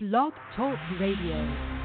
Blog 0.00 0.32
Talk 0.54 0.78
Radio. 1.00 1.77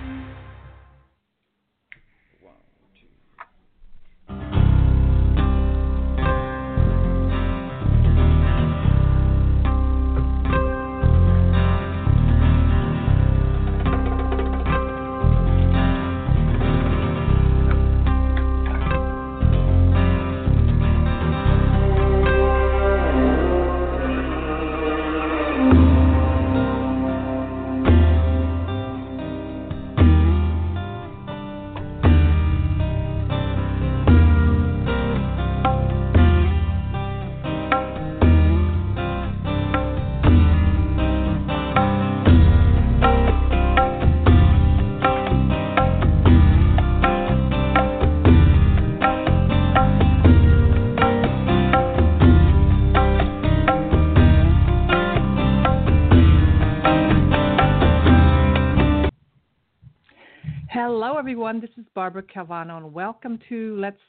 Everyone. 61.12 61.60
This 61.60 61.70
is 61.78 61.86
Barbara 61.94 62.24
Calvano, 62.24 62.78
and 62.78 62.94
welcome 62.94 63.38
to 63.50 63.76
Let's. 63.78 64.00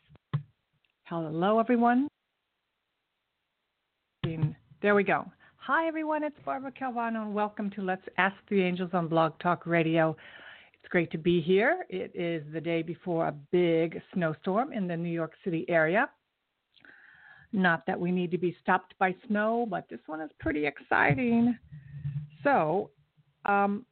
Hello, 1.02 1.58
everyone. 1.58 2.06
There 4.80 4.94
we 4.94 5.02
go. 5.02 5.24
Hi, 5.56 5.88
everyone. 5.88 6.22
It's 6.22 6.38
Barbara 6.44 6.70
Calvano, 6.70 7.22
and 7.22 7.34
welcome 7.34 7.68
to 7.70 7.82
Let's 7.82 8.04
Ask 8.16 8.36
the 8.48 8.62
Angels 8.62 8.90
on 8.92 9.08
Blog 9.08 9.32
Talk 9.40 9.66
Radio. 9.66 10.16
It's 10.80 10.88
great 10.88 11.10
to 11.10 11.18
be 11.18 11.40
here. 11.40 11.84
It 11.90 12.12
is 12.14 12.44
the 12.52 12.60
day 12.60 12.80
before 12.80 13.26
a 13.26 13.32
big 13.50 14.00
snowstorm 14.14 14.72
in 14.72 14.86
the 14.86 14.96
New 14.96 15.12
York 15.12 15.32
City 15.42 15.66
area. 15.68 16.08
Not 17.52 17.84
that 17.86 17.98
we 17.98 18.12
need 18.12 18.30
to 18.30 18.38
be 18.38 18.56
stopped 18.62 18.94
by 19.00 19.16
snow, 19.26 19.66
but 19.68 19.88
this 19.90 20.00
one 20.06 20.20
is 20.20 20.30
pretty 20.38 20.64
exciting. 20.64 21.58
So, 22.44 22.90
um, 23.46 23.84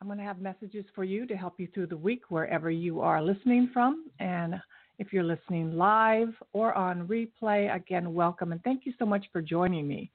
I'm 0.00 0.06
going 0.06 0.18
to 0.18 0.24
have 0.24 0.40
messages 0.40 0.84
for 0.94 1.04
you 1.04 1.26
to 1.26 1.36
help 1.36 1.58
you 1.58 1.68
through 1.72 1.86
the 1.86 1.96
week 1.96 2.22
wherever 2.28 2.70
you 2.70 3.00
are 3.00 3.22
listening 3.22 3.70
from. 3.72 4.06
And 4.20 4.56
if 4.98 5.12
you're 5.12 5.24
listening 5.24 5.76
live 5.76 6.34
or 6.52 6.74
on 6.74 7.08
replay, 7.08 7.74
again, 7.74 8.12
welcome 8.12 8.52
and 8.52 8.62
thank 8.62 8.84
you 8.84 8.92
so 8.98 9.06
much 9.06 9.24
for 9.32 9.40
joining 9.40 9.88
me. 9.88 10.10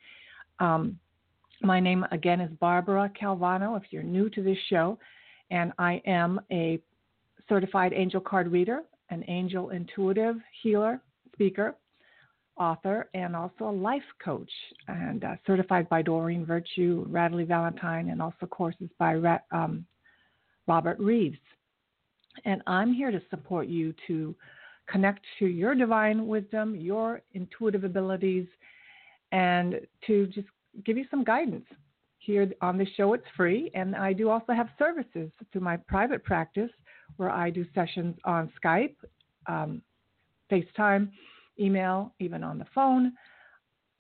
Um, 0.60 1.00
my 1.62 1.80
name 1.80 2.06
again 2.12 2.42
is 2.42 2.52
Barbara 2.60 3.12
Calvano. 3.20 3.76
If 3.78 3.84
you're 3.92 4.04
new 4.04 4.30
to 4.30 4.44
this 4.44 4.58
show, 4.70 5.00
and 5.50 5.74
I 5.78 6.02
am 6.06 6.40
a 6.52 6.80
certified 7.50 7.92
angel 7.94 8.22
card 8.22 8.52
reader, 8.52 8.82
an 9.10 9.24
angel 9.28 9.70
intuitive 9.70 10.38
healer, 10.62 11.02
speaker, 11.34 11.76
author, 12.58 13.10
and 13.14 13.36
also 13.36 13.70
a 13.70 13.72
life 13.72 14.04
coach, 14.24 14.52
and 14.88 15.24
uh, 15.24 15.36
certified 15.48 15.88
by 15.90 16.02
Doreen 16.02 16.46
Virtue, 16.46 17.06
Radleigh 17.10 17.48
Valentine, 17.48 18.10
and 18.10 18.22
also 18.22 18.46
courses 18.46 18.90
by 19.00 19.16
um, 19.52 19.86
Robert 20.68 21.00
Reeves. 21.00 21.40
And 22.46 22.62
I'm 22.68 22.94
here 22.94 23.12
to 23.12 23.22
support 23.30 23.68
you 23.68 23.94
to 24.08 24.36
connect 24.88 25.26
to 25.40 25.46
your 25.46 25.76
divine 25.76 26.28
wisdom, 26.28 26.76
your 26.76 27.22
intuitive 27.34 27.84
abilities, 27.84 28.48
and 29.32 29.80
to 30.08 30.28
just 30.28 30.48
give 30.86 30.98
you 30.98 31.06
some 31.10 31.24
guidance. 31.24 31.66
Here 32.20 32.52
on 32.62 32.78
the 32.78 32.86
show, 32.98 33.14
it's 33.14 33.26
free, 33.36 33.72
and 33.74 33.96
I 33.96 34.14
do 34.14 34.30
also 34.30 34.54
have 34.54 34.70
services 34.78 35.32
through 35.52 35.62
my 35.62 35.78
private 35.78 36.24
practice 36.24 36.70
where 37.18 37.32
I 37.32 37.50
do 37.50 37.66
sessions 37.74 38.16
on 38.26 38.52
Skype, 38.64 38.96
um, 39.48 39.82
FaceTime, 40.52 41.10
email, 41.60 42.14
even 42.20 42.44
on 42.44 42.58
the 42.58 42.66
phone, 42.74 43.14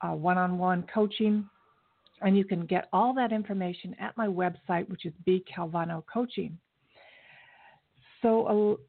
one 0.03 0.37
on 0.37 0.57
one 0.57 0.85
coaching. 0.93 1.47
And 2.23 2.37
you 2.37 2.45
can 2.45 2.65
get 2.65 2.87
all 2.93 3.13
that 3.15 3.31
information 3.31 3.95
at 3.99 4.15
my 4.15 4.27
website, 4.27 4.87
which 4.89 5.05
is 5.05 5.13
B 5.25 5.43
Calvano 5.51 6.03
Coaching. 6.11 6.57
So 8.21 8.77
uh, 8.77 8.83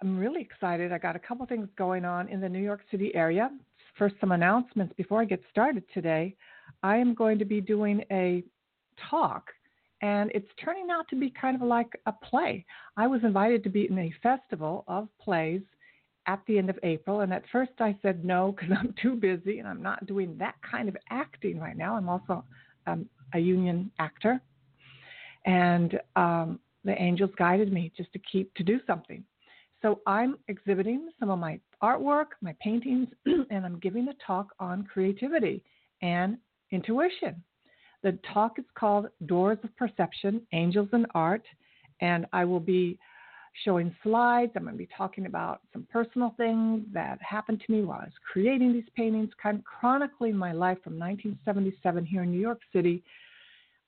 I'm 0.00 0.16
really 0.16 0.42
excited. 0.42 0.92
I 0.92 0.98
got 0.98 1.16
a 1.16 1.18
couple 1.18 1.44
things 1.46 1.68
going 1.76 2.04
on 2.04 2.28
in 2.28 2.40
the 2.40 2.48
New 2.48 2.62
York 2.62 2.82
City 2.90 3.12
area. 3.14 3.50
First, 3.98 4.14
some 4.20 4.32
announcements 4.32 4.94
before 4.96 5.20
I 5.20 5.24
get 5.24 5.42
started 5.50 5.82
today. 5.92 6.36
I 6.82 6.96
am 6.96 7.14
going 7.14 7.38
to 7.38 7.44
be 7.44 7.60
doing 7.60 8.04
a 8.12 8.44
talk, 9.10 9.50
and 10.02 10.30
it's 10.34 10.48
turning 10.64 10.88
out 10.90 11.06
to 11.10 11.16
be 11.16 11.30
kind 11.30 11.56
of 11.56 11.62
like 11.62 11.88
a 12.06 12.12
play. 12.12 12.64
I 12.96 13.06
was 13.06 13.22
invited 13.24 13.64
to 13.64 13.70
be 13.70 13.88
in 13.90 13.98
a 13.98 14.14
festival 14.22 14.84
of 14.86 15.08
plays 15.20 15.62
at 16.26 16.40
the 16.46 16.58
end 16.58 16.70
of 16.70 16.78
April. 16.82 17.20
And 17.20 17.32
at 17.32 17.44
first 17.52 17.72
I 17.80 17.96
said 18.02 18.24
no 18.24 18.52
because 18.52 18.76
I'm 18.78 18.94
too 19.00 19.14
busy 19.14 19.58
and 19.58 19.68
I'm 19.68 19.82
not 19.82 20.06
doing 20.06 20.36
that 20.38 20.54
kind 20.68 20.88
of 20.88 20.96
acting 21.10 21.58
right 21.58 21.76
now. 21.76 21.96
I'm 21.96 22.08
also 22.08 22.44
um, 22.86 23.06
a 23.32 23.38
union 23.38 23.90
actor. 23.98 24.40
And 25.46 25.98
um, 26.16 26.58
the 26.84 27.00
angels 27.00 27.30
guided 27.36 27.72
me 27.72 27.92
just 27.96 28.12
to 28.12 28.18
keep 28.18 28.54
to 28.54 28.62
do 28.62 28.80
something. 28.86 29.24
So 29.82 30.00
I'm 30.06 30.36
exhibiting 30.48 31.10
some 31.20 31.28
of 31.28 31.38
my 31.38 31.60
artwork, 31.82 32.28
my 32.40 32.54
paintings, 32.60 33.08
and 33.26 33.66
I'm 33.66 33.78
giving 33.80 34.08
a 34.08 34.14
talk 34.26 34.48
on 34.58 34.84
creativity 34.84 35.62
and 36.00 36.38
intuition. 36.70 37.42
The 38.02 38.18
talk 38.32 38.58
is 38.58 38.64
called 38.74 39.08
Doors 39.26 39.58
of 39.62 39.76
Perception 39.76 40.40
Angels 40.52 40.88
and 40.92 41.06
Art, 41.14 41.44
and 42.00 42.26
I 42.32 42.44
will 42.44 42.60
be 42.60 42.98
showing 43.62 43.94
slides. 44.02 44.52
I'm 44.56 44.62
going 44.62 44.74
to 44.74 44.78
be 44.78 44.88
talking 44.96 45.26
about 45.26 45.60
some 45.72 45.86
personal 45.92 46.34
things 46.36 46.82
that 46.92 47.18
happened 47.22 47.62
to 47.64 47.72
me 47.72 47.82
while 47.82 48.00
I 48.00 48.04
was 48.04 48.12
creating 48.32 48.72
these 48.72 48.88
paintings, 48.96 49.30
kind 49.40 49.58
of 49.58 49.64
chronicling 49.64 50.36
my 50.36 50.52
life 50.52 50.78
from 50.82 50.98
1977 50.98 52.04
here 52.04 52.24
in 52.24 52.30
New 52.30 52.40
York 52.40 52.60
City 52.72 53.02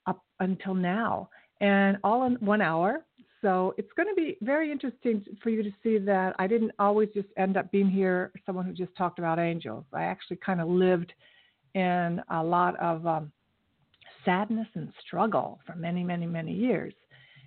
up 0.05 0.23
until 0.39 0.73
now, 0.73 1.29
and 1.59 1.97
all 2.03 2.23
in 2.23 2.35
one 2.35 2.61
hour. 2.61 3.03
So 3.41 3.75
it's 3.77 3.91
going 3.95 4.07
to 4.07 4.15
be 4.15 4.37
very 4.41 4.71
interesting 4.71 5.23
for 5.43 5.49
you 5.49 5.61
to 5.61 5.71
see 5.83 5.97
that 5.99 6.35
I 6.39 6.47
didn't 6.47 6.71
always 6.79 7.09
just 7.13 7.27
end 7.37 7.57
up 7.57 7.71
being 7.71 7.89
here 7.89 8.31
someone 8.45 8.65
who 8.65 8.73
just 8.73 8.95
talked 8.95 9.19
about 9.19 9.37
angels. 9.37 9.85
I 9.93 10.03
actually 10.03 10.37
kind 10.37 10.61
of 10.61 10.69
lived 10.69 11.13
in 11.75 12.21
a 12.31 12.43
lot 12.43 12.79
of 12.79 13.05
um, 13.05 13.31
sadness 14.25 14.67
and 14.73 14.91
struggle 15.05 15.59
for 15.65 15.75
many, 15.75 16.03
many, 16.03 16.25
many 16.25 16.53
years, 16.53 16.93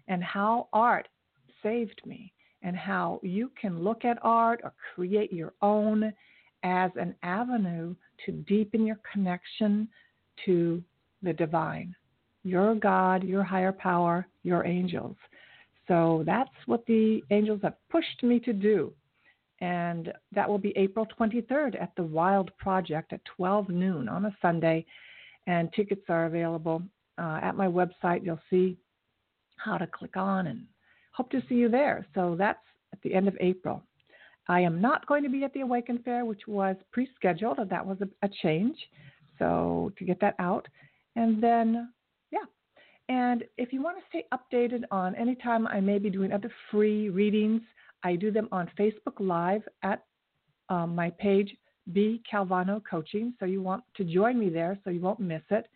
and 0.06 0.22
how 0.22 0.68
art 0.72 1.08
saved 1.62 2.00
me, 2.04 2.32
and 2.62 2.76
how 2.76 3.20
you 3.22 3.50
can 3.60 3.82
look 3.82 4.04
at 4.04 4.18
art 4.22 4.60
or 4.62 4.72
create 4.94 5.32
your 5.32 5.52
own 5.62 6.12
as 6.62 6.90
an 6.96 7.14
avenue 7.22 7.94
to 8.26 8.32
deepen 8.32 8.86
your 8.86 9.00
connection 9.10 9.88
to 10.44 10.82
the 11.22 11.32
divine, 11.32 11.94
your 12.44 12.74
God, 12.74 13.24
your 13.24 13.42
higher 13.42 13.72
power, 13.72 14.26
your 14.42 14.66
angels. 14.66 15.16
So 15.88 16.22
that's 16.26 16.50
what 16.66 16.84
the 16.86 17.22
angels 17.30 17.60
have 17.62 17.74
pushed 17.90 18.22
me 18.22 18.38
to 18.40 18.52
do. 18.52 18.92
And 19.60 20.12
that 20.32 20.48
will 20.48 20.58
be 20.58 20.72
April 20.76 21.06
23rd 21.18 21.80
at 21.80 21.92
the 21.96 22.02
Wild 22.02 22.50
Project 22.56 23.12
at 23.12 23.20
12 23.36 23.68
noon 23.68 24.08
on 24.08 24.26
a 24.26 24.36
Sunday. 24.40 24.86
And 25.46 25.70
tickets 25.72 26.04
are 26.08 26.26
available 26.26 26.82
uh, 27.18 27.40
at 27.42 27.56
my 27.56 27.66
website. 27.66 28.24
You'll 28.24 28.40
see 28.48 28.78
how 29.56 29.76
to 29.76 29.86
click 29.86 30.16
on 30.16 30.46
and 30.46 30.64
Hope 31.20 31.30
to 31.32 31.42
see 31.50 31.56
you 31.56 31.68
there. 31.68 32.06
So 32.14 32.34
that's 32.38 32.64
at 32.94 33.02
the 33.02 33.12
end 33.12 33.28
of 33.28 33.36
April. 33.40 33.82
I 34.48 34.60
am 34.60 34.80
not 34.80 35.06
going 35.06 35.22
to 35.22 35.28
be 35.28 35.44
at 35.44 35.52
the 35.52 35.60
Awaken 35.60 35.98
Fair, 36.02 36.24
which 36.24 36.46
was 36.46 36.76
pre 36.92 37.10
scheduled, 37.14 37.58
and 37.58 37.68
that 37.68 37.84
was 37.84 37.98
a, 38.00 38.08
a 38.24 38.30
change. 38.42 38.78
So 39.38 39.92
to 39.98 40.04
get 40.06 40.18
that 40.22 40.34
out. 40.38 40.66
And 41.16 41.42
then, 41.42 41.92
yeah. 42.30 42.46
And 43.10 43.44
if 43.58 43.70
you 43.70 43.82
want 43.82 43.98
to 43.98 44.04
stay 44.08 44.24
updated 44.32 44.84
on 44.90 45.14
any 45.14 45.34
time 45.34 45.66
I 45.66 45.78
may 45.78 45.98
be 45.98 46.08
doing 46.08 46.32
other 46.32 46.50
free 46.70 47.10
readings, 47.10 47.60
I 48.02 48.16
do 48.16 48.30
them 48.30 48.48
on 48.50 48.70
Facebook 48.78 49.18
Live 49.18 49.68
at 49.82 50.06
um, 50.70 50.94
my 50.94 51.10
page, 51.10 51.54
B 51.92 52.22
Calvano 52.32 52.80
Coaching. 52.90 53.34
So 53.38 53.44
you 53.44 53.60
want 53.60 53.84
to 53.96 54.04
join 54.04 54.38
me 54.38 54.48
there 54.48 54.78
so 54.84 54.88
you 54.88 55.02
won't 55.02 55.20
miss 55.20 55.42
it. 55.50 55.66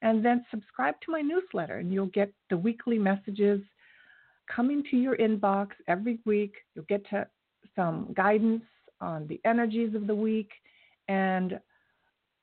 And 0.00 0.24
then 0.24 0.46
subscribe 0.50 0.94
to 1.02 1.12
my 1.12 1.20
newsletter, 1.20 1.76
and 1.76 1.92
you'll 1.92 2.06
get 2.06 2.32
the 2.48 2.56
weekly 2.56 2.98
messages 2.98 3.60
coming 4.54 4.82
to 4.90 4.96
your 4.96 5.16
inbox 5.16 5.68
every 5.88 6.18
week. 6.24 6.54
You'll 6.74 6.84
get 6.86 7.08
to 7.10 7.26
some 7.76 8.12
guidance 8.16 8.62
on 9.00 9.26
the 9.26 9.40
energies 9.44 9.94
of 9.94 10.06
the 10.06 10.14
week 10.14 10.50
and 11.08 11.58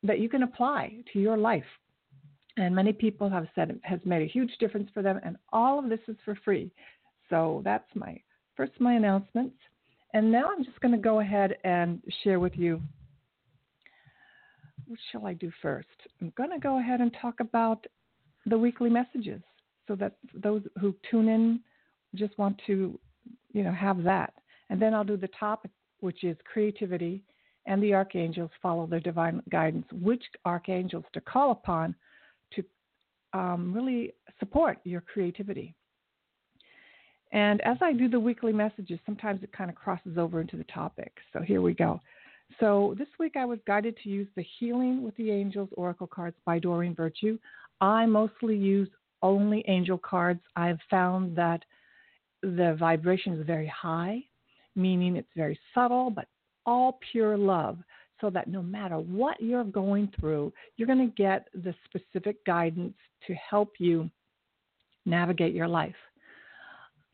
that 0.03 0.19
you 0.19 0.29
can 0.29 0.43
apply 0.43 0.95
to 1.13 1.19
your 1.19 1.37
life. 1.37 1.63
And 2.57 2.75
many 2.75 2.91
people 2.91 3.29
have 3.29 3.47
said 3.55 3.69
it 3.69 3.79
has 3.83 3.99
made 4.03 4.21
a 4.21 4.31
huge 4.31 4.51
difference 4.59 4.89
for 4.93 5.01
them, 5.01 5.19
and 5.23 5.37
all 5.53 5.79
of 5.79 5.89
this 5.89 6.01
is 6.07 6.17
for 6.25 6.35
free. 6.43 6.71
So 7.29 7.61
that's 7.63 7.87
my 7.95 8.19
first 8.57 8.73
my 8.79 8.93
announcements. 8.93 9.55
And 10.13 10.31
now 10.31 10.49
I'm 10.51 10.65
just 10.65 10.79
going 10.81 10.91
to 10.91 10.97
go 10.97 11.21
ahead 11.21 11.55
and 11.63 12.01
share 12.23 12.39
with 12.39 12.57
you. 12.57 12.81
What 14.87 14.99
shall 15.11 15.25
I 15.25 15.33
do 15.33 15.49
first? 15.61 15.87
I'm 16.19 16.33
going 16.35 16.49
to 16.49 16.59
go 16.59 16.79
ahead 16.79 16.99
and 16.99 17.15
talk 17.21 17.39
about 17.39 17.85
the 18.45 18.57
weekly 18.57 18.89
messages 18.89 19.41
so 19.87 19.95
that 19.95 20.17
those 20.33 20.63
who 20.81 20.93
tune 21.09 21.29
in 21.29 21.61
just 22.15 22.37
want 22.37 22.59
to, 22.67 22.99
you 23.53 23.63
know, 23.63 23.71
have 23.71 24.03
that. 24.03 24.33
And 24.69 24.81
then 24.81 24.93
I'll 24.93 25.03
do 25.03 25.17
the 25.17 25.29
topic, 25.39 25.71
which 25.99 26.23
is 26.23 26.37
creativity 26.51 27.23
and 27.65 27.81
the 27.81 27.93
archangels 27.93 28.51
follow 28.61 28.87
their 28.87 28.99
divine 28.99 29.41
guidance, 29.49 29.85
which 29.91 30.23
archangels 30.45 31.05
to 31.13 31.21
call 31.21 31.51
upon 31.51 31.95
to 32.53 32.63
um, 33.33 33.73
really 33.73 34.13
support 34.39 34.79
your 34.83 35.01
creativity. 35.01 35.75
And 37.31 37.61
as 37.61 37.77
I 37.81 37.93
do 37.93 38.09
the 38.09 38.19
weekly 38.19 38.51
messages, 38.51 38.99
sometimes 39.05 39.41
it 39.43 39.53
kind 39.53 39.69
of 39.69 39.75
crosses 39.75 40.17
over 40.17 40.41
into 40.41 40.57
the 40.57 40.65
topic. 40.65 41.13
So 41.31 41.41
here 41.41 41.61
we 41.61 41.73
go. 41.73 42.01
So 42.59 42.95
this 42.97 43.07
week 43.19 43.37
I 43.37 43.45
was 43.45 43.59
guided 43.65 43.95
to 44.03 44.09
use 44.09 44.27
the 44.35 44.45
Healing 44.59 45.01
with 45.01 45.15
the 45.15 45.31
Angels 45.31 45.69
Oracle 45.77 46.07
cards 46.07 46.35
by 46.45 46.59
Doreen 46.59 46.93
Virtue. 46.93 47.37
I 47.79 48.05
mostly 48.05 48.57
use 48.57 48.89
only 49.21 49.63
angel 49.67 49.97
cards. 49.97 50.41
I've 50.57 50.79
found 50.89 51.37
that 51.37 51.63
the 52.41 52.75
vibration 52.79 53.33
is 53.33 53.45
very 53.45 53.67
high, 53.67 54.23
meaning 54.75 55.15
it's 55.15 55.29
very 55.35 55.59
subtle, 55.73 56.09
but 56.09 56.27
all 56.65 56.99
pure 57.11 57.37
love. 57.37 57.77
So 58.19 58.29
that 58.29 58.47
no 58.47 58.61
matter 58.61 58.97
what 58.97 59.41
you're 59.41 59.63
going 59.63 60.11
through, 60.19 60.53
you're 60.77 60.87
going 60.87 61.09
to 61.09 61.15
get 61.15 61.47
the 61.55 61.73
specific 61.85 62.45
guidance 62.45 62.93
to 63.25 63.33
help 63.33 63.73
you 63.79 64.11
navigate 65.05 65.55
your 65.55 65.67
life. 65.67 65.95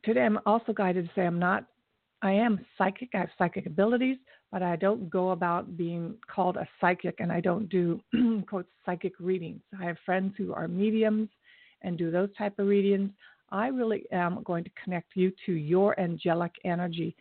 Today, 0.03 0.24
I'm 0.24 0.39
also 0.45 0.74
guided 0.74 1.06
to 1.06 1.12
say 1.15 1.25
I'm 1.25 1.39
not, 1.39 1.65
I 2.21 2.31
am 2.31 2.59
psychic, 2.77 3.09
I 3.13 3.19
have 3.19 3.30
psychic 3.38 3.65
abilities, 3.68 4.18
but 4.51 4.63
I 4.63 4.75
don't 4.75 5.09
go 5.09 5.31
about 5.31 5.77
being 5.77 6.15
called 6.33 6.57
a 6.57 6.68
psychic 6.80 7.15
and 7.19 7.31
I 7.31 7.41
don't 7.41 7.69
do, 7.69 8.01
quote, 8.47 8.68
psychic 8.85 9.13
readings. 9.19 9.62
I 9.80 9.85
have 9.85 9.97
friends 10.06 10.33
who 10.38 10.53
are 10.53 10.68
mediums 10.68 11.30
and 11.81 11.97
do 11.97 12.12
those 12.12 12.30
type 12.38 12.57
of 12.59 12.68
readings. 12.68 13.12
I 13.49 13.67
really 13.67 14.03
am 14.11 14.44
going 14.44 14.63
to 14.63 14.69
connect 14.83 15.15
you 15.15 15.31
to 15.45 15.53
your 15.53 15.99
angelic 15.99 16.51
energy 16.65 17.15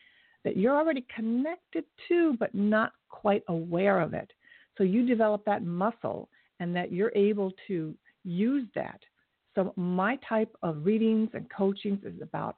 that 0.44 0.56
you're 0.56 0.76
already 0.76 1.04
connected 1.14 1.84
to, 2.08 2.36
but 2.38 2.54
not 2.54 2.92
quite 3.08 3.42
aware 3.48 4.00
of 4.00 4.14
it. 4.14 4.30
So 4.78 4.84
you 4.84 5.06
develop 5.06 5.44
that 5.44 5.64
muscle 5.64 6.28
and 6.60 6.74
that 6.74 6.92
you're 6.92 7.12
able 7.14 7.52
to 7.68 7.94
use 8.24 8.66
that. 8.74 9.00
So, 9.54 9.72
my 9.76 10.18
type 10.28 10.54
of 10.62 10.84
readings 10.84 11.30
and 11.32 11.46
coachings 11.50 12.04
is 12.04 12.20
about 12.20 12.56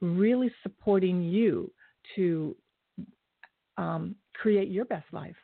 really 0.00 0.50
supporting 0.62 1.22
you 1.22 1.70
to 2.16 2.56
um, 3.78 4.16
create 4.34 4.68
your 4.68 4.84
best 4.86 5.06
life. 5.12 5.36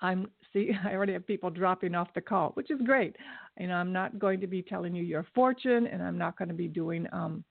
I'm 0.00 0.28
see, 0.58 0.72
I 0.84 0.92
already 0.94 1.12
have 1.12 1.26
people 1.26 1.50
dropping 1.50 1.94
off 1.94 2.08
the 2.14 2.20
call, 2.20 2.50
which 2.54 2.70
is 2.70 2.80
great. 2.84 3.16
You 3.58 3.68
know, 3.68 3.74
I'm 3.74 3.92
not 3.92 4.18
going 4.18 4.40
to 4.40 4.46
be 4.46 4.62
telling 4.62 4.94
you 4.94 5.02
your 5.02 5.26
fortune, 5.34 5.86
and 5.86 6.02
I'm 6.02 6.18
not 6.18 6.36
going 6.38 6.48
to 6.48 6.54
be 6.54 6.68
doing 6.68 7.06
um, 7.12 7.44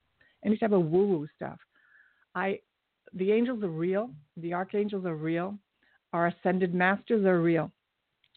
any 0.46 0.58
type 0.58 0.72
of 0.72 0.86
woo-woo 0.86 1.28
stuff. 1.36 1.58
I, 2.36 2.60
the 3.14 3.32
angels 3.32 3.64
are 3.64 3.70
real. 3.70 4.10
The 4.38 4.54
archangels 4.54 5.06
are 5.06 5.16
real. 5.16 5.58
Our 6.14 6.28
ascended 6.28 6.74
masters 6.74 7.26
are 7.26 7.42
real, 7.42 7.72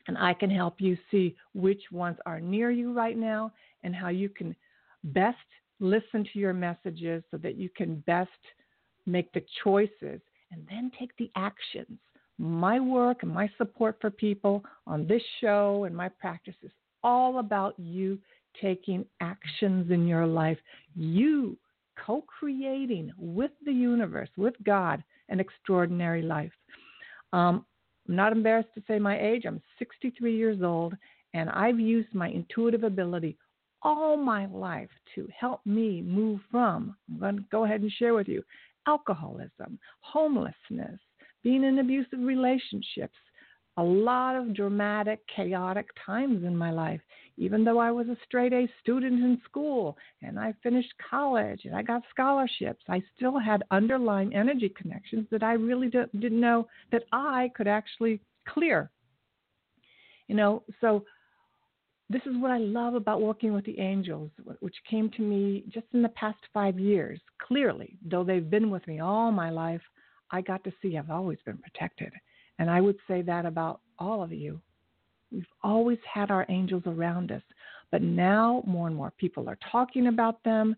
and 0.08 0.19
I 0.19 0.34
can 0.34 0.50
help 0.50 0.81
you 0.81 0.96
see 1.11 1.37
which 1.55 1.82
ones 1.93 2.17
are 2.26 2.40
near 2.40 2.70
you 2.70 2.93
right 2.93 3.17
now 3.17 3.52
and 3.84 3.94
how 3.94 4.08
you 4.08 4.28
can 4.28 4.56
best 5.05 5.37
listen 5.78 6.26
to 6.32 6.38
your 6.38 6.52
messages 6.52 7.22
so 7.31 7.38
that 7.38 7.56
you 7.56 7.70
can 7.75 8.00
best 8.06 8.31
make 9.06 9.32
the 9.32 9.43
choices 9.64 10.20
and 10.52 10.67
then 10.69 10.90
take 10.99 11.17
the 11.17 11.31
actions 11.37 11.99
my 12.41 12.81
work 12.81 13.23
and 13.23 13.33
my 13.33 13.51
support 13.59 13.99
for 14.01 14.11
people 14.11 14.65
on 14.87 15.07
this 15.07 15.23
show 15.41 15.85
and 15.85 15.95
my 15.95 16.09
practice 16.09 16.55
is 16.63 16.71
all 17.05 17.39
about 17.39 17.75
you 17.79 18.19
taking 18.61 19.05
actions 19.21 19.91
in 19.91 20.07
your 20.07 20.27
life, 20.27 20.59
you 20.97 21.57
co 22.05 22.23
creating 22.23 23.13
with 23.19 23.51
the 23.65 23.73
universe, 23.73 24.31
with 24.37 24.55
God, 24.65 25.05
an 25.29 25.39
extraordinary 25.39 26.23
life. 26.23 26.53
Um, 27.35 27.67
I'm 28.09 28.17
not 28.17 28.33
embarrassed 28.33 28.71
to 28.75 28.83
say 28.89 28.99
my 28.99 29.21
age. 29.21 29.45
I'm 29.47 29.61
63 29.79 30.35
years 30.35 30.63
old, 30.63 30.95
and 31.35 31.51
I've 31.51 31.79
used 31.79 32.15
my 32.15 32.29
intuitive 32.29 32.85
ability 32.85 33.37
all 33.83 34.17
my 34.17 34.47
life 34.47 34.91
to 35.15 35.29
help 35.39 35.65
me 35.65 36.03
move 36.03 36.41
from, 36.51 36.97
I'm 37.11 37.19
going 37.19 37.37
to 37.37 37.45
go 37.51 37.65
ahead 37.65 37.81
and 37.81 37.91
share 37.93 38.15
with 38.15 38.29
you, 38.29 38.43
alcoholism, 38.87 39.79
homelessness, 40.01 41.01
being 41.43 41.65
in 41.65 41.79
abusive 41.79 42.21
relationships, 42.21 43.17
a 43.77 43.83
lot 43.83 44.37
of 44.37 44.55
dramatic, 44.55 45.21
chaotic 45.35 45.89
times 46.05 46.45
in 46.45 46.57
my 46.57 46.71
life. 46.71 47.01
Even 47.37 47.65
though 47.65 47.79
I 47.79 47.91
was 47.91 48.09
a 48.09 48.17
straight 48.27 48.53
A 48.53 48.69
student 48.83 49.23
in 49.25 49.41
school 49.45 49.97
and 50.23 50.39
I 50.39 50.53
finished 50.63 50.93
college 51.09 51.63
and 51.65 51.75
I 51.75 51.83
got 51.83 52.03
scholarships, 52.11 52.85
I 52.89 53.03
still 53.17 53.39
had 53.39 53.63
underlying 53.71 54.35
energy 54.35 54.69
connections 54.77 55.27
that 55.31 55.43
I 55.43 55.53
really 55.53 55.89
didn't 55.89 56.41
know 56.41 56.67
that 56.93 57.05
I 57.13 57.51
could 57.57 57.69
actually 57.69 58.21
clear. 58.47 58.91
You 60.29 60.37
know, 60.37 60.63
so 60.81 61.05
this 62.11 62.23
is 62.27 62.37
what 62.37 62.51
I 62.51 62.59
love 62.59 62.95
about 62.95 63.23
working 63.23 63.53
with 63.53 63.65
the 63.65 63.79
angels, 63.79 64.31
which 64.59 64.75
came 64.89 65.11
to 65.11 65.23
me 65.23 65.65
just 65.73 65.87
in 65.95 66.03
the 66.03 66.09
past 66.11 66.39
five 66.53 66.79
years. 66.79 67.21
Clearly, 67.41 67.97
though 68.05 68.25
they've 68.25 68.51
been 68.51 68.69
with 68.69 68.87
me 68.87 68.99
all 69.01 69.31
my 69.33 69.49
life, 69.51 69.81
I 70.31 70.41
got 70.41 70.62
to 70.65 70.73
see 70.81 70.97
I've 70.97 71.11
always 71.11 71.38
been 71.44 71.59
protected. 71.59 72.12
And 72.59 72.71
I 72.71 72.81
would 72.81 72.97
say 73.09 73.23
that 73.23 73.47
about 73.47 73.81
all 73.99 74.23
of 74.23 74.32
you. 74.32 74.61
We've 75.32 75.47
always 75.62 75.99
had 76.12 76.31
our 76.31 76.44
angels 76.49 76.82
around 76.87 77.31
us, 77.31 77.43
but 77.91 78.03
now 78.03 78.62
more 78.67 78.88
and 78.88 78.97
more 78.97 79.12
people 79.17 79.49
are 79.49 79.59
talking 79.71 80.09
about 80.09 80.43
them. 80.44 80.75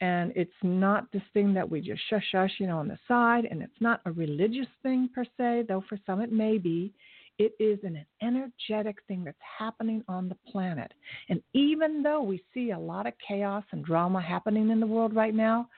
And 0.00 0.32
it's 0.36 0.50
not 0.62 1.10
this 1.12 1.22
thing 1.32 1.54
that 1.54 1.68
we 1.68 1.80
just 1.80 2.02
shush 2.08 2.24
shush, 2.30 2.52
you 2.58 2.66
know, 2.66 2.78
on 2.78 2.88
the 2.88 2.98
side. 3.08 3.46
And 3.50 3.62
it's 3.62 3.80
not 3.80 4.00
a 4.04 4.12
religious 4.12 4.66
thing 4.82 5.08
per 5.14 5.24
se, 5.36 5.64
though 5.68 5.82
for 5.88 5.98
some 6.06 6.20
it 6.20 6.32
may 6.32 6.58
be. 6.58 6.92
It 7.38 7.52
is 7.58 7.78
an 7.82 8.04
energetic 8.22 8.96
thing 9.08 9.24
that's 9.24 9.36
happening 9.58 10.02
on 10.08 10.28
the 10.28 10.36
planet. 10.50 10.92
And 11.28 11.42
even 11.52 12.02
though 12.02 12.22
we 12.22 12.42
see 12.54 12.70
a 12.70 12.78
lot 12.78 13.06
of 13.06 13.12
chaos 13.26 13.64
and 13.72 13.84
drama 13.84 14.22
happening 14.22 14.70
in 14.70 14.80
the 14.80 14.86
world 14.86 15.14
right 15.14 15.34
now, 15.34 15.68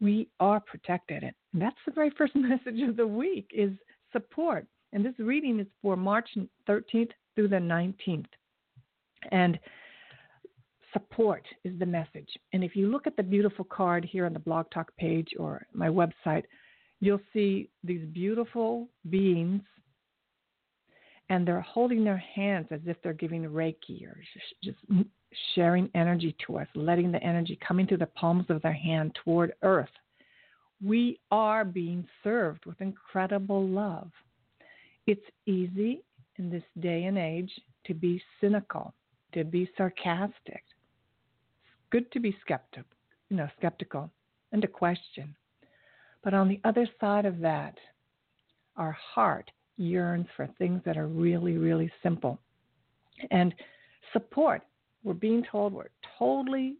we 0.00 0.28
are 0.40 0.60
protected. 0.60 1.22
And 1.22 1.34
that's 1.54 1.76
the 1.86 1.92
very 1.92 2.10
first 2.10 2.34
message 2.36 2.80
of 2.86 2.96
the 2.96 3.06
week 3.06 3.50
is 3.52 3.72
support. 4.12 4.66
And 4.92 5.04
this 5.04 5.14
reading 5.18 5.60
is 5.60 5.66
for 5.82 5.96
March 5.96 6.28
13th 6.68 7.10
through 7.34 7.48
the 7.48 7.56
19th. 7.56 8.26
And 9.32 9.58
support 10.92 11.44
is 11.64 11.78
the 11.78 11.86
message. 11.86 12.28
And 12.52 12.62
if 12.64 12.76
you 12.76 12.88
look 12.88 13.06
at 13.06 13.16
the 13.16 13.22
beautiful 13.22 13.64
card 13.64 14.04
here 14.04 14.26
on 14.26 14.32
the 14.32 14.38
Blog 14.38 14.66
Talk 14.72 14.94
page 14.96 15.28
or 15.38 15.66
my 15.72 15.88
website, 15.88 16.44
you'll 17.00 17.20
see 17.32 17.68
these 17.84 18.06
beautiful 18.06 18.88
beings 19.10 19.62
and 21.28 21.46
they're 21.46 21.60
holding 21.60 22.04
their 22.04 22.22
hands 22.34 22.68
as 22.70 22.80
if 22.86 22.96
they're 23.02 23.12
giving 23.12 23.42
Reiki 23.42 24.06
or 24.06 24.16
just 24.62 24.78
sharing 25.54 25.90
energy 25.94 26.34
to 26.46 26.58
us, 26.58 26.68
letting 26.74 27.12
the 27.12 27.22
energy 27.22 27.58
come 27.66 27.80
into 27.80 27.96
the 27.96 28.06
palms 28.06 28.46
of 28.48 28.62
their 28.62 28.72
hand 28.72 29.16
toward 29.24 29.52
earth. 29.62 29.90
We 30.84 31.18
are 31.30 31.64
being 31.64 32.06
served 32.22 32.66
with 32.66 32.80
incredible 32.80 33.66
love. 33.66 34.10
It's 35.06 35.24
easy 35.46 36.02
in 36.36 36.50
this 36.50 36.64
day 36.80 37.04
and 37.04 37.16
age 37.16 37.50
to 37.86 37.94
be 37.94 38.22
cynical, 38.40 38.92
to 39.32 39.44
be 39.44 39.70
sarcastic. 39.76 40.34
It's 40.64 41.90
good 41.90 42.10
to 42.12 42.20
be 42.20 42.36
skeptical, 42.42 42.90
you 43.30 43.36
know, 43.36 43.48
skeptical 43.56 44.10
and 44.52 44.60
to 44.62 44.68
question. 44.68 45.34
But 46.22 46.34
on 46.34 46.48
the 46.48 46.60
other 46.64 46.86
side 47.00 47.24
of 47.24 47.38
that, 47.40 47.78
our 48.76 48.92
heart 48.92 49.50
yearns 49.76 50.26
for 50.36 50.48
things 50.58 50.82
that 50.84 50.96
are 50.96 51.06
really, 51.06 51.56
really 51.56 51.90
simple. 52.02 52.38
And 53.30 53.54
support 54.12 54.62
we're 55.06 55.14
being 55.14 55.44
told 55.50 55.72
we're 55.72 55.84
totally 56.18 56.74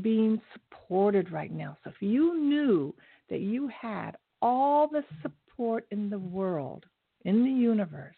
being 0.00 0.40
supported 0.52 1.32
right 1.32 1.52
now. 1.52 1.76
So 1.82 1.90
if 1.90 1.96
you 2.00 2.38
knew 2.38 2.94
that 3.28 3.40
you 3.40 3.68
had 3.68 4.12
all 4.40 4.86
the 4.86 5.02
support 5.20 5.84
in 5.90 6.08
the 6.08 6.18
world, 6.18 6.86
in 7.24 7.44
the 7.44 7.50
universe, 7.50 8.14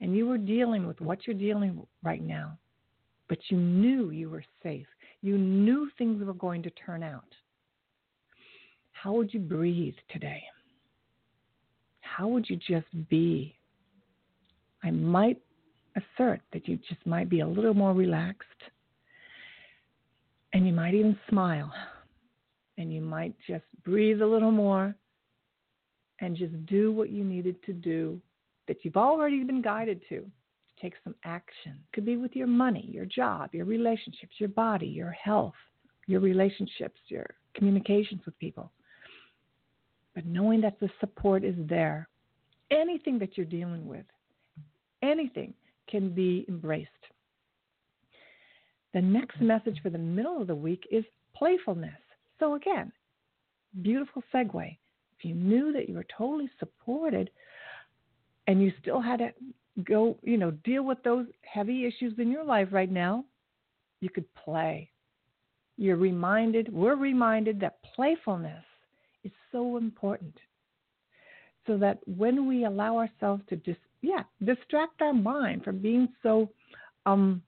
and 0.00 0.16
you 0.16 0.26
were 0.26 0.36
dealing 0.36 0.84
with 0.84 1.00
what 1.00 1.26
you're 1.26 1.34
dealing 1.34 1.76
with 1.76 1.88
right 2.02 2.22
now, 2.22 2.58
but 3.28 3.38
you 3.50 3.56
knew 3.56 4.10
you 4.10 4.28
were 4.28 4.44
safe, 4.64 4.86
you 5.22 5.38
knew 5.38 5.88
things 5.96 6.24
were 6.24 6.34
going 6.34 6.62
to 6.64 6.70
turn 6.70 7.04
out, 7.04 7.32
how 8.90 9.12
would 9.12 9.32
you 9.32 9.40
breathe 9.40 9.94
today? 10.10 10.42
How 12.00 12.26
would 12.26 12.50
you 12.50 12.56
just 12.56 12.88
be? 13.08 13.54
I 14.82 14.90
might 14.90 15.38
assert 15.96 16.40
that 16.52 16.68
you 16.68 16.78
just 16.88 17.04
might 17.06 17.28
be 17.28 17.40
a 17.40 17.46
little 17.46 17.74
more 17.74 17.92
relaxed. 17.92 18.46
And 20.52 20.66
you 20.66 20.72
might 20.72 20.94
even 20.94 21.18
smile. 21.28 21.72
And 22.78 22.92
you 22.92 23.00
might 23.00 23.34
just 23.46 23.64
breathe 23.84 24.22
a 24.22 24.26
little 24.26 24.50
more 24.50 24.94
and 26.20 26.36
just 26.36 26.66
do 26.66 26.92
what 26.92 27.10
you 27.10 27.24
needed 27.24 27.62
to 27.64 27.72
do 27.72 28.20
that 28.68 28.84
you've 28.84 28.96
already 28.96 29.42
been 29.44 29.62
guided 29.62 30.00
to. 30.08 30.24
Take 30.80 30.94
some 31.04 31.14
action. 31.24 31.78
Could 31.92 32.06
be 32.06 32.16
with 32.16 32.34
your 32.34 32.46
money, 32.46 32.88
your 32.90 33.04
job, 33.04 33.50
your 33.52 33.66
relationships, 33.66 34.32
your 34.38 34.48
body, 34.48 34.86
your 34.86 35.10
health, 35.10 35.54
your 36.06 36.20
relationships, 36.20 36.98
your 37.08 37.26
communications 37.54 38.22
with 38.24 38.38
people. 38.38 38.70
But 40.14 40.24
knowing 40.24 40.60
that 40.62 40.80
the 40.80 40.88
support 41.00 41.44
is 41.44 41.54
there, 41.58 42.08
anything 42.70 43.18
that 43.18 43.36
you're 43.36 43.46
dealing 43.46 43.86
with, 43.86 44.06
anything 45.02 45.54
can 45.90 46.10
be 46.10 46.44
embraced. 46.48 46.88
The 48.92 49.00
next 49.00 49.40
message 49.40 49.78
for 49.82 49.90
the 49.90 49.98
middle 49.98 50.40
of 50.40 50.46
the 50.46 50.54
week 50.54 50.86
is 50.90 51.04
playfulness. 51.34 52.00
So, 52.38 52.54
again, 52.54 52.92
beautiful 53.82 54.22
segue. 54.34 54.76
If 55.18 55.24
you 55.24 55.34
knew 55.34 55.72
that 55.72 55.88
you 55.88 55.94
were 55.94 56.06
totally 56.16 56.50
supported 56.58 57.30
and 58.46 58.62
you 58.62 58.72
still 58.80 59.00
had 59.00 59.18
to 59.18 59.32
go, 59.84 60.16
you 60.22 60.38
know, 60.38 60.50
deal 60.50 60.82
with 60.82 61.02
those 61.02 61.26
heavy 61.42 61.86
issues 61.86 62.18
in 62.18 62.30
your 62.30 62.44
life 62.44 62.68
right 62.72 62.90
now, 62.90 63.24
you 64.00 64.10
could 64.10 64.24
play. 64.34 64.90
You're 65.76 65.96
reminded, 65.96 66.72
we're 66.72 66.96
reminded 66.96 67.60
that 67.60 67.78
playfulness 67.94 68.64
is 69.24 69.32
so 69.52 69.76
important. 69.76 70.34
So 71.66 71.76
that 71.78 71.98
when 72.06 72.48
we 72.48 72.64
allow 72.64 72.96
ourselves 72.96 73.42
to 73.50 73.56
just, 73.56 73.78
yeah, 74.02 74.22
distract 74.44 75.02
our 75.02 75.12
mind 75.12 75.64
from 75.64 75.78
being 75.78 76.08
so 76.22 76.50
um, 77.06 77.42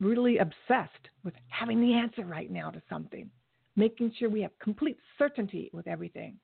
really 0.00 0.38
obsessed 0.38 1.08
with 1.24 1.34
having 1.48 1.80
the 1.80 1.94
answer 1.94 2.24
right 2.24 2.50
now 2.50 2.70
to 2.70 2.82
something, 2.88 3.30
making 3.76 4.12
sure 4.18 4.28
we 4.28 4.42
have 4.42 4.58
complete 4.60 4.96
certainty 5.18 5.70
with 5.72 5.86
everything. 5.86 6.36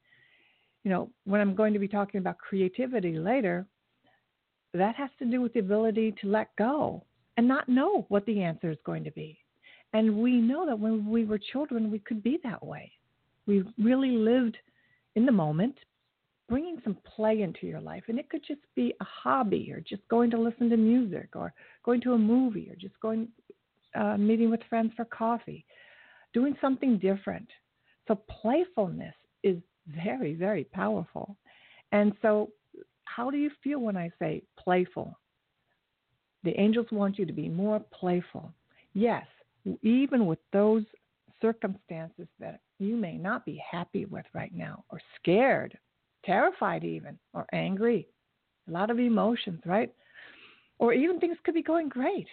You 0.85 0.91
know, 0.91 1.11
when 1.25 1.41
I'm 1.41 1.55
going 1.55 1.73
to 1.73 1.79
be 1.79 1.89
talking 1.89 2.19
about 2.19 2.39
creativity 2.39 3.19
later, 3.19 3.67
that 4.75 4.95
has 4.97 5.11
to 5.19 5.25
do 5.25 5.41
with 5.41 5.55
the 5.55 5.61
ability 5.61 6.15
to 6.21 6.29
let 6.29 6.55
go 6.57 7.05
and 7.37 7.49
not 7.49 7.69
know 7.69 8.05
what 8.09 8.25
the 8.27 8.43
answer 8.43 8.71
is 8.71 8.79
going 8.85 9.05
to 9.05 9.11
be. 9.13 9.39
And 9.93 10.19
we 10.19 10.37
know 10.37 10.67
that 10.67 10.79
when 10.79 11.09
we 11.09 11.25
were 11.25 11.39
children, 11.39 11.91
we 11.91 11.99
could 12.01 12.23
be 12.23 12.39
that 12.45 12.65
way. 12.65 12.93
We 13.47 13.65
really 13.79 14.11
lived 14.11 14.59
in 15.15 15.25
the 15.25 15.33
moment, 15.33 15.77
bringing 16.49 16.81
some 16.83 16.97
play 17.17 17.43
into 17.43 17.67
your 17.67 17.81
life. 17.81 18.05
And 18.09 18.19
it 18.19 18.31
could 18.31 18.43
just 18.47 18.61
be 18.75 18.95
a 19.01 19.05
hobby 19.05 19.71
or 19.73 19.81
just 19.81 20.07
going 20.09 20.31
to 20.31 20.41
listen 20.41 20.71
to 20.71 20.77
music 20.77 21.31
or 21.35 21.53
going 21.85 22.01
to 22.03 22.15
a 22.15 22.19
movie 22.19 22.69
or 22.71 22.77
just 22.77 22.99
going 23.01 23.29
uh, 23.95 24.17
meeting 24.17 24.51
with 24.51 24.61
friends 24.69 24.93
for 24.97 25.05
coffee, 25.05 25.65
doing 26.33 26.57
something 26.61 26.99
different. 26.99 27.49
So 28.07 28.15
playfulness 28.15 29.15
is 29.43 29.59
very, 29.87 30.35
very 30.35 30.65
powerful. 30.65 31.37
And 31.93 32.13
so, 32.23 32.51
how 33.05 33.31
do 33.31 33.39
you 33.39 33.51
feel 33.65 33.81
when 33.81 33.97
I 33.97 34.11
say 34.19 34.43
playful? 34.59 35.19
The 36.45 36.59
angels 36.61 36.87
want 36.93 37.19
you 37.19 37.27
to 37.27 37.33
be 37.33 37.49
more 37.49 37.81
playful. 37.93 38.53
Yes, 38.93 39.27
even 39.83 40.27
with 40.27 40.39
those 40.53 40.85
circumstances 41.41 42.29
that 42.39 42.61
you 42.79 42.97
may 42.97 43.17
not 43.17 43.45
be 43.45 43.61
happy 43.71 44.05
with 44.05 44.27
right 44.35 44.55
now, 44.55 44.85
or 44.91 45.01
scared, 45.21 45.77
terrified, 46.25 46.85
even, 46.85 47.19
or 47.33 47.47
angry. 47.53 48.07
A 48.69 48.71
lot 48.71 48.91
of 48.91 48.99
emotions, 48.99 49.61
right? 49.65 49.93
Or 50.79 50.93
even 50.93 51.19
things 51.19 51.39
could 51.45 51.55
be 51.55 51.63
going 51.63 51.89
great. 51.89 52.29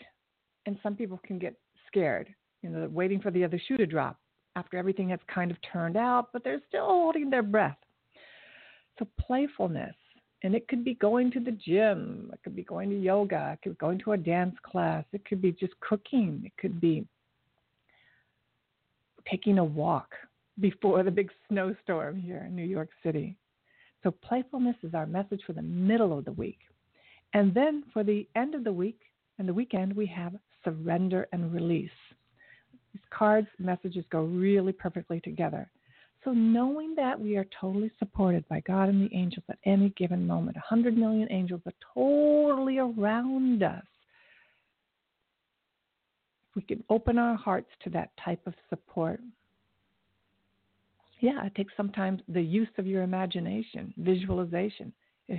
And 0.66 0.78
some 0.84 0.96
people 0.96 1.20
can 1.26 1.40
get 1.40 1.56
scared, 1.88 2.34
you 2.62 2.70
know, 2.70 2.88
waiting 2.92 3.22
for 3.22 3.32
the 3.32 3.44
other 3.44 3.60
shoe 3.68 3.78
to 3.78 3.86
drop 3.86 4.18
after 4.56 4.78
everything 4.78 5.10
has 5.10 5.20
kind 5.34 5.52
of 5.52 5.58
turned 5.72 5.98
out, 5.98 6.30
but 6.32 6.44
they're 6.44 6.62
still 6.68 6.86
holding 6.86 7.30
their 7.30 7.44
breath. 7.44 7.78
So, 8.98 9.08
playfulness, 9.20 9.96
and 10.44 10.56
it 10.56 10.68
could 10.68 10.86
be 10.86 10.94
going 10.96 11.32
to 11.32 11.40
the 11.40 11.52
gym, 11.52 12.30
it 12.34 12.40
could 12.44 12.56
be 12.56 12.64
going 12.64 12.90
to 12.90 12.98
yoga, 12.98 13.52
it 13.54 13.62
could 13.62 13.74
be 13.74 13.86
going 13.86 14.00
to 14.00 14.14
a 14.14 14.18
dance 14.18 14.56
class, 14.64 15.04
it 15.12 15.26
could 15.26 15.42
be 15.42 15.52
just 15.52 15.74
cooking, 15.82 16.42
it 16.46 16.54
could 16.58 16.80
be 16.80 17.06
taking 19.30 19.58
a 19.58 19.64
walk 19.64 20.14
before 20.60 21.04
the 21.04 21.12
big 21.12 21.30
snowstorm 21.50 22.16
here 22.16 22.46
in 22.48 22.56
New 22.56 22.64
York 22.64 22.90
City. 23.04 23.36
So, 24.06 24.12
playfulness 24.12 24.76
is 24.84 24.94
our 24.94 25.08
message 25.08 25.42
for 25.48 25.54
the 25.54 25.64
middle 25.64 26.16
of 26.16 26.26
the 26.26 26.32
week. 26.34 26.60
And 27.34 27.52
then 27.56 27.84
for 27.92 28.04
the 28.04 28.28
end 28.36 28.54
of 28.54 28.64
the 28.64 28.72
week 28.72 29.00
and 29.40 29.50
the 29.50 29.54
weekend, 29.54 29.96
we 29.96 30.06
have 30.06 30.36
surrender 30.64 31.28
and 31.34 31.52
release. 31.52 31.90
These 32.94 33.02
cards, 33.10 33.48
messages 33.58 34.06
go 34.12 34.22
really 34.26 34.74
perfectly 34.74 35.22
together. 35.22 35.72
So, 36.24 36.34
knowing 36.34 36.94
that 36.94 37.20
we 37.20 37.36
are 37.36 37.48
totally 37.60 37.92
supported 37.98 38.48
by 38.48 38.60
God 38.60 38.90
and 38.90 39.10
the 39.10 39.16
angels 39.16 39.44
at 39.50 39.58
any 39.66 39.90
given 39.98 40.28
moment, 40.28 40.56
100 40.58 40.96
million 40.96 41.28
angels 41.32 41.62
are 41.66 41.74
totally 41.96 42.78
around 42.78 43.64
us. 43.64 43.84
If 46.50 46.56
we 46.58 46.62
can 46.62 46.84
open 46.92 47.18
our 47.18 47.36
hearts 47.36 47.70
to 47.86 47.90
that 47.90 48.12
type 48.24 48.46
of 48.46 48.54
support, 48.70 49.20
yeah, 51.20 51.46
it 51.46 51.56
takes 51.56 51.74
sometimes 51.78 52.22
the 52.28 52.42
use 52.42 52.70
of 52.78 52.88
your 52.88 53.04
imagination, 53.04 53.94
visualization. 53.98 54.92
Eh, 55.30 55.38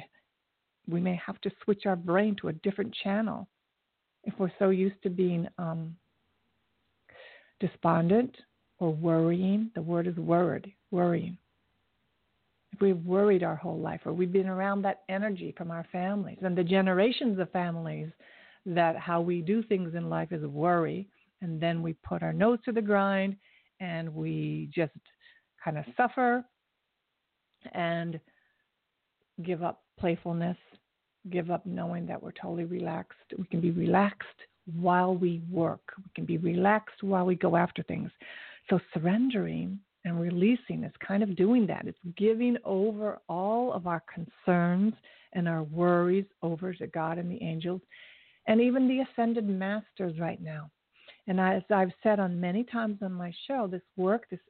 we 0.88 1.00
may 1.00 1.20
have 1.24 1.40
to 1.42 1.50
switch 1.64 1.86
our 1.86 1.96
brain 1.96 2.36
to 2.40 2.48
a 2.48 2.52
different 2.52 2.94
channel 3.02 3.46
if 4.24 4.34
we're 4.38 4.52
so 4.58 4.70
used 4.70 5.00
to 5.02 5.10
being 5.10 5.46
um, 5.58 5.94
despondent 7.60 8.36
or 8.78 8.92
worrying. 8.92 9.70
The 9.74 9.82
word 9.82 10.06
is 10.06 10.16
worried, 10.16 10.72
worrying. 10.90 11.38
If 12.72 12.80
we've 12.80 13.04
worried 13.04 13.42
our 13.42 13.56
whole 13.56 13.78
life, 13.78 14.00
or 14.04 14.12
we've 14.12 14.32
been 14.32 14.48
around 14.48 14.82
that 14.82 15.02
energy 15.08 15.54
from 15.56 15.70
our 15.70 15.86
families 15.92 16.38
and 16.42 16.56
the 16.56 16.64
generations 16.64 17.38
of 17.38 17.50
families 17.50 18.08
that 18.66 18.96
how 18.96 19.20
we 19.20 19.40
do 19.40 19.62
things 19.62 19.94
in 19.94 20.10
life 20.10 20.32
is 20.32 20.44
worry, 20.44 21.06
and 21.40 21.60
then 21.60 21.82
we 21.82 21.92
put 21.92 22.22
our 22.22 22.32
nose 22.32 22.58
to 22.64 22.72
the 22.72 22.82
grind 22.82 23.36
and 23.80 24.12
we 24.12 24.68
just 24.74 24.92
kind 25.66 25.78
of 25.78 25.84
suffer 25.96 26.44
and 27.74 28.20
give 29.44 29.62
up 29.62 29.82
playfulness, 29.98 30.56
give 31.30 31.50
up 31.50 31.66
knowing 31.66 32.06
that 32.06 32.22
we're 32.22 32.32
totally 32.32 32.64
relaxed. 32.64 33.18
We 33.36 33.44
can 33.46 33.60
be 33.60 33.72
relaxed 33.72 34.28
while 34.80 35.14
we 35.14 35.42
work, 35.50 35.92
we 35.98 36.10
can 36.14 36.24
be 36.24 36.38
relaxed 36.38 37.02
while 37.02 37.26
we 37.26 37.34
go 37.34 37.56
after 37.56 37.82
things. 37.82 38.10
So, 38.70 38.80
surrendering 38.94 39.78
and 40.04 40.20
releasing 40.20 40.84
is 40.84 40.92
kind 41.06 41.22
of 41.22 41.36
doing 41.36 41.66
that. 41.66 41.86
It's 41.86 41.98
giving 42.16 42.56
over 42.64 43.18
all 43.28 43.72
of 43.72 43.86
our 43.86 44.02
concerns 44.12 44.94
and 45.34 45.48
our 45.48 45.64
worries 45.64 46.26
over 46.42 46.72
to 46.74 46.86
God 46.86 47.18
and 47.18 47.30
the 47.30 47.42
angels 47.42 47.80
and 48.48 48.60
even 48.60 48.88
the 48.88 49.00
ascended 49.00 49.48
masters 49.48 50.18
right 50.18 50.40
now. 50.40 50.70
And 51.28 51.40
as 51.40 51.62
I've 51.70 51.92
said 52.02 52.20
on 52.20 52.40
many 52.40 52.64
times 52.64 52.98
on 53.02 53.12
my 53.12 53.32
show, 53.46 53.66
this 53.66 53.82
work, 53.96 54.28
this 54.30 54.40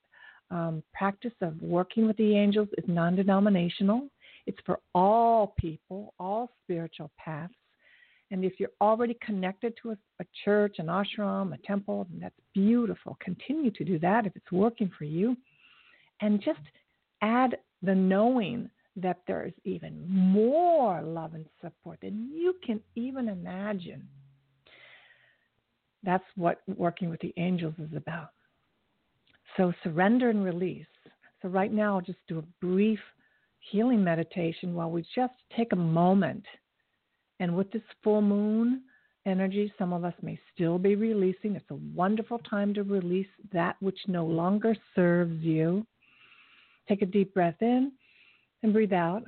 um, 0.51 0.83
practice 0.93 1.33
of 1.41 1.61
working 1.61 2.07
with 2.07 2.17
the 2.17 2.37
angels 2.37 2.69
is 2.79 2.85
non 2.87 3.17
denominational. 3.17 4.09
It's 4.47 4.59
for 4.65 4.79
all 4.95 5.55
people, 5.59 6.15
all 6.21 6.51
spiritual 6.65 7.11
paths. 7.19 7.53
And 8.31 8.45
if 8.45 8.55
you're 8.59 8.71
already 8.81 9.17
connected 9.25 9.75
to 9.83 9.91
a, 9.91 9.97
a 10.21 10.25
church, 10.45 10.77
an 10.79 10.87
ashram, 10.87 11.55
a 11.55 11.59
temple, 11.59 12.07
that's 12.21 12.35
beautiful. 12.55 13.17
Continue 13.21 13.71
to 13.73 13.85
do 13.85 13.99
that 14.01 14.27
if 14.27 14.35
it's 14.37 14.53
working 14.53 14.91
for 14.97 15.05
you. 15.05 15.37
And 16.21 16.41
just 16.41 16.61
add 17.23 17.57
the 17.83 17.95
knowing 17.95 18.71
that 18.97 19.21
there's 19.27 19.53
even 19.65 20.05
more 20.09 21.03
love 21.03 21.35
and 21.35 21.45
support 21.61 21.99
than 22.01 22.31
you 22.33 22.55
can 22.65 22.81
even 22.95 23.29
imagine. 23.29 24.09
That's 26.03 26.25
what 26.37 26.63
working 26.67 27.11
with 27.11 27.21
the 27.21 27.35
angels 27.37 27.75
is 27.79 27.95
about. 27.97 28.31
So 29.57 29.73
surrender 29.83 30.31
and 30.31 30.45
release. 30.45 30.87
So 31.41 31.49
right 31.49 31.73
now, 31.73 31.95
I'll 31.95 32.03
just 32.03 32.19
do 32.29 32.39
a 32.39 32.65
brief 32.65 32.99
healing 33.59 34.05
meditation 34.05 34.75
while 34.75 34.91
we 34.91 35.05
just 35.15 35.35
take 35.57 35.73
a 35.73 35.77
moment. 35.77 36.45
And 37.41 37.57
with 37.57 37.71
this 37.71 37.83
full 38.03 38.23
moon 38.23 38.83
energy, 39.27 39.73
some 39.79 39.93
of 39.93 40.05
us 40.05 40.15
may 40.23 40.39
still 40.55 40.79
be 40.79 40.95
releasing. 40.95 41.57
It's 41.57 41.71
a 41.71 41.79
wonderful 41.95 42.39
time 42.39 42.75
to 42.75 42.83
release 42.83 43.27
that 43.53 43.77
which 43.81 43.99
no 44.07 44.25
longer 44.25 44.77
serves 44.95 45.43
you. 45.43 45.87
Take 46.89 47.03
a 47.03 47.07
deep 47.07 47.35
breath 47.35 47.61
in 47.61 47.93
and 48.63 48.73
breathe 48.73 48.93
out. 48.93 49.23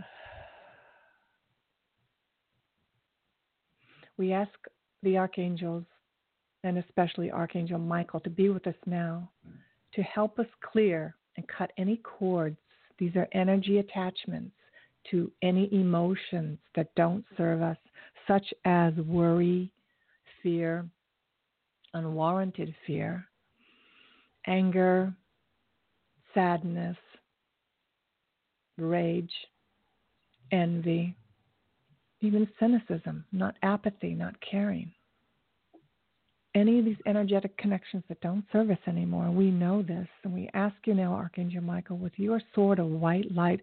We 4.17 4.33
ask 4.33 4.51
the 5.03 5.17
archangels, 5.17 5.85
and 6.65 6.79
especially 6.79 7.31
Archangel 7.31 7.79
Michael, 7.79 8.21
to 8.21 8.31
be 8.31 8.49
with 8.49 8.67
us 8.67 8.75
now 8.85 9.31
to 9.99 10.05
help 10.05 10.39
us 10.39 10.47
clear 10.63 11.17
and 11.37 11.45
cut 11.49 11.73
any 11.77 11.97
cords. 11.97 12.57
These 13.01 13.17
are 13.17 13.27
energy 13.33 13.79
attachments 13.79 14.53
to 15.11 15.29
any 15.43 15.69
emotions 15.75 16.57
that 16.77 16.95
don't 16.95 17.25
serve 17.37 17.63
us. 17.63 17.77
such 18.29 18.53
as 18.67 18.93
worry, 19.07 19.73
fear, 20.43 20.87
unwarranted 21.95 22.75
fear, 22.87 23.25
anger, 24.47 25.11
sadness, 26.35 26.99
rage, 28.77 29.33
envy, 30.53 31.17
even 32.21 32.47
cynicism, 32.61 33.25
not 33.33 33.57
apathy, 33.63 34.13
not 34.13 34.35
caring. 34.43 34.93
Any 36.59 36.81
of 36.81 36.85
these 36.85 36.97
energetic 37.07 37.57
connections 37.57 38.03
that 38.09 38.21
don't 38.21 38.45
serve 38.51 38.71
us 38.71 38.79
anymore, 38.89 39.31
we 39.31 39.49
know 39.49 39.81
this, 39.81 40.09
and 40.25 40.35
we 40.35 40.51
ask 40.55 40.75
you 40.87 40.95
now, 40.95 41.13
Archangel 41.13 41.63
Michael, 41.63 41.99
with 41.99 42.13
your 42.17 42.43
sword 42.53 42.81
of 42.81 42.89
white 42.89 43.31
light, 43.33 43.61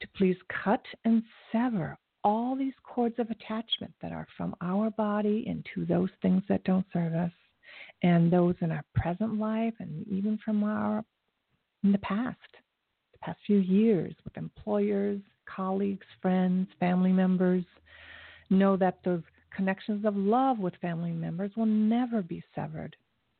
to 0.00 0.08
please 0.16 0.36
cut 0.64 0.82
and 1.04 1.22
sever 1.52 1.96
all 2.24 2.56
these 2.56 2.72
cords 2.82 3.14
of 3.20 3.30
attachment 3.30 3.94
that 4.02 4.10
are 4.10 4.26
from 4.36 4.56
our 4.60 4.90
body 4.90 5.44
into 5.46 5.86
those 5.86 6.08
things 6.20 6.42
that 6.48 6.64
don't 6.64 6.84
serve 6.92 7.14
us, 7.14 7.30
and 8.02 8.32
those 8.32 8.56
in 8.60 8.72
our 8.72 8.84
present 8.96 9.38
life, 9.38 9.74
and 9.78 10.04
even 10.08 10.36
from 10.44 10.64
our 10.64 11.04
in 11.84 11.92
the 11.92 11.98
past, 11.98 12.38
the 13.12 13.18
past 13.18 13.38
few 13.46 13.58
years 13.58 14.16
with 14.24 14.36
employers, 14.36 15.20
colleagues, 15.44 16.06
friends, 16.20 16.66
family 16.80 17.12
members. 17.12 17.64
Know 18.50 18.76
that 18.78 18.98
those 19.04 19.22
connections 19.56 20.04
of 20.04 20.16
love 20.16 20.58
with 20.58 20.74
family 20.76 21.12
members 21.12 21.50
will 21.56 21.66
never 21.66 22.22
be 22.22 22.42
severed. 22.54 22.94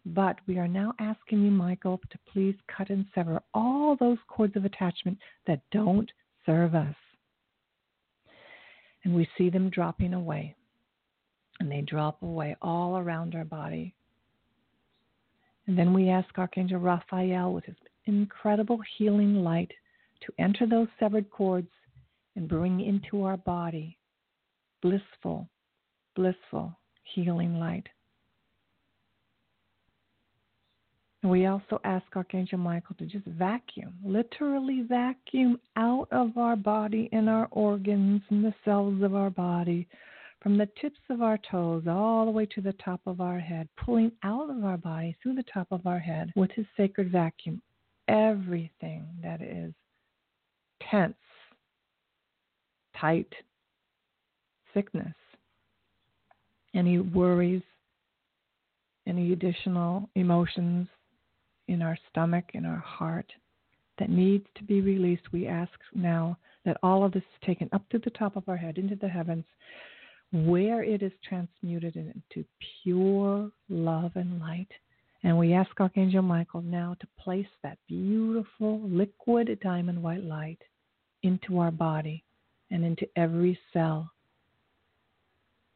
But 0.07 0.39
we 0.47 0.59
are 0.59 0.69
now 0.69 0.95
asking 0.99 1.43
you, 1.43 1.51
Michael, 1.51 2.01
to 2.11 2.19
please 2.33 2.55
cut 2.75 2.91
and 2.91 3.05
sever 3.15 3.41
all 3.55 3.97
those 3.97 4.19
cords 4.29 4.57
of 4.57 4.65
attachment 4.65 5.19
that 5.47 5.61
don't 5.73 6.11
serve 6.45 6.75
us. 6.75 6.95
And 9.05 9.15
we 9.15 9.29
see 9.37 9.51
them 9.51 9.71
dropping 9.71 10.15
away. 10.15 10.55
And 11.61 11.71
they 11.71 11.81
drop 11.81 12.23
away 12.23 12.57
all 12.63 12.99
around 12.99 13.35
our 13.35 13.45
body. 13.45 13.95
And 15.67 15.79
then 15.79 15.93
we 15.93 16.09
ask 16.09 16.29
Archangel 16.39 16.81
Raphael 16.81 17.53
with 17.53 17.65
his 17.65 17.77
incredible 18.05 18.79
healing 18.97 19.43
light 19.43 19.73
to 20.21 20.33
enter 20.39 20.67
those 20.67 20.89
severed 20.99 21.31
cords 21.31 21.71
and 22.37 22.49
bring 22.49 22.81
into 22.81 23.25
our 23.25 23.37
body 23.37 23.99
blissful, 24.83 25.49
blissful 26.17 26.77
healing 27.05 27.61
light. 27.61 27.87
We 31.23 31.47
also 31.47 31.81
ask 31.85 32.05
Archangel 32.15 32.59
Michael 32.59 32.97
to 32.97 33.07
just 33.07 33.25
vacuum, 33.27 33.95
literally 34.05 34.83
vacuum 34.89 35.59
out 35.77 36.09
of 36.11 36.37
our 36.37 36.57
body 36.57 37.09
and 37.13 37.29
our 37.29 37.49
organs 37.53 38.23
and 38.31 38.45
the 38.45 38.55
cells 38.65 39.03
of 39.03 39.15
our 39.15 39.31
body, 39.31 39.87
from 40.41 40.59
the 40.59 40.69
tips 40.81 41.01
of 41.11 41.23
our 41.23 41.39
toes 41.51 41.85
all 41.89 42.25
the 42.25 42.31
way 42.31 42.47
to 42.47 42.61
the 42.61 42.75
top 42.75 43.01
of 43.07 43.21
our 43.21 43.39
head, 43.39 43.69
pulling 43.85 44.13
out 44.23 44.51
of 44.51 44.65
our 44.65 44.77
body 44.77 45.17
through 45.23 45.35
the 45.35 45.45
top 45.53 45.69
of 45.71 45.87
our 45.87 45.99
head 45.99 46.33
with 46.37 46.51
his 46.53 46.67
sacred 46.77 47.11
vacuum 47.11 47.61
everything 48.09 49.07
that 49.23 49.43
is 49.43 49.73
tense, 50.91 51.15
tight, 53.01 53.33
sickness, 54.73 55.15
any 56.77 56.99
worries, 56.99 57.63
any 59.07 59.33
additional 59.33 60.09
emotions 60.15 60.87
in 61.69 61.83
our 61.83 61.99
stomach, 62.11 62.45
in 62.55 62.65
our 62.65 62.79
heart 62.79 63.31
that 63.99 64.11
needs 64.11 64.45
to 64.57 64.65
be 64.65 64.81
released, 64.81 65.33
we 65.33 65.47
ask 65.47 65.73
now 65.95 66.37
that 66.65 66.77
all 66.83 67.03
of 67.05 67.13
this 67.13 67.23
is 67.23 67.47
taken 67.47 67.69
up 67.73 67.89
to 67.89 67.99
the 67.99 68.11
top 68.11 68.37
of 68.37 68.49
our 68.49 68.57
head 68.57 68.79
into 68.79 68.97
the 68.97 69.09
heavens, 69.09 69.45
where 70.33 70.83
it 70.83 71.03
is 71.03 71.13
transmuted 71.27 71.97
into 71.97 72.45
pure 72.83 73.51
love 73.69 74.13
and 74.17 74.39
light 74.41 74.69
and 75.27 75.37
we 75.37 75.55
ask 75.55 75.71
Archangel 75.81 76.23
Michael 76.23 76.63
now 76.63 76.97
to 77.01 77.07
place 77.19 77.49
that 77.65 77.79
beautiful 77.89 78.81
liquid 78.89 79.59
diamond 79.61 80.01
white 80.01 80.23
light 80.23 80.61
into 81.25 81.59
our 81.59 81.73
body 81.73 82.23
and 82.71 82.85
into 82.85 83.09
every 83.17 83.59
cell. 83.73 84.09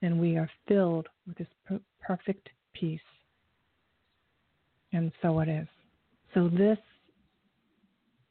And 0.03 0.21
we 0.21 0.37
are 0.37 0.51
filled 0.67 1.09
with 1.27 1.37
this 1.37 1.49
per- 1.67 1.81
perfect 2.01 2.49
peace. 2.73 3.01
And 4.93 5.13
so 5.23 5.41
it 5.41 5.49
is. 5.49 5.69
So, 6.35 6.49
this 6.49 6.79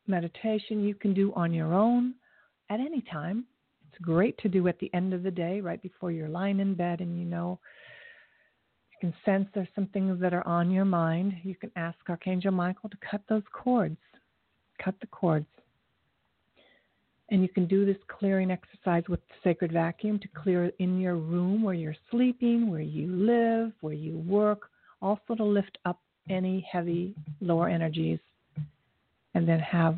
meditation 0.07 0.83
you 0.83 0.95
can 0.95 1.13
do 1.13 1.31
on 1.35 1.53
your 1.53 1.73
own 1.73 2.15
at 2.69 2.79
any 2.79 3.01
time. 3.11 3.45
It's 3.87 4.01
great 4.01 4.37
to 4.39 4.49
do 4.49 4.67
at 4.67 4.79
the 4.79 4.93
end 4.93 5.13
of 5.13 5.23
the 5.23 5.31
day, 5.31 5.61
right 5.61 5.81
before 5.81 6.11
you're 6.11 6.29
lying 6.29 6.59
in 6.59 6.73
bed 6.75 7.01
and 7.01 7.17
you 7.17 7.25
know 7.25 7.59
you 9.01 9.09
can 9.09 9.17
sense 9.23 9.47
there's 9.53 9.67
some 9.75 9.87
things 9.87 10.19
that 10.19 10.33
are 10.33 10.45
on 10.45 10.71
your 10.71 10.85
mind, 10.85 11.33
you 11.43 11.55
can 11.55 11.71
ask 11.75 11.97
Archangel 12.09 12.51
Michael 12.51 12.89
to 12.89 12.97
cut 13.09 13.21
those 13.29 13.43
cords. 13.53 13.97
Cut 14.83 14.95
the 14.99 15.07
cords. 15.07 15.47
And 17.31 17.41
you 17.43 17.49
can 17.49 17.67
do 17.67 17.85
this 17.85 17.97
clearing 18.07 18.49
exercise 18.49 19.03
with 19.07 19.19
the 19.27 19.35
sacred 19.43 19.71
vacuum 19.71 20.19
to 20.19 20.27
clear 20.29 20.71
in 20.79 20.99
your 20.99 21.15
room 21.15 21.61
where 21.61 21.75
you're 21.75 21.95
sleeping, 22.09 22.71
where 22.71 22.81
you 22.81 23.07
live, 23.07 23.71
where 23.81 23.93
you 23.93 24.17
work, 24.17 24.69
also 25.01 25.35
to 25.35 25.43
lift 25.43 25.77
up 25.85 25.99
any 26.29 26.65
heavy 26.71 27.15
lower 27.39 27.69
energies 27.69 28.19
and 29.35 29.47
then 29.47 29.59
have 29.59 29.97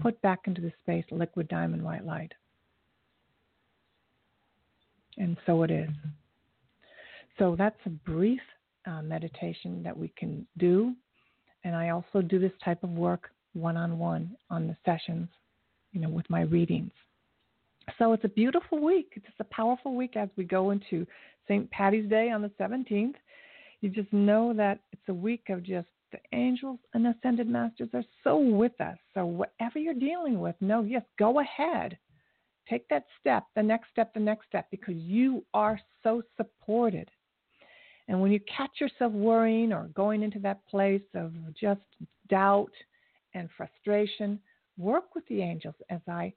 put 0.00 0.20
back 0.22 0.40
into 0.46 0.60
the 0.60 0.72
space 0.82 1.04
liquid 1.10 1.48
diamond 1.48 1.82
white 1.82 2.04
light. 2.04 2.32
And 5.18 5.36
so 5.46 5.62
it 5.62 5.70
is. 5.70 5.90
So 7.38 7.54
that's 7.56 7.78
a 7.86 7.90
brief 7.90 8.40
uh, 8.86 9.02
meditation 9.02 9.82
that 9.82 9.96
we 9.96 10.12
can 10.16 10.46
do. 10.58 10.94
And 11.64 11.76
I 11.76 11.90
also 11.90 12.22
do 12.22 12.38
this 12.38 12.52
type 12.64 12.82
of 12.82 12.90
work 12.90 13.30
one 13.52 13.76
on 13.76 13.98
one 13.98 14.36
on 14.50 14.66
the 14.66 14.76
sessions, 14.84 15.28
you 15.92 16.00
know, 16.00 16.08
with 16.08 16.28
my 16.28 16.42
readings. 16.42 16.92
So 17.98 18.12
it's 18.12 18.24
a 18.24 18.28
beautiful 18.28 18.78
week. 18.78 19.12
It's 19.16 19.26
a 19.40 19.44
powerful 19.44 19.94
week 19.94 20.16
as 20.16 20.28
we 20.36 20.44
go 20.44 20.70
into 20.70 21.06
St. 21.48 21.70
Patty's 21.70 22.08
Day 22.08 22.30
on 22.30 22.42
the 22.42 22.50
17th. 22.60 23.14
You 23.80 23.88
just 23.88 24.12
know 24.12 24.52
that 24.54 24.80
it's 24.92 25.08
a 25.08 25.14
week 25.14 25.48
of 25.48 25.62
just 25.62 25.88
the 26.12 26.18
angels 26.32 26.78
and 26.94 27.06
ascended 27.06 27.48
masters 27.48 27.88
are 27.94 28.04
so 28.22 28.38
with 28.38 28.78
us. 28.80 28.96
So 29.14 29.26
whatever 29.26 29.78
you're 29.78 29.94
dealing 29.94 30.38
with, 30.38 30.54
no, 30.60 30.82
yes, 30.82 31.02
go 31.18 31.40
ahead. 31.40 31.98
Take 32.68 32.88
that 32.90 33.06
step, 33.20 33.44
the 33.56 33.62
next 33.62 33.90
step, 33.90 34.14
the 34.14 34.20
next 34.20 34.46
step, 34.46 34.68
because 34.70 34.94
you 34.94 35.44
are 35.52 35.80
so 36.02 36.22
supported. 36.36 37.10
And 38.08 38.20
when 38.20 38.30
you 38.30 38.40
catch 38.40 38.80
yourself 38.80 39.12
worrying 39.12 39.72
or 39.72 39.88
going 39.94 40.22
into 40.22 40.38
that 40.40 40.64
place 40.68 41.02
of 41.14 41.32
just 41.58 41.80
doubt 42.28 42.72
and 43.34 43.48
frustration, 43.56 44.38
work 44.76 45.14
with 45.14 45.26
the 45.28 45.42
angels 45.42 45.74
as 45.90 46.00
I 46.08 46.32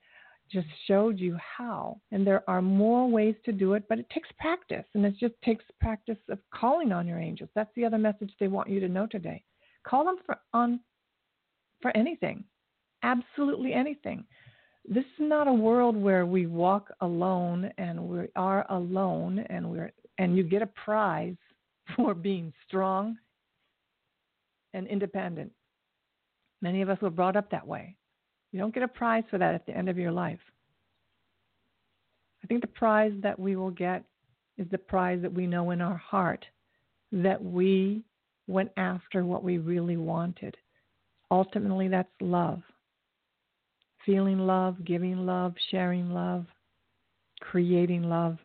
just 0.50 0.66
showed 0.86 1.18
you 1.18 1.36
how. 1.36 2.00
And 2.12 2.26
there 2.26 2.48
are 2.48 2.62
more 2.62 3.08
ways 3.08 3.34
to 3.44 3.52
do 3.52 3.74
it, 3.74 3.84
but 3.88 3.98
it 3.98 4.08
takes 4.10 4.28
practice. 4.38 4.84
And 4.94 5.04
it 5.04 5.14
just 5.18 5.34
takes 5.44 5.64
practice 5.80 6.18
of 6.28 6.38
calling 6.54 6.92
on 6.92 7.06
your 7.06 7.18
angels. 7.18 7.50
That's 7.54 7.74
the 7.74 7.84
other 7.84 7.98
message 7.98 8.32
they 8.38 8.48
want 8.48 8.70
you 8.70 8.80
to 8.80 8.88
know 8.88 9.06
today. 9.06 9.42
Call 9.86 10.04
them 10.04 10.16
for 10.24 10.38
on 10.52 10.80
for 11.82 11.96
anything. 11.96 12.44
Absolutely 13.02 13.72
anything. 13.72 14.24
This 14.88 15.04
is 15.04 15.20
not 15.20 15.48
a 15.48 15.52
world 15.52 15.96
where 15.96 16.26
we 16.26 16.46
walk 16.46 16.90
alone 17.00 17.70
and 17.78 18.00
we 18.00 18.26
are 18.36 18.66
alone 18.70 19.40
and 19.50 19.68
we're 19.68 19.92
and 20.18 20.36
you 20.36 20.44
get 20.44 20.62
a 20.62 20.66
prize 20.66 21.36
for 21.96 22.14
being 22.14 22.52
strong 22.66 23.16
and 24.74 24.86
independent. 24.86 25.52
Many 26.62 26.82
of 26.82 26.88
us 26.88 27.00
were 27.00 27.10
brought 27.10 27.36
up 27.36 27.50
that 27.50 27.66
way. 27.66 27.96
You 28.52 28.58
don't 28.58 28.74
get 28.74 28.82
a 28.82 28.88
prize 28.88 29.24
for 29.30 29.38
that 29.38 29.54
at 29.54 29.66
the 29.66 29.76
end 29.76 29.88
of 29.88 29.98
your 29.98 30.12
life. 30.12 30.40
I 32.42 32.46
think 32.46 32.60
the 32.60 32.68
prize 32.68 33.12
that 33.22 33.38
we 33.38 33.56
will 33.56 33.70
get 33.70 34.04
is 34.56 34.66
the 34.70 34.78
prize 34.78 35.20
that 35.22 35.32
we 35.32 35.46
know 35.46 35.70
in 35.70 35.80
our 35.80 35.96
heart 35.96 36.44
that 37.12 37.42
we 37.42 38.02
went 38.46 38.70
after 38.76 39.24
what 39.24 39.42
we 39.42 39.58
really 39.58 39.96
wanted. 39.96 40.56
Ultimately, 41.30 41.88
that's 41.88 42.08
love. 42.20 42.62
Feeling 44.04 44.38
love, 44.38 44.84
giving 44.84 45.26
love, 45.26 45.54
sharing 45.70 46.10
love, 46.10 46.46
creating 47.40 48.04
love. 48.04 48.38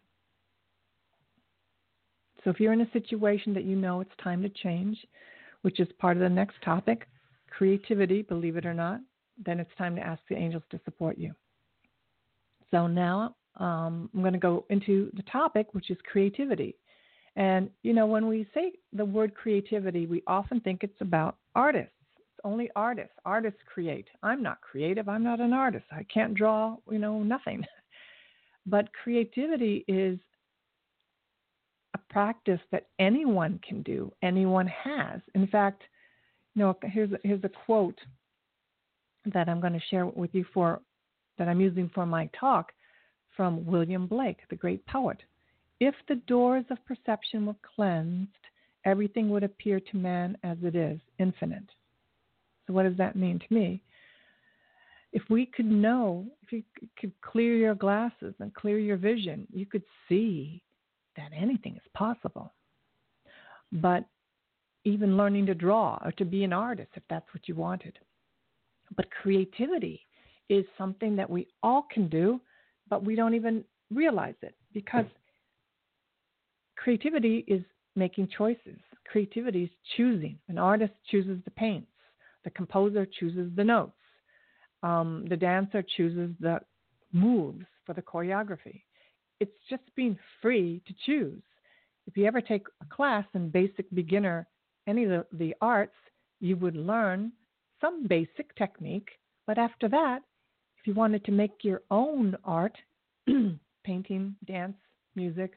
So 2.43 2.49
if 2.49 2.59
you're 2.59 2.73
in 2.73 2.81
a 2.81 2.91
situation 2.91 3.53
that 3.53 3.65
you 3.65 3.75
know 3.75 4.01
it's 4.01 4.11
time 4.23 4.41
to 4.41 4.49
change, 4.49 4.97
which 5.61 5.79
is 5.79 5.87
part 5.99 6.17
of 6.17 6.23
the 6.23 6.29
next 6.29 6.55
topic, 6.65 7.07
creativity, 7.51 8.23
believe 8.23 8.57
it 8.57 8.65
or 8.65 8.73
not, 8.73 8.99
then 9.45 9.59
it's 9.59 9.71
time 9.77 9.95
to 9.95 10.01
ask 10.01 10.21
the 10.29 10.35
angels 10.35 10.63
to 10.71 10.79
support 10.85 11.17
you. 11.17 11.33
So 12.69 12.87
now 12.87 13.35
um, 13.57 14.09
I'm 14.13 14.21
going 14.21 14.33
to 14.33 14.39
go 14.39 14.65
into 14.69 15.11
the 15.15 15.23
topic, 15.23 15.73
which 15.73 15.89
is 15.89 15.97
creativity. 16.09 16.75
And, 17.35 17.69
you 17.83 17.93
know, 17.93 18.05
when 18.05 18.27
we 18.27 18.47
say 18.53 18.73
the 18.93 19.05
word 19.05 19.35
creativity, 19.35 20.05
we 20.05 20.23
often 20.27 20.59
think 20.59 20.83
it's 20.83 21.01
about 21.01 21.37
artists. 21.55 21.91
It's 22.17 22.39
only 22.43 22.69
artists. 22.75 23.13
Artists 23.25 23.59
create. 23.71 24.07
I'm 24.23 24.43
not 24.43 24.61
creative. 24.61 25.07
I'm 25.07 25.23
not 25.23 25.39
an 25.39 25.53
artist. 25.53 25.85
I 25.91 26.03
can't 26.13 26.33
draw, 26.33 26.77
you 26.89 26.99
know, 26.99 27.23
nothing. 27.23 27.63
but 28.65 28.89
creativity 28.93 29.85
is 29.87 30.19
a 31.93 31.99
practice 32.09 32.59
that 32.71 32.87
anyone 32.99 33.59
can 33.67 33.81
do, 33.81 34.11
anyone 34.21 34.67
has. 34.67 35.21
In 35.35 35.47
fact, 35.47 35.83
you 36.55 36.61
know, 36.61 36.77
here's 36.83 37.11
here's 37.23 37.43
a 37.43 37.49
quote 37.65 37.99
that 39.25 39.49
I'm 39.49 39.61
going 39.61 39.73
to 39.73 39.81
share 39.89 40.05
with 40.05 40.33
you 40.33 40.45
for 40.53 40.81
that 41.37 41.47
I'm 41.47 41.61
using 41.61 41.89
for 41.93 42.05
my 42.05 42.29
talk 42.39 42.71
from 43.35 43.65
William 43.65 44.07
Blake, 44.07 44.39
the 44.49 44.55
great 44.55 44.85
poet. 44.87 45.17
If 45.79 45.95
the 46.07 46.15
doors 46.15 46.65
of 46.69 46.77
perception 46.85 47.45
were 47.45 47.55
cleansed, 47.75 48.29
everything 48.85 49.29
would 49.29 49.43
appear 49.43 49.79
to 49.79 49.97
man 49.97 50.37
as 50.43 50.57
it 50.61 50.75
is, 50.75 50.99
infinite. 51.19 51.69
So, 52.67 52.73
what 52.73 52.83
does 52.83 52.97
that 52.97 53.15
mean 53.15 53.39
to 53.39 53.53
me? 53.53 53.81
If 55.13 55.23
we 55.29 55.45
could 55.45 55.65
know, 55.65 56.25
if 56.43 56.51
you 56.51 56.63
could 56.97 57.11
clear 57.21 57.55
your 57.55 57.75
glasses 57.75 58.33
and 58.39 58.53
clear 58.53 58.79
your 58.79 58.97
vision, 58.97 59.47
you 59.51 59.65
could 59.65 59.83
see 60.07 60.61
that 61.17 61.31
anything 61.35 61.75
is 61.75 61.91
possible. 61.93 62.53
But 63.71 64.05
even 64.83 65.17
learning 65.17 65.47
to 65.47 65.53
draw 65.53 65.99
or 66.03 66.11
to 66.13 66.25
be 66.25 66.43
an 66.43 66.53
artist, 66.53 66.91
if 66.95 67.03
that's 67.09 67.27
what 67.33 67.47
you 67.47 67.55
wanted. 67.55 67.97
But 68.95 69.09
creativity 69.11 70.01
is 70.49 70.65
something 70.77 71.15
that 71.15 71.29
we 71.29 71.47
all 71.63 71.87
can 71.91 72.07
do, 72.09 72.41
but 72.89 73.03
we 73.03 73.15
don't 73.15 73.33
even 73.33 73.63
realize 73.89 74.35
it 74.41 74.55
because 74.73 75.05
creativity 76.75 77.45
is 77.47 77.61
making 77.95 78.29
choices. 78.37 78.79
Creativity 79.07 79.63
is 79.63 79.69
choosing. 79.95 80.37
An 80.47 80.57
artist 80.57 80.93
chooses 81.09 81.39
the 81.45 81.51
paints, 81.51 81.91
the 82.43 82.49
composer 82.51 83.05
chooses 83.19 83.51
the 83.55 83.63
notes, 83.63 83.93
um, 84.83 85.25
the 85.29 85.37
dancer 85.37 85.83
chooses 85.97 86.35
the 86.39 86.59
moves 87.13 87.65
for 87.85 87.93
the 87.93 88.01
choreography. 88.01 88.81
It's 89.39 89.51
just 89.69 89.83
being 89.95 90.17
free 90.41 90.81
to 90.87 90.93
choose. 91.05 91.41
If 92.07 92.17
you 92.17 92.25
ever 92.25 92.41
take 92.41 92.65
a 92.81 92.95
class 92.95 93.25
in 93.33 93.49
basic 93.49 93.93
beginner, 93.93 94.47
any 94.87 95.03
of 95.03 95.09
the, 95.09 95.25
the 95.33 95.55
arts, 95.61 95.95
you 96.39 96.57
would 96.57 96.75
learn 96.75 97.31
some 97.81 98.07
basic 98.07 98.55
technique. 98.55 99.09
But 99.47 99.57
after 99.57 99.89
that, 99.89 100.19
if 100.79 100.87
you 100.87 100.93
wanted 100.93 101.25
to 101.25 101.31
make 101.31 101.63
your 101.63 101.81
own 101.91 102.37
art, 102.45 102.77
painting, 103.83 104.35
dance, 104.47 104.77
music, 105.15 105.53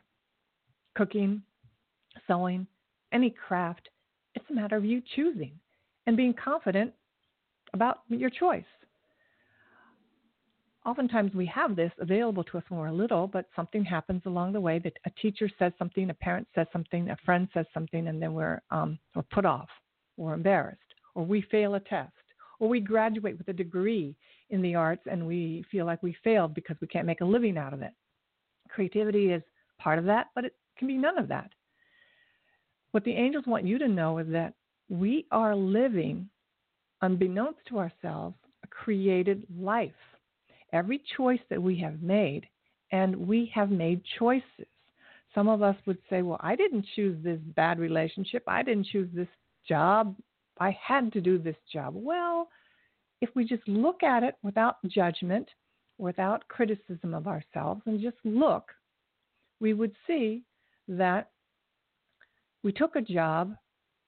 cooking, 0.97 1.43
sewing, 2.27 2.67
any 3.13 3.31
craft, 3.31 3.89
it's 4.35 4.45
a 4.51 4.55
matter 4.55 4.77
of 4.77 4.85
you 4.85 5.03
choosing 5.15 5.53
and 6.07 6.17
being 6.17 6.35
confident 6.35 6.93
about 7.73 8.01
your 8.09 8.31
choice. 8.31 8.65
Oftentimes 10.87 11.35
we 11.35 11.47
have 11.47 11.77
this 11.77 11.93
available 11.99 12.45
to 12.45 12.59
us 12.59 12.65
when 12.69 12.79
we're 12.79 12.91
little, 12.91 13.27
but 13.27 13.47
something 13.57 13.83
happens 13.83 14.23
along 14.27 14.53
the 14.53 14.61
way 14.61 14.79
that 14.81 14.93
a 15.07 15.11
teacher 15.23 15.49
says 15.59 15.73
something, 15.79 16.11
a 16.11 16.15
parent 16.15 16.47
says 16.55 16.67
something, 16.73 17.09
a 17.09 17.17
friend 17.25 17.49
says 17.55 17.65
something, 17.73 18.09
and 18.09 18.21
then 18.21 18.35
we're, 18.35 18.61
um, 18.71 18.99
we're 19.15 19.23
put 19.23 19.47
off 19.47 19.69
or 20.19 20.35
embarrassed, 20.35 20.84
or 21.15 21.25
we 21.25 21.43
fail 21.43 21.75
a 21.75 21.81
test, 21.81 22.13
or 22.59 22.69
we 22.69 22.81
graduate 22.81 23.37
with 23.39 23.49
a 23.49 23.53
degree 23.53 24.15
in 24.51 24.63
the 24.63 24.75
arts 24.75 25.03
and 25.11 25.27
we 25.27 25.65
feel 25.71 25.87
like 25.87 26.03
we 26.03 26.17
failed 26.25 26.55
because 26.55 26.77
we 26.81 26.87
can't 26.87 27.07
make 27.07 27.21
a 27.21 27.25
living 27.25 27.59
out 27.59 27.73
of 27.73 27.83
it. 27.83 27.93
Creativity 28.69 29.33
is 29.33 29.43
part 29.79 29.99
of 29.99 30.05
that, 30.05 30.29
but 30.35 30.45
it 30.45 30.55
can 30.79 30.89
be 30.89 30.97
none 30.97 31.19
of 31.19 31.29
that. 31.29 31.51
What 32.93 33.05
the 33.05 33.13
angels 33.13 33.47
want 33.47 33.67
you 33.67 33.79
to 33.79 33.89
know 33.89 34.19
is 34.19 34.29
that 34.29 34.55
we 34.89 35.27
are 35.31 35.57
living, 35.57 36.29
unbeknownst 37.03 37.61
to 37.69 37.79
ourselves, 37.79 38.37
a 38.63 38.69
created 38.69 39.45
life. 39.59 39.93
Every 40.73 41.03
choice 41.17 41.41
that 41.51 41.63
we 41.63 41.77
have 41.79 42.03
made, 42.03 42.47
and 42.93 43.17
we 43.17 43.51
have 43.55 43.71
made 43.71 44.03
choices. 44.19 44.67
Some 45.35 45.49
of 45.49 45.63
us 45.63 45.77
would 45.87 45.99
say, 46.09 46.23
Well, 46.23 46.41
I 46.41 46.55
didn't 46.55 46.87
choose 46.95 47.23
this 47.23 47.41
bad 47.57 47.79
relationship. 47.79 48.45
I 48.47 48.63
didn't 48.63 48.87
choose 48.87 49.09
this 49.13 49.29
job. 49.69 50.15
I 50.59 50.77
had 50.81 51.13
to 51.13 51.21
do 51.21 51.39
this 51.39 51.57
job. 51.73 51.95
Well, 51.97 52.49
if 53.21 53.31
we 53.35 53.45
just 53.45 53.67
look 53.67 54.03
at 54.03 54.23
it 54.23 54.37
without 54.43 54.77
judgment, 54.87 55.49
without 55.99 56.47
criticism 56.49 57.15
of 57.15 57.27
ourselves, 57.27 57.83
and 57.87 58.01
just 58.01 58.17
look, 58.25 58.71
we 59.61 59.75
would 59.75 59.93
see 60.07 60.43
that 60.89 61.31
we 62.63 62.73
took 62.73 62.97
a 62.97 63.01
job. 63.01 63.55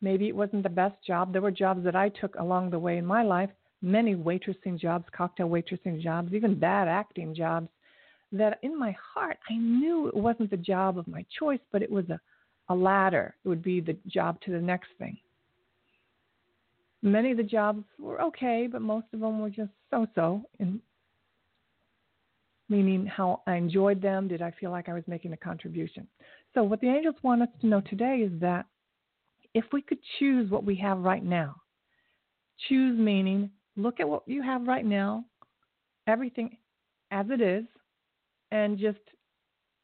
Maybe 0.02 0.28
it 0.28 0.36
wasn't 0.36 0.62
the 0.62 0.68
best 0.68 0.96
job. 1.06 1.32
There 1.32 1.42
were 1.42 1.50
jobs 1.50 1.84
that 1.84 1.96
I 1.96 2.08
took 2.10 2.34
along 2.36 2.70
the 2.70 2.78
way 2.78 2.98
in 2.98 3.06
my 3.06 3.22
life, 3.22 3.50
many 3.82 4.14
waitressing 4.14 4.78
jobs, 4.78 5.06
cocktail 5.16 5.48
waitressing 5.48 6.02
jobs, 6.02 6.32
even 6.32 6.58
bad 6.58 6.88
acting 6.88 7.34
jobs, 7.34 7.68
that 8.32 8.58
in 8.62 8.78
my 8.78 8.94
heart 9.14 9.38
I 9.48 9.54
knew 9.54 10.08
it 10.08 10.16
wasn't 10.16 10.50
the 10.50 10.56
job 10.56 10.98
of 10.98 11.08
my 11.08 11.24
choice, 11.38 11.60
but 11.72 11.82
it 11.82 11.90
was 11.90 12.08
a, 12.10 12.20
a 12.68 12.74
ladder. 12.74 13.34
It 13.44 13.48
would 13.48 13.62
be 13.62 13.80
the 13.80 13.96
job 14.06 14.40
to 14.42 14.50
the 14.50 14.60
next 14.60 14.88
thing. 14.98 15.16
Many 17.02 17.30
of 17.30 17.36
the 17.36 17.42
jobs 17.42 17.84
were 17.98 18.20
okay, 18.22 18.68
but 18.70 18.82
most 18.82 19.06
of 19.12 19.20
them 19.20 19.40
were 19.40 19.50
just 19.50 19.70
so 19.90 20.06
so, 20.14 20.42
meaning 22.68 23.06
how 23.06 23.42
I 23.46 23.54
enjoyed 23.54 24.02
them. 24.02 24.28
Did 24.28 24.42
I 24.42 24.50
feel 24.52 24.70
like 24.70 24.88
I 24.88 24.94
was 24.94 25.04
making 25.06 25.32
a 25.32 25.36
contribution? 25.36 26.08
So, 26.54 26.62
what 26.62 26.80
the 26.80 26.88
angels 26.88 27.16
want 27.22 27.42
us 27.42 27.48
to 27.60 27.66
know 27.66 27.80
today 27.80 28.26
is 28.26 28.40
that 28.40 28.66
if 29.54 29.64
we 29.72 29.82
could 29.82 29.98
choose 30.18 30.50
what 30.50 30.64
we 30.64 30.74
have 30.76 30.98
right 30.98 31.24
now, 31.24 31.56
choose 32.68 32.98
meaning 32.98 33.50
look 33.76 34.00
at 34.00 34.08
what 34.08 34.22
you 34.26 34.42
have 34.42 34.66
right 34.66 34.84
now, 34.84 35.24
everything 36.06 36.56
as 37.10 37.26
it 37.30 37.40
is, 37.40 37.64
and 38.50 38.78
just 38.78 38.98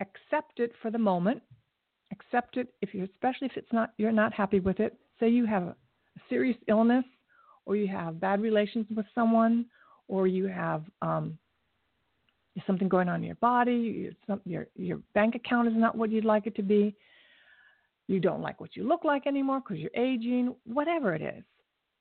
accept 0.01 0.59
it 0.59 0.72
for 0.81 0.90
the 0.90 0.98
moment. 0.98 1.42
Accept 2.11 2.57
it 2.57 2.68
if 2.83 2.94
you, 2.94 3.05
especially 3.05 3.46
if 3.46 3.57
it's 3.57 3.72
not 3.72 3.92
you're 3.96 4.12
not 4.12 4.33
happy 4.33 4.61
with 4.61 4.81
it. 4.81 4.96
Say 5.20 5.29
you 5.29 5.46
have 5.46 5.62
a 5.62 5.77
serious 6.29 6.57
illness, 6.68 7.05
or 7.66 7.77
you 7.77 7.88
have 7.88 8.20
bad 8.20 8.40
relations 8.40 8.87
with 8.94 9.07
someone, 9.14 9.66
or 10.09 10.27
you 10.27 10.46
have 10.46 10.85
um, 11.01 11.38
something 12.66 12.88
going 12.88 13.09
on 13.09 13.20
in 13.20 13.27
your 13.27 13.37
body, 13.37 14.11
your 14.44 14.66
your 14.77 14.98
bank 15.14 15.35
account 15.35 15.68
is 15.68 15.75
not 15.77 15.96
what 15.96 16.11
you'd 16.11 16.25
like 16.25 16.46
it 16.46 16.55
to 16.57 16.62
be, 16.62 16.94
you 18.09 18.20
don't 18.20 18.42
like 18.42 18.61
what 18.61 18.77
you 18.77 18.87
look 18.87 19.05
like 19.05 19.27
anymore 19.27 19.61
because 19.61 19.79
you're 19.79 19.90
aging, 19.96 20.55
whatever 20.64 21.14
it 21.14 21.22
is, 21.22 21.44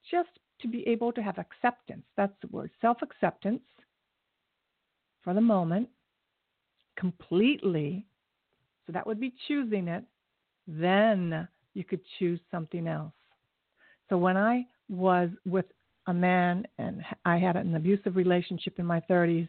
just 0.09 0.29
to 0.61 0.67
be 0.67 0.87
able 0.87 1.11
to 1.13 1.21
have 1.21 1.37
acceptance. 1.37 2.03
That's 2.17 2.33
the 2.41 2.47
word, 2.47 2.71
self 2.81 2.97
acceptance 3.01 3.61
for 5.23 5.33
the 5.33 5.41
moment, 5.41 5.87
completely. 6.97 8.05
So 8.85 8.93
that 8.93 9.05
would 9.05 9.19
be 9.19 9.33
choosing 9.47 9.87
it. 9.87 10.03
Then 10.67 11.47
you 11.73 11.83
could 11.83 12.01
choose 12.19 12.39
something 12.49 12.87
else. 12.87 13.13
So 14.11 14.17
when 14.17 14.35
I 14.35 14.65
was 14.89 15.29
with 15.45 15.65
a 16.07 16.13
man 16.13 16.67
and 16.77 17.01
I 17.23 17.37
had 17.37 17.55
an 17.55 17.73
abusive 17.75 18.17
relationship 18.17 18.77
in 18.77 18.85
my 18.85 18.99
30s, 19.09 19.47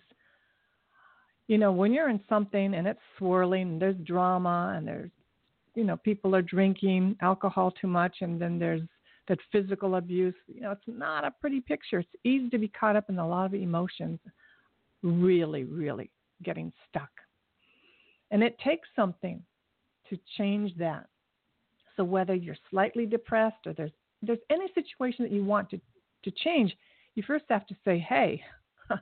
you 1.49 1.59
know, 1.59 1.73
when 1.73 1.93
you're 1.93 2.09
in 2.09 2.21
something 2.29 2.75
and 2.75 2.87
it's 2.87 3.01
swirling 3.19 3.63
and 3.63 3.83
there's 3.83 3.97
drama 4.05 4.75
and 4.77 4.87
there's, 4.87 5.11
you 5.75 5.83
know, 5.83 5.97
people 5.97 6.37
are 6.37 6.43
drinking 6.43 7.17
alcohol 7.21 7.73
too 7.73 7.89
much 7.89 8.19
and 8.21 8.41
then 8.41 8.61
there's 8.61 8.83
that 9.27 9.39
physical 9.51 9.97
abuse, 9.97 10.35
you 10.47 10.61
know, 10.61 10.71
it's 10.71 10.83
not 10.87 11.25
a 11.25 11.35
pretty 11.41 11.61
picture. 11.61 11.99
It's 11.99 12.15
easy 12.23 12.49
to 12.51 12.59
be 12.59 12.69
caught 12.69 12.95
up 12.95 13.09
in 13.09 13.19
a 13.19 13.27
lot 13.27 13.47
of 13.47 13.55
emotions, 13.55 14.21
really, 15.03 15.65
really 15.65 16.09
getting 16.45 16.73
stuck. 16.89 17.11
And 18.31 18.45
it 18.45 18.57
takes 18.61 18.89
something 18.95 19.43
to 20.09 20.17
change 20.39 20.73
that. 20.79 21.09
So 21.97 22.05
whether 22.05 22.35
you're 22.35 22.57
slightly 22.71 23.07
depressed 23.07 23.67
or 23.67 23.73
there's 23.73 23.91
there's 24.23 24.39
any 24.51 24.67
situation 24.75 25.25
that 25.25 25.33
you 25.33 25.45
want 25.45 25.71
to, 25.71 25.81
to 26.25 26.31
change, 26.31 26.75
you 27.15 27.23
first 27.27 27.45
have 27.49 27.67
to 27.67 27.77
say, 27.85 27.99
hey, 27.99 28.43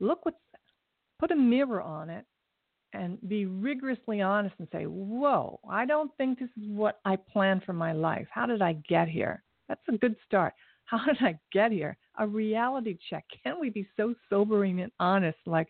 look 0.00 0.24
what's, 0.24 0.36
put 1.18 1.30
a 1.30 1.36
mirror 1.36 1.82
on 1.82 2.10
it 2.10 2.24
and 2.92 3.18
be 3.28 3.46
rigorously 3.46 4.20
honest 4.20 4.54
and 4.58 4.68
say, 4.72 4.84
whoa, 4.84 5.58
I 5.68 5.84
don't 5.84 6.10
think 6.16 6.38
this 6.38 6.48
is 6.60 6.68
what 6.68 7.00
I 7.04 7.16
planned 7.16 7.64
for 7.64 7.72
my 7.72 7.92
life. 7.92 8.28
How 8.30 8.46
did 8.46 8.62
I 8.62 8.74
get 8.88 9.08
here? 9.08 9.42
That's 9.68 9.80
a 9.88 9.98
good 9.98 10.16
start. 10.26 10.54
How 10.84 11.04
did 11.04 11.16
I 11.20 11.38
get 11.52 11.72
here? 11.72 11.96
A 12.18 12.26
reality 12.26 12.96
check. 13.10 13.24
Can 13.42 13.58
we 13.60 13.70
be 13.70 13.88
so 13.96 14.14
sobering 14.30 14.80
and 14.80 14.92
honest? 15.00 15.38
Like, 15.46 15.68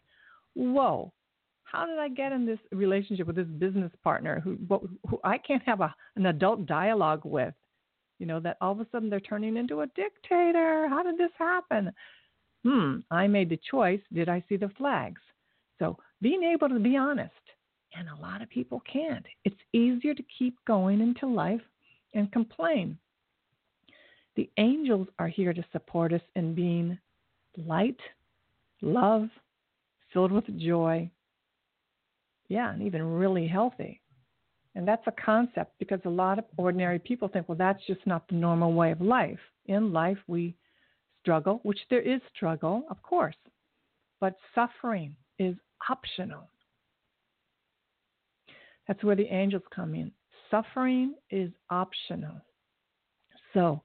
whoa, 0.54 1.12
how 1.64 1.86
did 1.86 1.98
I 1.98 2.08
get 2.08 2.30
in 2.30 2.46
this 2.46 2.60
relationship 2.70 3.26
with 3.26 3.34
this 3.34 3.48
business 3.48 3.90
partner 4.04 4.38
who, 4.38 4.56
who 5.08 5.18
I 5.24 5.38
can't 5.38 5.62
have 5.64 5.80
a, 5.80 5.92
an 6.14 6.26
adult 6.26 6.66
dialogue 6.66 7.22
with? 7.24 7.52
You 8.18 8.26
know, 8.26 8.40
that 8.40 8.56
all 8.60 8.72
of 8.72 8.80
a 8.80 8.86
sudden 8.90 9.10
they're 9.10 9.20
turning 9.20 9.56
into 9.56 9.80
a 9.80 9.86
dictator. 9.88 10.88
How 10.88 11.02
did 11.02 11.18
this 11.18 11.32
happen? 11.38 11.92
Hmm, 12.64 12.98
I 13.10 13.26
made 13.26 13.50
the 13.50 13.60
choice. 13.70 14.00
Did 14.12 14.28
I 14.28 14.42
see 14.48 14.56
the 14.56 14.70
flags? 14.78 15.20
So 15.78 15.98
being 16.22 16.42
able 16.44 16.68
to 16.68 16.78
be 16.78 16.96
honest, 16.96 17.32
and 17.96 18.08
a 18.08 18.20
lot 18.20 18.42
of 18.42 18.48
people 18.48 18.82
can't. 18.90 19.26
It's 19.44 19.60
easier 19.72 20.14
to 20.14 20.24
keep 20.38 20.56
going 20.66 21.00
into 21.00 21.26
life 21.26 21.60
and 22.14 22.32
complain. 22.32 22.98
The 24.36 24.50
angels 24.56 25.08
are 25.18 25.28
here 25.28 25.52
to 25.52 25.64
support 25.72 26.12
us 26.12 26.22
in 26.34 26.54
being 26.54 26.98
light, 27.56 28.00
love, 28.82 29.28
filled 30.12 30.32
with 30.32 30.58
joy. 30.58 31.10
Yeah, 32.48 32.72
and 32.72 32.82
even 32.82 33.02
really 33.02 33.46
healthy. 33.46 34.00
And 34.74 34.86
that's 34.86 35.06
a 35.06 35.12
concept 35.12 35.72
because 35.78 36.00
a 36.04 36.10
lot 36.10 36.38
of 36.38 36.44
ordinary 36.56 36.98
people 36.98 37.28
think, 37.28 37.48
well, 37.48 37.58
that's 37.58 37.84
just 37.86 38.04
not 38.06 38.26
the 38.28 38.34
normal 38.34 38.72
way 38.72 38.90
of 38.90 39.00
life. 39.00 39.38
In 39.66 39.92
life, 39.92 40.18
we 40.26 40.56
struggle, 41.22 41.60
which 41.62 41.78
there 41.90 42.00
is 42.00 42.20
struggle, 42.34 42.84
of 42.90 43.00
course, 43.02 43.36
but 44.20 44.34
suffering 44.54 45.14
is 45.38 45.54
optional. 45.88 46.48
That's 48.88 49.02
where 49.02 49.16
the 49.16 49.32
angels 49.32 49.62
come 49.74 49.94
in. 49.94 50.10
Suffering 50.50 51.14
is 51.30 51.50
optional. 51.70 52.40
So 53.54 53.80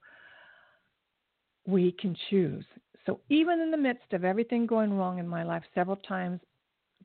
we 1.66 1.94
can 1.94 2.16
choose. 2.30 2.66
So 3.06 3.22
even 3.30 3.62
in 3.62 3.72
the 3.72 3.78
midst 3.78 4.12
of 4.12 4.26
everything 4.26 4.66
going 4.66 4.94
wrong 4.94 5.20
in 5.20 5.28
my 5.28 5.44
life, 5.44 5.64
several 5.74 5.98
times 5.98 6.42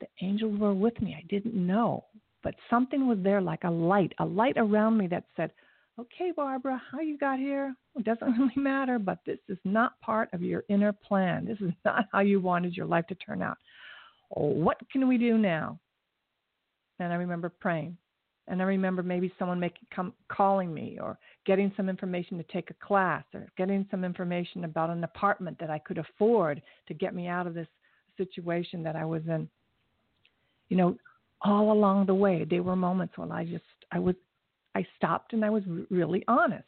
the 0.00 0.08
angels 0.22 0.58
were 0.58 0.74
with 0.74 1.00
me. 1.00 1.14
I 1.16 1.24
didn't 1.28 1.54
know, 1.54 2.04
but 2.44 2.54
something 2.70 3.09
was 3.09 3.18
there 3.22 3.40
like 3.40 3.64
a 3.64 3.70
light, 3.70 4.12
a 4.18 4.24
light 4.24 4.57
around 4.57 4.98
me 4.98 5.09
that 5.09 5.24
said, 5.37 5.50
Okay, 5.98 6.33
Barbara, 6.35 6.80
how 6.90 7.00
you 7.00 7.16
got 7.16 7.38
here? 7.38 7.74
It 7.96 8.04
doesn't 8.04 8.33
really 8.38 8.52
matter, 8.57 8.98
but 8.98 9.18
this 9.26 9.38
is 9.48 9.59
not 9.64 9.98
part 10.00 10.28
of 10.33 10.42
your 10.42 10.62
inner 10.68 10.92
plan. 10.92 11.46
This 11.46 11.59
is 11.61 11.72
not 11.85 12.07
how 12.12 12.20
you 12.20 12.40
wanted 12.40 12.76
your 12.76 12.87
life 12.87 13.07
to 13.09 13.14
turn 13.16 13.42
out. 13.42 13.57
What 14.30 14.78
can 14.92 15.09
we 15.09 15.18
do 15.18 15.38
now? 15.38 15.78
And 17.00 17.12
I 17.12 17.16
remember 17.16 17.48
praying. 17.48 17.96
And 18.46 18.61
I 18.61 18.66
remember 18.66 19.02
maybe 19.02 19.33
someone 19.38 19.59
making 19.59 19.87
come 19.94 20.12
calling 20.28 20.74
me 20.74 20.98
or 21.00 21.18
getting 21.46 21.72
some 21.78 21.88
information 21.88 22.37
to 22.37 22.44
take 22.44 22.70
a 22.70 22.87
class 22.87 23.24
or 23.33 23.46
getting 23.57 23.87
some 23.90 24.04
information 24.04 24.64
about 24.64 24.90
an 24.90 25.02
apartment 25.02 25.59
that 25.61 25.70
I 25.70 25.78
could 25.78 25.96
afford 25.96 26.61
to 26.88 26.94
get 26.94 27.14
me 27.14 27.26
out 27.26 27.46
of 27.46 27.54
this 27.54 27.68
situation 28.18 28.83
that 28.83 28.96
I 28.96 29.04
was 29.07 29.22
in. 29.26 29.48
You 30.68 30.76
know, 30.76 30.96
all 31.44 31.72
along 31.72 32.07
the 32.07 32.14
way, 32.14 32.44
there 32.48 32.62
were 32.62 32.76
moments 32.76 33.16
when 33.16 33.30
I 33.30 33.44
just 33.44 33.64
I 33.92 33.98
was 33.98 34.16
I 34.74 34.87
stopped 34.96 35.33
and 35.33 35.44
I 35.44 35.50
was 35.50 35.62
really 35.90 36.24
honest. 36.26 36.64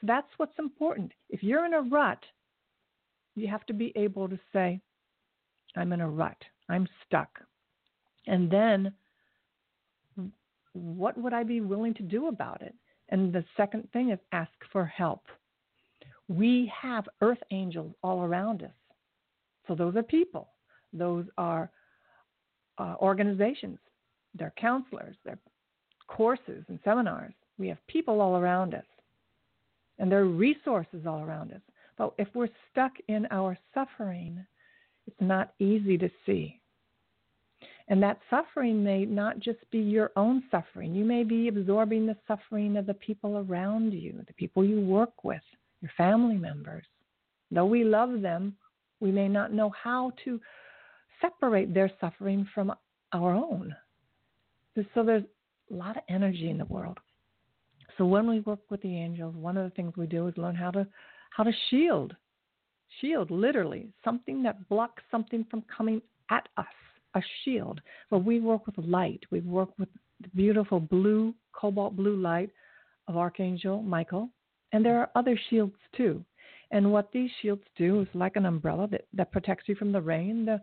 So 0.00 0.06
that's 0.06 0.28
what's 0.36 0.58
important. 0.58 1.12
If 1.30 1.42
you're 1.42 1.64
in 1.64 1.72
a 1.72 1.80
rut, 1.80 2.22
you 3.34 3.48
have 3.48 3.64
to 3.66 3.72
be 3.72 3.92
able 3.96 4.28
to 4.28 4.38
say, 4.52 4.80
I'm 5.74 5.92
in 5.92 6.00
a 6.00 6.08
rut. 6.08 6.36
I'm 6.68 6.86
stuck. 7.06 7.40
And 8.26 8.50
then 8.50 8.92
what 10.72 11.16
would 11.16 11.32
I 11.32 11.44
be 11.44 11.60
willing 11.60 11.94
to 11.94 12.02
do 12.02 12.28
about 12.28 12.60
it? 12.60 12.74
And 13.08 13.32
the 13.32 13.44
second 13.56 13.88
thing 13.92 14.10
is 14.10 14.18
ask 14.32 14.52
for 14.72 14.84
help. 14.84 15.22
We 16.28 16.70
have 16.82 17.08
earth 17.20 17.38
angels 17.50 17.94
all 18.02 18.22
around 18.22 18.62
us. 18.62 18.70
So 19.68 19.74
those 19.74 19.96
are 19.96 20.02
people, 20.02 20.48
those 20.92 21.24
are 21.38 21.70
uh, 22.78 22.94
organizations, 23.00 23.78
they're 24.38 24.54
counselors, 24.58 25.16
they're 25.24 25.38
courses 26.08 26.64
and 26.68 26.78
seminars. 26.84 27.34
We 27.58 27.68
have 27.68 27.78
people 27.86 28.20
all 28.20 28.36
around 28.36 28.74
us, 28.74 28.84
and 29.98 30.10
there 30.10 30.20
are 30.20 30.26
resources 30.26 31.06
all 31.06 31.22
around 31.22 31.52
us. 31.52 31.62
But 31.96 32.12
if 32.18 32.28
we're 32.34 32.48
stuck 32.70 32.92
in 33.08 33.26
our 33.30 33.56
suffering, 33.72 34.44
it's 35.06 35.20
not 35.20 35.54
easy 35.58 35.96
to 35.98 36.10
see. 36.26 36.60
And 37.88 38.02
that 38.02 38.18
suffering 38.28 38.82
may 38.82 39.04
not 39.04 39.38
just 39.38 39.58
be 39.70 39.78
your 39.78 40.10
own 40.16 40.42
suffering. 40.50 40.94
You 40.94 41.04
may 41.04 41.22
be 41.22 41.48
absorbing 41.48 42.04
the 42.04 42.16
suffering 42.26 42.76
of 42.76 42.86
the 42.86 42.94
people 42.94 43.38
around 43.48 43.92
you, 43.92 44.22
the 44.26 44.34
people 44.34 44.64
you 44.64 44.80
work 44.80 45.24
with, 45.24 45.42
your 45.80 45.92
family 45.96 46.36
members. 46.36 46.84
Though 47.50 47.66
we 47.66 47.84
love 47.84 48.20
them, 48.20 48.56
we 49.00 49.12
may 49.12 49.28
not 49.28 49.52
know 49.52 49.70
how 49.70 50.12
to 50.24 50.40
separate 51.20 51.72
their 51.72 51.90
suffering 52.00 52.46
from 52.52 52.72
our 53.12 53.32
own. 53.32 53.74
So 54.94 55.02
there's 55.02 55.24
a 55.70 55.74
lot 55.74 55.96
of 55.96 56.02
energy 56.08 56.50
in 56.50 56.58
the 56.58 56.64
world. 56.66 56.98
So 57.96 58.06
when 58.06 58.28
we 58.28 58.40
work 58.40 58.60
with 58.70 58.82
the 58.82 58.94
angels, 58.94 59.34
one 59.34 59.56
of 59.56 59.64
the 59.64 59.74
things 59.74 59.94
we 59.96 60.06
do 60.06 60.26
is 60.28 60.36
learn 60.36 60.54
how 60.54 60.70
to 60.72 60.86
how 61.30 61.44
to 61.44 61.52
shield. 61.70 62.14
Shield 63.00 63.30
literally, 63.30 63.88
something 64.04 64.42
that 64.44 64.68
blocks 64.68 65.02
something 65.10 65.44
from 65.50 65.62
coming 65.74 66.00
at 66.30 66.48
us 66.56 66.66
a 67.14 67.22
shield. 67.44 67.80
But 68.10 68.20
we 68.20 68.40
work 68.40 68.66
with 68.66 68.78
light. 68.78 69.22
We 69.30 69.40
work 69.40 69.70
with 69.78 69.88
the 70.20 70.28
beautiful 70.28 70.78
blue, 70.78 71.34
cobalt 71.52 71.96
blue 71.96 72.16
light 72.16 72.50
of 73.08 73.16
Archangel 73.16 73.82
Michael. 73.82 74.30
And 74.72 74.84
there 74.84 75.00
are 75.00 75.10
other 75.14 75.38
shields 75.50 75.76
too. 75.96 76.24
And 76.70 76.92
what 76.92 77.10
these 77.12 77.30
shields 77.40 77.62
do 77.76 78.00
is 78.00 78.08
like 78.14 78.36
an 78.36 78.46
umbrella 78.46 78.88
that, 78.88 79.06
that 79.14 79.32
protects 79.32 79.68
you 79.68 79.74
from 79.74 79.92
the 79.92 80.00
rain. 80.00 80.44
The 80.44 80.60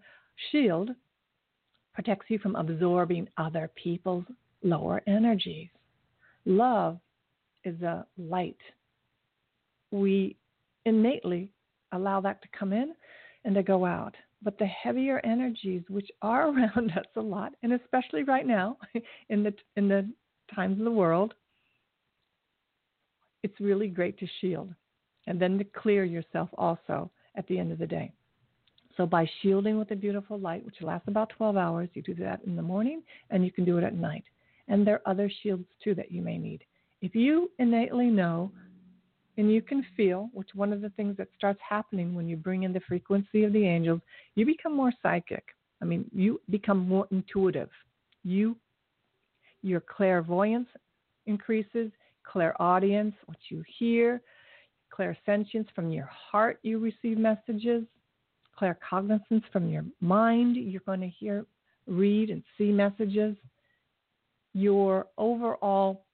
shield 0.52 0.92
protects 1.94 2.26
you 2.30 2.40
from 2.40 2.56
absorbing 2.56 3.28
other 3.38 3.70
people's 3.76 4.26
lower 4.64 5.02
energies. 5.08 5.70
Love 6.46 7.00
is 7.64 7.82
a 7.82 8.06
light. 8.18 8.58
We 9.92 10.36
innately 10.86 11.52
allow 11.92 12.20
that 12.22 12.42
to 12.42 12.48
come 12.58 12.74
in 12.74 12.94
and 13.46 13.56
to 13.56 13.64
go 13.64 13.86
out 13.86 14.16
but 14.44 14.58
the 14.60 14.66
heavier 14.66 15.22
energies 15.24 15.84
which 15.90 16.10
are 16.22 16.50
around 16.50 16.92
us 16.92 17.06
a 17.16 17.22
lot 17.22 17.54
and 17.64 17.74
especially 17.74 18.24
right 18.24 18.46
now 18.46 18.78
in 19.30 19.44
the 19.44 19.54
in 19.78 19.88
the 19.88 20.08
times 20.54 20.78
of 20.80 20.86
the 20.86 20.92
world 20.92 21.34
it's 23.44 23.60
really 23.60 23.88
great 23.88 24.18
to 24.20 24.28
shield 24.42 24.74
and 25.28 25.40
then 25.40 25.58
to 25.58 25.64
clear 25.64 26.04
yourself 26.04 26.50
also 26.58 27.10
at 27.36 27.48
the 27.48 27.58
end 27.58 27.72
of 27.72 27.80
the 27.80 27.88
day 27.88 28.12
so 28.98 29.06
by 29.06 29.28
shielding 29.42 29.78
with 29.78 29.92
a 29.92 29.96
beautiful 29.96 30.40
light 30.40 30.66
which 30.66 30.82
lasts 30.82 31.08
about 31.08 31.30
12 31.30 31.58
hours 31.58 31.90
you 31.94 32.02
do 32.02 32.14
that 32.16 32.42
in 32.46 32.56
the 32.56 32.62
morning 32.62 33.02
and 33.30 33.46
you 33.46 33.52
can 33.52 33.66
do 33.66 33.78
it 33.78 33.84
at 33.84 33.96
night 33.96 34.24
and 34.68 34.86
there 34.86 34.96
are 34.96 35.12
other 35.12 35.32
shields 35.42 35.66
too 35.84 35.94
that 35.96 36.12
you 36.12 36.22
may 36.22 36.38
need 36.38 36.64
if 37.02 37.14
you 37.16 37.52
innately 37.60 38.08
know 38.08 38.52
and 39.38 39.52
you 39.52 39.62
can 39.62 39.86
feel, 39.98 40.30
which 40.34 40.50
one 40.54 40.72
of 40.72 40.82
the 40.82 40.90
things 40.92 41.18
that 41.18 41.28
starts 41.36 41.60
happening 41.68 42.14
when 42.14 42.28
you 42.28 42.38
bring 42.38 42.64
in 42.64 42.74
the 42.74 42.82
frequency 42.82 43.44
of 43.44 43.54
the 43.54 43.66
angels, 43.66 44.02
you 44.36 44.46
become 44.46 44.76
more 44.76 44.92
psychic. 45.02 45.44
I 45.82 45.86
mean, 45.86 46.06
you 46.14 46.40
become 46.50 46.88
more 46.88 47.08
intuitive. 47.12 47.70
You, 48.24 48.56
your 49.64 49.82
clairvoyance 49.82 50.68
increases, 51.26 51.92
clairaudience, 52.24 53.16
what 53.26 53.38
you 53.50 53.64
hear, 53.80 54.22
clairsentience 54.96 55.68
from 55.74 55.90
your 55.90 56.06
heart, 56.06 56.60
you 56.62 56.78
receive 56.80 57.18
messages, 57.18 57.84
claircognizance 58.64 59.44
from 59.52 59.68
your 59.70 59.86
mind, 60.02 60.56
you're 60.56 60.82
going 60.86 61.02
to 61.02 61.10
hear, 61.10 61.46
read, 61.88 62.30
and 62.30 62.44
see 62.58 62.72
messages. 62.72 63.36
Your 64.54 65.08
overall 65.18 66.06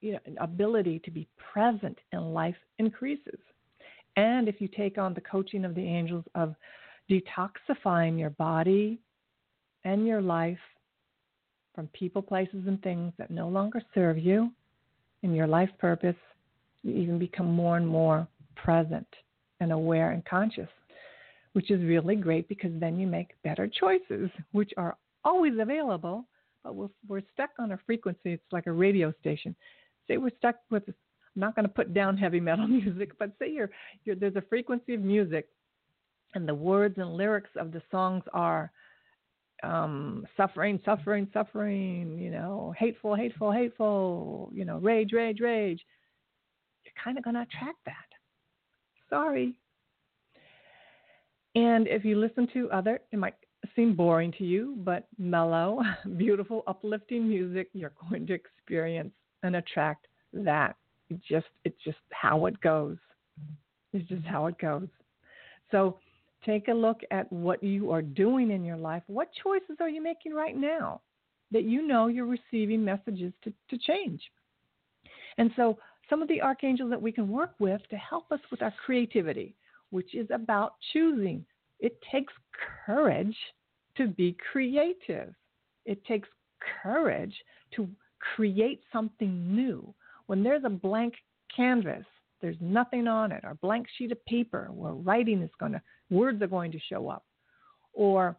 you 0.00 0.12
know, 0.12 0.18
ability 0.40 1.00
to 1.04 1.10
be 1.10 1.28
present 1.52 1.98
in 2.12 2.32
life 2.32 2.56
increases. 2.78 3.38
And 4.16 4.48
if 4.48 4.60
you 4.60 4.68
take 4.68 4.98
on 4.98 5.14
the 5.14 5.20
coaching 5.20 5.64
of 5.64 5.74
the 5.74 5.82
angels 5.82 6.24
of 6.34 6.54
detoxifying 7.10 8.18
your 8.18 8.30
body 8.30 8.98
and 9.84 10.06
your 10.06 10.20
life 10.20 10.58
from 11.74 11.88
people, 11.88 12.22
places, 12.22 12.64
and 12.66 12.82
things 12.82 13.12
that 13.18 13.30
no 13.30 13.48
longer 13.48 13.80
serve 13.94 14.18
you 14.18 14.50
in 15.22 15.34
your 15.34 15.46
life 15.46 15.70
purpose, 15.78 16.16
you 16.82 16.94
even 16.94 17.18
become 17.18 17.52
more 17.52 17.76
and 17.76 17.86
more 17.86 18.26
present 18.56 19.06
and 19.60 19.72
aware 19.72 20.10
and 20.10 20.24
conscious, 20.24 20.68
which 21.58 21.70
is 21.70 21.82
really 21.82 22.14
great 22.16 22.48
because 22.48 22.70
then 22.78 22.98
you 23.00 23.06
make 23.06 23.30
better 23.42 23.66
choices, 23.66 24.30
which 24.52 24.72
are 24.76 24.96
always 25.24 25.54
available, 25.58 26.24
but 26.62 26.74
we're, 26.74 27.22
stuck 27.32 27.50
on 27.58 27.72
a 27.72 27.78
frequency. 27.86 28.32
It's 28.32 28.52
like 28.52 28.66
a 28.66 28.72
radio 28.72 29.12
station 29.20 29.56
say 30.08 30.16
we're 30.16 30.36
stuck 30.38 30.56
with 30.70 30.82
I'm 30.88 31.40
not 31.40 31.54
going 31.54 31.66
to 31.66 31.72
put 31.72 31.94
down 31.94 32.16
heavy 32.16 32.40
metal 32.40 32.66
music, 32.68 33.16
but 33.18 33.30
say 33.38 33.50
you're, 33.52 33.70
you're 34.04 34.16
there's 34.16 34.36
a 34.36 34.42
frequency 34.48 34.94
of 34.94 35.02
music, 35.02 35.48
and 36.34 36.48
the 36.48 36.54
words 36.54 36.98
and 36.98 37.14
lyrics 37.14 37.50
of 37.56 37.70
the 37.72 37.82
songs 37.90 38.24
are 38.32 38.72
um, 39.62 40.26
suffering, 40.36 40.80
suffering, 40.84 41.28
suffering. 41.32 42.18
You 42.18 42.30
know, 42.30 42.74
hateful, 42.76 43.14
hateful, 43.14 43.52
hateful. 43.52 44.50
You 44.52 44.64
know, 44.64 44.78
rage, 44.78 45.12
rage, 45.12 45.40
rage. 45.40 45.84
You're 46.84 47.04
kind 47.04 47.18
of 47.18 47.24
going 47.24 47.34
to 47.34 47.42
attract 47.42 47.78
that. 47.86 47.94
Sorry. 49.10 49.54
And 51.54 51.88
if 51.88 52.04
you 52.04 52.18
listen 52.18 52.48
to 52.52 52.70
other, 52.70 53.00
it 53.12 53.18
might 53.18 53.34
seem 53.74 53.94
boring 53.94 54.32
to 54.38 54.44
you, 54.44 54.76
but 54.78 55.06
mellow, 55.18 55.82
beautiful, 56.16 56.62
uplifting 56.66 57.28
music, 57.28 57.68
you're 57.72 57.92
going 58.08 58.26
to 58.26 58.34
experience 58.34 59.12
and 59.42 59.56
attract 59.56 60.06
that. 60.32 60.76
It 61.10 61.20
just 61.28 61.46
it's 61.64 61.82
just 61.84 61.98
how 62.10 62.46
it 62.46 62.60
goes. 62.60 62.98
It's 63.92 64.08
just 64.08 64.24
how 64.24 64.46
it 64.46 64.58
goes. 64.58 64.88
So 65.70 65.98
take 66.44 66.68
a 66.68 66.72
look 66.72 67.00
at 67.10 67.30
what 67.32 67.62
you 67.62 67.90
are 67.90 68.02
doing 68.02 68.50
in 68.50 68.64
your 68.64 68.76
life. 68.76 69.02
What 69.06 69.30
choices 69.42 69.76
are 69.80 69.88
you 69.88 70.02
making 70.02 70.34
right 70.34 70.56
now 70.56 71.00
that 71.50 71.64
you 71.64 71.86
know 71.86 72.08
you're 72.08 72.26
receiving 72.26 72.84
messages 72.84 73.32
to, 73.44 73.52
to 73.70 73.78
change? 73.78 74.20
And 75.38 75.50
so 75.56 75.78
some 76.10 76.22
of 76.22 76.28
the 76.28 76.42
archangels 76.42 76.90
that 76.90 77.00
we 77.00 77.12
can 77.12 77.28
work 77.28 77.54
with 77.58 77.80
to 77.90 77.96
help 77.96 78.30
us 78.32 78.40
with 78.50 78.62
our 78.62 78.72
creativity, 78.84 79.54
which 79.90 80.14
is 80.14 80.26
about 80.30 80.74
choosing. 80.92 81.44
It 81.80 81.98
takes 82.10 82.32
courage 82.86 83.36
to 83.96 84.08
be 84.08 84.36
creative. 84.50 85.34
It 85.84 86.04
takes 86.04 86.28
courage 86.82 87.34
to 87.76 87.88
create 88.34 88.82
something 88.92 89.54
new. 89.54 89.94
When 90.26 90.42
there's 90.42 90.64
a 90.64 90.70
blank 90.70 91.14
canvas, 91.54 92.04
there's 92.40 92.56
nothing 92.60 93.08
on 93.08 93.32
it, 93.32 93.42
or 93.44 93.54
blank 93.54 93.86
sheet 93.96 94.12
of 94.12 94.24
paper 94.26 94.68
where 94.72 94.92
writing 94.92 95.42
is 95.42 95.50
going 95.58 95.72
to, 95.72 95.82
words 96.10 96.40
are 96.42 96.46
going 96.46 96.70
to 96.72 96.78
show 96.78 97.08
up. 97.08 97.24
Or, 97.92 98.36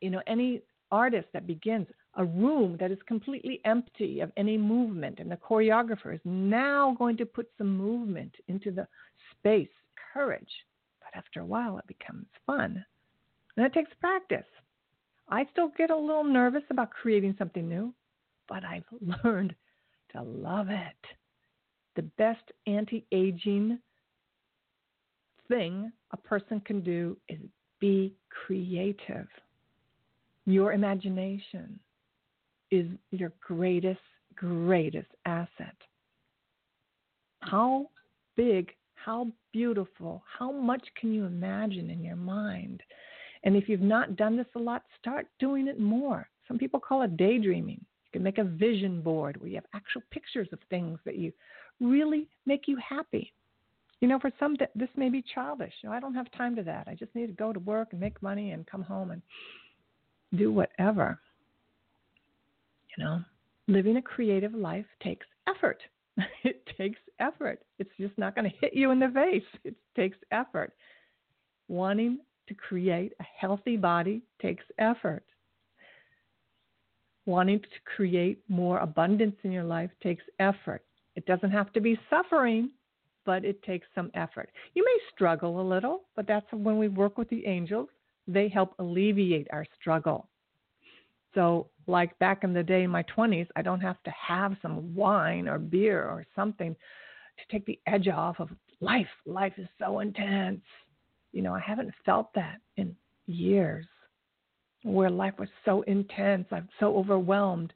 you 0.00 0.10
know, 0.10 0.22
any 0.26 0.62
artist 0.90 1.28
that 1.32 1.46
begins 1.46 1.86
a 2.14 2.24
room 2.24 2.76
that 2.80 2.90
is 2.90 2.98
completely 3.06 3.60
empty 3.64 4.20
of 4.20 4.32
any 4.36 4.58
movement, 4.58 5.20
and 5.20 5.30
the 5.30 5.36
choreographer 5.36 6.14
is 6.14 6.20
now 6.24 6.96
going 6.98 7.16
to 7.18 7.26
put 7.26 7.48
some 7.56 7.76
movement 7.76 8.34
into 8.48 8.72
the 8.72 8.86
space, 9.38 9.68
courage. 10.18 10.50
But 11.00 11.16
after 11.16 11.40
a 11.40 11.46
while, 11.46 11.78
it 11.78 11.86
becomes 11.86 12.26
fun. 12.46 12.84
And 13.56 13.66
it 13.66 13.72
takes 13.72 13.90
practice. 14.00 14.46
I 15.28 15.46
still 15.52 15.70
get 15.76 15.90
a 15.90 15.96
little 15.96 16.24
nervous 16.24 16.62
about 16.70 16.90
creating 16.90 17.36
something 17.38 17.68
new, 17.68 17.92
but 18.48 18.64
I've 18.64 18.84
learned 19.24 19.54
to 20.12 20.22
love 20.22 20.70
it. 20.70 20.96
The 21.96 22.02
best 22.16 22.42
anti 22.66 23.04
aging 23.12 23.78
thing 25.48 25.92
a 26.12 26.16
person 26.16 26.60
can 26.60 26.80
do 26.80 27.16
is 27.28 27.40
be 27.80 28.14
creative. 28.46 29.26
Your 30.46 30.72
imagination 30.72 31.78
is 32.70 32.86
your 33.10 33.32
greatest, 33.40 34.00
greatest 34.34 35.08
asset. 35.26 35.76
How 37.40 37.88
big, 38.36 38.72
how 39.08 39.26
beautiful, 39.54 40.22
how 40.38 40.52
much 40.52 40.86
can 41.00 41.14
you 41.14 41.24
imagine 41.24 41.88
in 41.88 42.04
your 42.04 42.14
mind? 42.14 42.82
And 43.42 43.56
if 43.56 43.66
you've 43.66 43.80
not 43.80 44.16
done 44.16 44.36
this 44.36 44.46
a 44.54 44.58
lot, 44.58 44.82
start 45.00 45.26
doing 45.38 45.66
it 45.66 45.80
more. 45.80 46.28
Some 46.46 46.58
people 46.58 46.78
call 46.78 47.00
it 47.00 47.16
daydreaming. 47.16 47.80
You 47.80 48.10
can 48.12 48.22
make 48.22 48.36
a 48.36 48.44
vision 48.44 49.00
board 49.00 49.40
where 49.40 49.48
you 49.48 49.54
have 49.54 49.64
actual 49.72 50.02
pictures 50.10 50.48
of 50.52 50.58
things 50.68 50.98
that 51.06 51.16
you 51.16 51.32
really 51.80 52.28
make 52.44 52.68
you 52.68 52.76
happy. 52.86 53.32
You 54.02 54.08
know, 54.08 54.18
for 54.18 54.30
some, 54.38 54.58
this 54.74 54.90
may 54.94 55.08
be 55.08 55.24
childish. 55.34 55.72
You 55.82 55.88
know, 55.88 55.94
I 55.94 56.00
don't 56.00 56.14
have 56.14 56.30
time 56.32 56.54
to 56.56 56.62
that. 56.64 56.86
I 56.86 56.94
just 56.94 57.14
need 57.14 57.28
to 57.28 57.32
go 57.32 57.50
to 57.54 57.60
work 57.60 57.88
and 57.92 58.00
make 58.00 58.22
money 58.22 58.50
and 58.50 58.66
come 58.66 58.82
home 58.82 59.12
and 59.12 59.22
do 60.36 60.52
whatever. 60.52 61.18
You 62.94 63.04
know, 63.04 63.20
living 63.68 63.96
a 63.96 64.02
creative 64.02 64.52
life 64.52 64.86
takes 65.02 65.26
effort. 65.48 65.80
it 66.44 66.62
takes 66.76 66.98
effort. 67.20 67.60
It's 67.78 67.90
just 67.98 68.16
not 68.18 68.34
going 68.34 68.50
to 68.50 68.56
hit 68.60 68.74
you 68.74 68.90
in 68.90 68.98
the 68.98 69.08
face. 69.08 69.60
It 69.64 69.74
takes 69.96 70.16
effort. 70.30 70.72
Wanting 71.68 72.18
to 72.48 72.54
create 72.54 73.12
a 73.20 73.22
healthy 73.22 73.76
body 73.76 74.22
takes 74.40 74.64
effort. 74.78 75.24
Wanting 77.26 77.60
to 77.60 77.66
create 77.96 78.42
more 78.48 78.78
abundance 78.78 79.36
in 79.42 79.52
your 79.52 79.64
life 79.64 79.90
takes 80.02 80.24
effort. 80.38 80.82
It 81.14 81.26
doesn't 81.26 81.50
have 81.50 81.72
to 81.74 81.80
be 81.80 81.98
suffering, 82.08 82.70
but 83.26 83.44
it 83.44 83.62
takes 83.62 83.86
some 83.94 84.10
effort. 84.14 84.50
You 84.74 84.84
may 84.84 84.98
struggle 85.14 85.60
a 85.60 85.66
little, 85.68 86.04
but 86.16 86.26
that's 86.26 86.46
when 86.52 86.78
we 86.78 86.88
work 86.88 87.18
with 87.18 87.28
the 87.28 87.44
angels. 87.46 87.88
They 88.26 88.48
help 88.48 88.74
alleviate 88.78 89.48
our 89.52 89.66
struggle. 89.78 90.27
So, 91.34 91.68
like 91.86 92.18
back 92.18 92.44
in 92.44 92.52
the 92.52 92.62
day 92.62 92.82
in 92.82 92.90
my 92.90 93.04
20s, 93.16 93.46
I 93.56 93.62
don't 93.62 93.80
have 93.80 94.02
to 94.02 94.10
have 94.10 94.56
some 94.60 94.94
wine 94.94 95.48
or 95.48 95.58
beer 95.58 96.04
or 96.04 96.26
something 96.36 96.74
to 96.74 97.52
take 97.52 97.64
the 97.66 97.78
edge 97.86 98.08
off 98.08 98.40
of 98.40 98.50
life. 98.80 99.06
Life 99.26 99.54
is 99.56 99.68
so 99.78 100.00
intense. 100.00 100.60
You 101.32 101.42
know, 101.42 101.54
I 101.54 101.60
haven't 101.60 101.92
felt 102.04 102.32
that 102.34 102.58
in 102.76 102.94
years 103.26 103.86
where 104.82 105.10
life 105.10 105.34
was 105.38 105.48
so 105.64 105.82
intense. 105.82 106.46
I'm 106.50 106.68
so 106.80 106.96
overwhelmed 106.96 107.72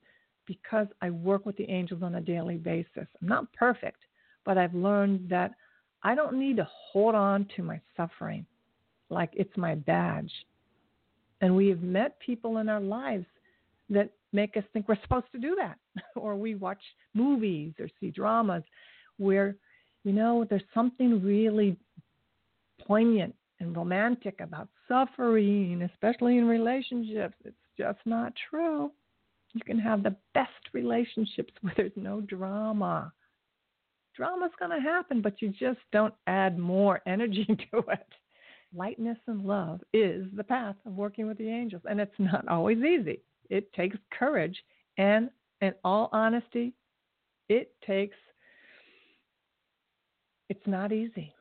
because 0.47 0.87
I 1.01 1.11
work 1.11 1.47
with 1.47 1.57
the 1.57 1.71
angels 1.71 2.03
on 2.03 2.17
a 2.17 2.21
daily 2.21 2.57
basis. 2.57 3.07
I'm 3.21 3.29
not 3.29 3.53
perfect, 3.53 4.01
but 4.45 4.59
I've 4.59 4.75
learned 4.75 5.29
that 5.29 5.53
I 6.03 6.15
don't 6.15 6.39
need 6.39 6.57
to 6.57 6.69
hold 6.71 7.15
on 7.15 7.47
to 7.57 7.63
my 7.63 7.81
suffering 7.97 8.45
like 9.09 9.31
it's 9.35 9.57
my 9.57 9.75
badge. 9.75 10.33
And 11.41 11.55
we 11.55 11.69
have 11.69 11.83
met 11.83 12.19
people 12.21 12.59
in 12.59 12.69
our 12.69 12.81
lives 12.81 13.27
that 13.91 14.11
make 14.33 14.57
us 14.57 14.65
think 14.73 14.89
we're 14.89 15.01
supposed 15.03 15.31
to 15.33 15.39
do 15.39 15.57
that. 15.59 15.79
or 16.17 16.37
we 16.37 16.55
watch 16.55 16.83
movies 17.15 17.73
or 17.79 17.89
see 18.01 18.11
dramas 18.11 18.63
where, 19.19 19.57
you 20.05 20.13
know, 20.13 20.47
there's 20.49 20.63
something 20.75 21.23
really 21.23 21.77
poignant 22.87 23.35
and 23.61 23.77
romantic 23.77 24.41
about 24.41 24.69
suffering, 24.89 25.83
especially 25.83 26.39
in 26.39 26.47
relationships. 26.47 27.35
It's 27.45 27.57
just 27.79 27.99
not 28.05 28.33
true. 28.51 28.91
You 29.55 29.61
can 29.65 29.79
have 29.79 30.03
the 30.03 30.17
best 30.35 30.51
relationships 30.73 31.53
where 31.61 31.75
there's 31.77 31.93
no 31.97 32.21
drama. 32.21 33.13
Drama's 34.17 34.51
going 34.59 34.71
to 34.71 34.81
happen, 34.81 35.23
but 35.23 35.41
you 35.41 35.49
just 35.49 35.81
don't 35.91 36.15
add 36.27 36.59
more 36.59 37.01
energy 37.07 37.47
to 37.47 37.79
it. 37.79 38.07
Lightness 38.75 39.19
and 39.27 39.45
love 39.45 39.81
is 39.93 40.27
the 40.35 40.45
path 40.45 40.77
of 40.87 40.95
working 40.95 41.27
with 41.27 41.37
the 41.37 41.49
angels, 41.49 41.83
and 41.89 42.01
it's 42.01 42.19
not 42.19 42.49
always 42.49 42.79
easy. 42.79 43.21
It 43.51 43.73
takes 43.73 43.97
courage, 44.17 44.57
and 44.99 45.31
in 45.61 45.75
all 45.85 46.09
honesty, 46.13 46.73
it 47.49 47.73
takes, 47.87 48.17
it's 50.49 50.67
not 50.67 50.93
easy 50.93 51.35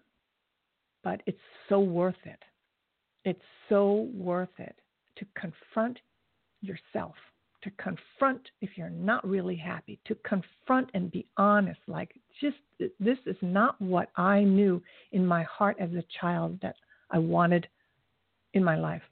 but 1.03 1.21
it's 1.25 1.39
so 1.69 1.79
worth 1.79 2.15
it. 2.25 2.39
It's 3.23 3.41
so 3.69 4.09
worth 4.13 4.49
it 4.57 4.75
to 5.17 5.25
confront 5.39 5.99
yourself, 6.61 7.15
to 7.63 7.71
confront 7.71 8.41
if 8.61 8.71
you're 8.75 8.89
not 8.89 9.27
really 9.27 9.55
happy, 9.55 9.99
to 10.05 10.15
confront 10.27 10.89
and 10.93 11.11
be 11.11 11.25
honest. 11.37 11.79
Like, 11.87 12.13
just 12.39 12.57
this 12.99 13.17
is 13.25 13.37
not 13.41 13.79
what 13.81 14.09
I 14.15 14.43
knew 14.43 14.81
in 15.11 15.25
my 15.25 15.43
heart 15.43 15.77
as 15.79 15.91
a 15.91 16.03
child 16.19 16.59
that 16.61 16.75
I 17.11 17.19
wanted 17.19 17.67
in 18.53 18.63
my 18.63 18.77
life. 18.77 19.03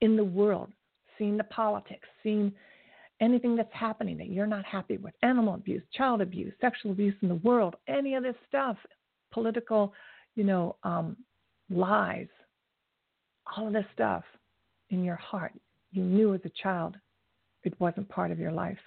In 0.00 0.16
the 0.16 0.24
world, 0.24 0.70
seeing 1.18 1.36
the 1.36 1.44
politics, 1.44 2.08
seeing 2.22 2.52
anything 3.20 3.56
that's 3.56 3.72
happening 3.72 4.16
that 4.16 4.28
you're 4.28 4.46
not 4.46 4.64
happy 4.64 4.96
with 4.96 5.12
animal 5.22 5.54
abuse, 5.54 5.82
child 5.92 6.20
abuse, 6.20 6.54
sexual 6.60 6.92
abuse 6.92 7.14
in 7.22 7.28
the 7.28 7.34
world, 7.36 7.74
any 7.88 8.14
of 8.14 8.22
this 8.22 8.36
stuff, 8.48 8.76
political 9.32 9.92
you 10.38 10.44
know, 10.44 10.76
um, 10.84 11.16
lies, 11.68 12.28
all 13.56 13.66
of 13.66 13.72
this 13.72 13.84
stuff 13.92 14.22
in 14.90 15.02
your 15.02 15.16
heart, 15.16 15.52
you 15.90 16.02
knew 16.02 16.32
as 16.32 16.40
a 16.44 16.62
child 16.62 16.96
it 17.64 17.74
wasn't 17.80 18.08
part 18.08 18.30
of 18.30 18.38
your 18.38 18.52
life. 18.52 18.78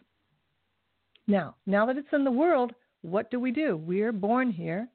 Now, 1.27 1.55
now 1.65 1.85
that 1.85 1.97
it's 1.97 2.07
in 2.13 2.23
the 2.23 2.31
world, 2.31 2.71
what 3.01 3.29
do 3.31 3.39
we 3.39 3.51
do? 3.51 3.75
We're 3.75 4.13
born 4.13 4.49
here 4.49 4.87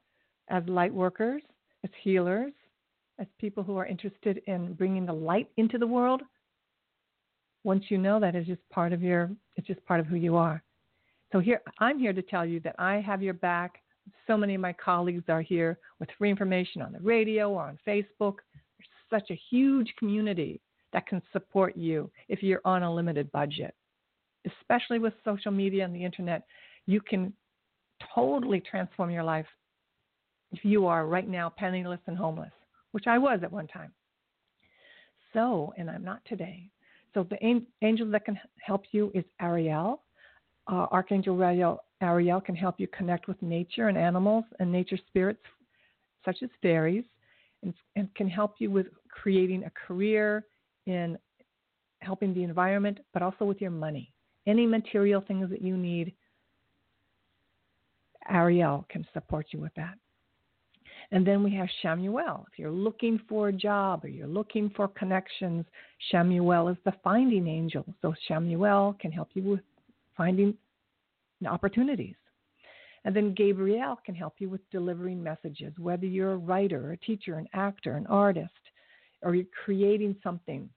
as 0.49 0.63
light 0.67 0.91
workers, 0.91 1.43
as 1.83 1.91
healers, 2.01 2.53
as 3.19 3.27
people 3.37 3.63
who 3.63 3.77
are 3.77 3.85
interested 3.85 4.41
in 4.47 4.73
bringing 4.73 5.05
the 5.05 5.13
light 5.13 5.49
into 5.57 5.77
the 5.77 5.85
world. 5.85 6.23
Once 7.67 7.83
you 7.89 7.97
know 7.97 8.17
that, 8.17 8.33
it's 8.33 8.47
just 8.47 8.61
part 8.69 8.93
of 8.93 9.03
your, 9.03 9.29
it's 9.57 9.67
just 9.67 9.85
part 9.85 9.99
of 9.99 10.05
who 10.05 10.15
you 10.15 10.37
are. 10.37 10.63
So 11.33 11.39
here, 11.41 11.61
I'm 11.79 11.99
here 11.99 12.13
to 12.13 12.21
tell 12.21 12.45
you 12.45 12.61
that 12.61 12.75
I 12.79 13.01
have 13.01 13.21
your 13.21 13.33
back 13.33 13.81
so 14.25 14.37
many 14.37 14.55
of 14.55 14.61
my 14.61 14.71
colleagues 14.71 15.25
are 15.27 15.41
here 15.41 15.77
with 15.99 16.07
free 16.17 16.29
information 16.29 16.81
on 16.81 16.93
the 16.93 16.99
radio 17.01 17.51
or 17.51 17.63
on 17.63 17.77
Facebook. 17.85 18.35
There's 18.77 18.87
such 19.09 19.31
a 19.31 19.41
huge 19.49 19.93
community 19.99 20.61
that 20.93 21.07
can 21.07 21.21
support 21.33 21.75
you 21.75 22.09
if 22.29 22.41
you're 22.41 22.61
on 22.63 22.83
a 22.83 22.93
limited 22.93 23.29
budget. 23.33 23.75
Especially 24.61 24.97
with 24.97 25.11
social 25.25 25.51
media 25.51 25.83
and 25.83 25.93
the 25.93 26.05
internet, 26.05 26.43
you 26.85 27.01
can 27.01 27.33
totally 28.15 28.61
transform 28.61 29.09
your 29.09 29.25
life 29.25 29.45
if 30.53 30.63
you 30.63 30.87
are 30.87 31.05
right 31.05 31.27
now 31.27 31.51
penniless 31.57 31.99
and 32.07 32.17
homeless, 32.17 32.53
which 32.93 33.07
I 33.07 33.17
was 33.17 33.41
at 33.43 33.51
one 33.51 33.67
time. 33.67 33.91
So, 35.33 35.73
and 35.77 35.89
I'm 35.89 36.05
not 36.05 36.21
today. 36.23 36.69
So 37.17 37.23
the 37.23 37.63
angel 37.81 38.11
that 38.11 38.25
can 38.25 38.39
help 38.61 38.83
you 38.91 39.11
is 39.15 39.23
Ariel, 39.41 40.03
uh, 40.71 40.85
Archangel 40.91 41.41
Ariel, 41.41 41.83
Ariel 41.99 42.39
can 42.39 42.55
help 42.55 42.79
you 42.79 42.87
connect 42.89 43.27
with 43.27 43.41
nature 43.41 43.87
and 43.87 43.97
animals 43.97 44.43
and 44.59 44.71
nature 44.71 44.99
spirits, 45.07 45.41
such 46.23 46.43
as 46.43 46.49
fairies, 46.61 47.05
and, 47.63 47.73
and 47.95 48.13
can 48.13 48.29
help 48.29 48.57
you 48.59 48.69
with 48.69 48.85
creating 49.09 49.63
a 49.63 49.71
career 49.71 50.45
in 50.85 51.17
helping 52.03 52.35
the 52.35 52.43
environment, 52.43 52.99
but 53.13 53.23
also 53.23 53.45
with 53.45 53.59
your 53.61 53.71
money. 53.71 54.13
Any 54.45 54.67
material 54.67 55.21
things 55.27 55.49
that 55.49 55.63
you 55.63 55.75
need, 55.75 56.13
Ariel 58.29 58.85
can 58.89 59.07
support 59.11 59.47
you 59.53 59.59
with 59.59 59.73
that. 59.73 59.95
And 61.11 61.25
then 61.25 61.41
we 61.41 61.55
have 61.55 61.69
Shamuel. 61.83 62.43
If 62.51 62.59
you're 62.59 62.69
looking 62.69 63.19
for 63.29 63.47
a 63.47 63.53
job 63.53 64.03
or 64.03 64.09
you're 64.09 64.27
looking 64.27 64.69
for 64.75 64.89
connections, 64.89 65.65
Shamuel 66.11 66.71
is 66.71 66.77
the 66.83 66.93
finding 67.03 67.47
angel. 67.47 67.85
So 68.01 68.13
Shamuel 68.29 68.99
can 68.99 69.11
help 69.11 69.29
you 69.33 69.43
with 69.43 69.61
finding 70.17 70.53
opportunities. 71.47 72.15
And 73.05 73.15
then 73.15 73.33
Gabriel 73.33 73.97
can 74.05 74.15
help 74.15 74.33
you 74.39 74.49
with 74.49 74.69
delivering 74.69 75.23
messages, 75.23 75.71
whether 75.77 76.05
you're 76.05 76.33
a 76.33 76.37
writer, 76.37 76.91
a 76.91 76.97
teacher, 76.97 77.35
an 77.35 77.47
actor, 77.53 77.93
an 77.93 78.05
artist, 78.07 78.51
or 79.21 79.33
you're 79.33 79.45
creating 79.63 80.17
something. 80.21 80.69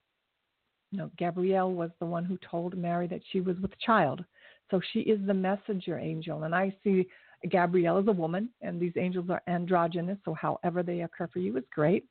You 0.92 0.98
know, 0.98 1.10
Gabrielle 1.18 1.72
was 1.72 1.90
the 1.98 2.06
one 2.06 2.24
who 2.24 2.38
told 2.48 2.76
Mary 2.76 3.08
that 3.08 3.22
she 3.32 3.40
was 3.40 3.56
with 3.58 3.76
child. 3.80 4.24
So 4.70 4.80
she 4.92 5.00
is 5.00 5.18
the 5.26 5.34
messenger 5.34 5.98
angel. 5.98 6.44
And 6.44 6.54
I 6.54 6.72
see 6.84 7.08
Gabrielle 7.48 7.98
is 7.98 8.08
a 8.08 8.12
woman, 8.12 8.50
and 8.60 8.80
these 8.80 8.92
angels 8.96 9.30
are 9.30 9.42
androgynous, 9.46 10.18
so 10.24 10.34
however 10.34 10.82
they 10.82 11.02
occur 11.02 11.26
for 11.28 11.38
you 11.38 11.56
is 11.56 11.64
great. 11.72 12.04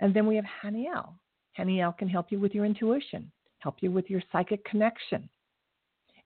And 0.00 0.12
then 0.12 0.26
we 0.26 0.36
have 0.36 0.44
Haniel. 0.62 1.14
Haniel 1.58 1.96
can 1.96 2.08
help 2.08 2.30
you 2.30 2.38
with 2.38 2.54
your 2.54 2.66
intuition, 2.66 3.30
help 3.60 3.76
you 3.80 3.90
with 3.90 4.10
your 4.10 4.22
psychic 4.30 4.64
connection. 4.64 5.28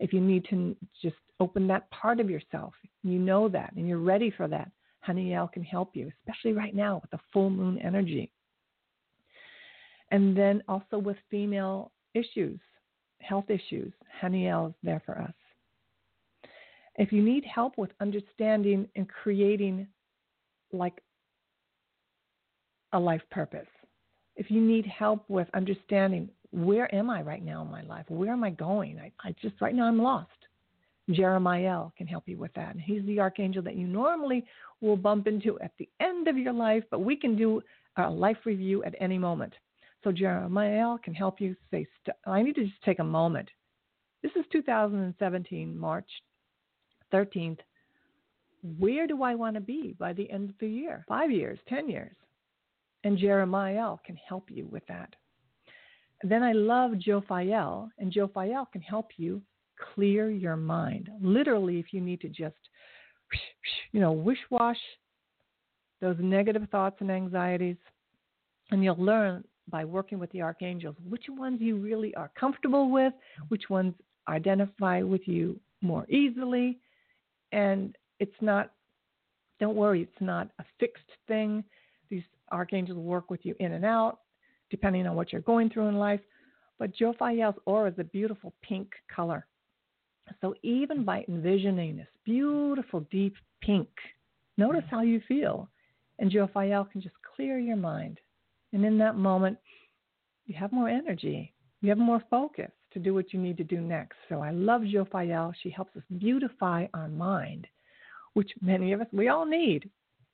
If 0.01 0.13
you 0.13 0.21
need 0.21 0.45
to 0.51 0.77
just 1.01 1.17
open 1.39 1.67
that 1.69 1.89
part 1.91 2.21
of 2.21 2.29
yourself, 2.29 2.75
you 3.05 3.19
know 3.19 3.49
that 3.49 3.73
and 3.77 3.87
you're 3.87 3.99
ready 3.99 4.31
for 4.31 4.49
that, 4.49 4.71
Haniel 5.07 5.51
can 5.53 5.63
help 5.63 5.95
you, 5.95 6.11
especially 6.21 6.53
right 6.53 6.75
now 6.75 7.01
with 7.01 7.11
the 7.11 7.21
full 7.33 7.51
moon 7.51 7.79
energy. 7.79 8.33
And 10.11 10.37
then 10.37 10.63
also 10.67 10.99
with 10.99 11.17
female 11.31 11.93
issues, 12.15 12.59
health 13.21 13.49
issues, 13.49 13.93
Haniel 14.21 14.71
is 14.71 14.75
there 14.83 15.03
for 15.07 15.19
us. 15.19 15.33
If 17.01 17.12
you 17.12 17.22
need 17.22 17.46
help 17.46 17.78
with 17.78 17.92
understanding 18.03 18.86
and 18.94 19.09
creating 19.09 19.86
like 20.70 21.01
a 22.92 23.01
life 23.01 23.22
purpose, 23.30 23.66
if 24.36 24.51
you 24.51 24.61
need 24.61 24.84
help 24.84 25.24
with 25.26 25.48
understanding 25.55 26.28
where 26.51 26.94
am 26.94 27.09
I 27.09 27.22
right 27.22 27.42
now 27.42 27.62
in 27.62 27.70
my 27.70 27.80
life? 27.80 28.05
Where 28.09 28.32
am 28.32 28.44
I 28.44 28.51
going? 28.51 28.98
I, 28.98 29.11
I 29.26 29.34
just 29.40 29.59
right 29.62 29.74
now 29.74 29.84
I'm 29.84 30.03
lost. 30.03 30.28
Jeremiah 31.11 31.84
can 31.96 32.07
help 32.07 32.24
you 32.28 32.36
with 32.36 32.53
that. 32.53 32.74
And 32.74 32.82
he's 32.82 33.03
the 33.07 33.18
archangel 33.18 33.62
that 33.62 33.76
you 33.76 33.86
normally 33.86 34.44
will 34.82 34.98
bump 34.98 35.26
into 35.26 35.59
at 35.61 35.72
the 35.78 35.88
end 36.01 36.28
of 36.28 36.36
your 36.36 36.53
life, 36.53 36.84
but 36.90 37.01
we 37.01 37.16
can 37.16 37.34
do 37.34 37.62
a 37.96 38.11
life 38.11 38.36
review 38.44 38.84
at 38.84 38.94
any 39.01 39.16
moment. 39.16 39.55
So 40.05 40.12
Jeremiah 40.12 40.98
can 41.03 41.14
help 41.14 41.40
you 41.40 41.57
say, 41.70 41.86
I 42.26 42.42
need 42.42 42.57
to 42.57 42.64
just 42.66 42.82
take 42.84 42.98
a 42.98 43.05
moment. 43.05 43.48
This 44.22 44.32
is 44.36 44.44
2017, 44.53 45.78
March 45.78 46.11
13th. 47.13 47.59
Where 48.79 49.07
do 49.07 49.23
I 49.23 49.35
want 49.35 49.55
to 49.55 49.61
be 49.61 49.95
by 49.99 50.13
the 50.13 50.31
end 50.31 50.51
of 50.51 50.59
the 50.59 50.69
year? 50.69 51.05
Five 51.09 51.31
years, 51.31 51.59
10 51.69 51.89
years. 51.89 52.15
And 53.05 53.17
Jeremiah 53.17 53.95
can 54.05 54.17
help 54.29 54.51
you 54.51 54.67
with 54.71 54.87
that. 54.89 55.15
Then 56.23 56.43
I 56.43 56.53
love 56.53 56.93
Jophiel, 56.93 57.89
and 57.99 58.13
Jophiel 58.13 58.71
can 58.71 58.83
help 58.83 59.13
you 59.17 59.41
clear 59.95 60.31
your 60.31 60.57
mind. 60.57 61.09
Literally, 61.23 61.79
if 61.79 61.93
you 61.93 62.01
need 62.03 62.21
to 62.21 62.29
just, 62.29 62.57
you 63.93 64.01
know, 64.01 64.13
wish 64.13 64.39
wash 64.51 64.77
those 66.03 66.17
negative 66.19 66.69
thoughts 66.71 66.97
and 67.01 67.11
anxieties, 67.11 67.77
and 68.71 68.85
you'll 68.85 69.03
learn 69.03 69.45
by 69.71 69.85
working 69.85 70.19
with 70.19 70.31
the 70.33 70.43
archangels 70.43 70.97
which 71.09 71.25
ones 71.29 71.61
you 71.61 71.77
really 71.77 72.15
are 72.17 72.31
comfortable 72.39 72.91
with, 72.91 73.13
which 73.49 73.71
ones 73.71 73.95
identify 74.29 75.01
with 75.03 75.27
you 75.27 75.59
more 75.81 76.07
easily. 76.11 76.79
And 77.53 77.96
it's 78.18 78.32
not, 78.40 78.72
don't 79.59 79.76
worry, 79.76 80.03
it's 80.03 80.20
not 80.20 80.51
a 80.59 80.64
fixed 80.78 81.03
thing. 81.26 81.64
These 82.09 82.22
archangels 82.53 82.98
work 82.98 83.30
with 83.30 83.40
you 83.44 83.55
in 83.61 83.72
and 83.72 83.84
out, 83.84 84.20
depending 84.70 85.07
on 85.07 85.16
what 85.16 85.32
you're 85.32 85.42
going 85.42 85.70
through 85.70 85.88
in 85.88 85.96
life. 85.96 86.20
But 86.78 86.94
Jophiel's 86.96 87.59
aura 87.66 87.90
is 87.90 87.98
a 87.98 88.05
beautiful 88.05 88.53
pink 88.62 88.90
color. 89.14 89.46
So 90.40 90.55
even 90.62 91.05
by 91.05 91.24
envisioning 91.28 91.96
this 91.96 92.09
beautiful 92.24 93.01
deep 93.11 93.34
pink, 93.61 93.88
notice 94.57 94.84
how 94.90 95.03
you 95.03 95.20
feel. 95.26 95.68
And 96.18 96.30
Jophiel 96.30 96.90
can 96.90 97.01
just 97.01 97.16
clear 97.34 97.59
your 97.59 97.76
mind. 97.76 98.18
And 98.72 98.84
in 98.84 98.98
that 98.98 99.16
moment, 99.16 99.59
you 100.46 100.55
have 100.55 100.72
more 100.72 100.88
energy. 100.88 101.53
You 101.80 101.88
have 101.88 101.98
more 101.98 102.22
focus 102.30 102.70
to 102.93 102.99
do 102.99 103.14
what 103.14 103.32
you 103.32 103.41
need 103.41 103.57
to 103.57 103.64
do 103.64 103.80
next. 103.80 104.16
So 104.28 104.41
I 104.41 104.51
love 104.51 104.82
Jophiel. 104.82 105.53
She 105.62 105.70
helps 105.70 105.97
us 105.97 106.03
beautify 106.18 106.86
our 106.95 107.09
mind, 107.09 107.66
which 108.34 108.51
many 108.61 108.93
of 108.93 109.01
us, 109.01 109.07
we 109.12 109.28
all 109.28 109.47
need, 109.47 109.88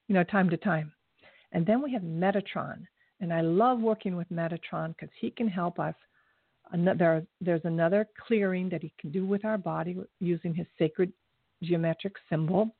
you 0.09 0.15
know, 0.15 0.25
time 0.25 0.49
to 0.51 0.57
time. 0.57 0.93
And 1.53 1.65
then 1.67 1.83
we 1.83 1.93
have 1.93 2.03
Metatron. 2.03 2.87
And 3.21 3.33
I 3.33 3.41
love 3.41 3.81
working 3.81 4.17
with 4.17 4.29
Metatron 4.31 4.89
because 4.89 5.15
he 5.21 5.31
can 5.31 5.49
help 5.49 5.79
us. 5.79 5.95
There's 6.73 7.65
another 7.65 8.09
clearing 8.27 8.69
that 8.71 8.83
he 8.83 8.93
can 9.01 9.11
do 9.11 9.25
with 9.25 9.45
our 9.45 9.57
body 9.57 9.97
using 10.21 10.53
his 10.55 10.67
sacred 10.79 11.13
geometric 11.63 12.15
symbol. 12.29 12.75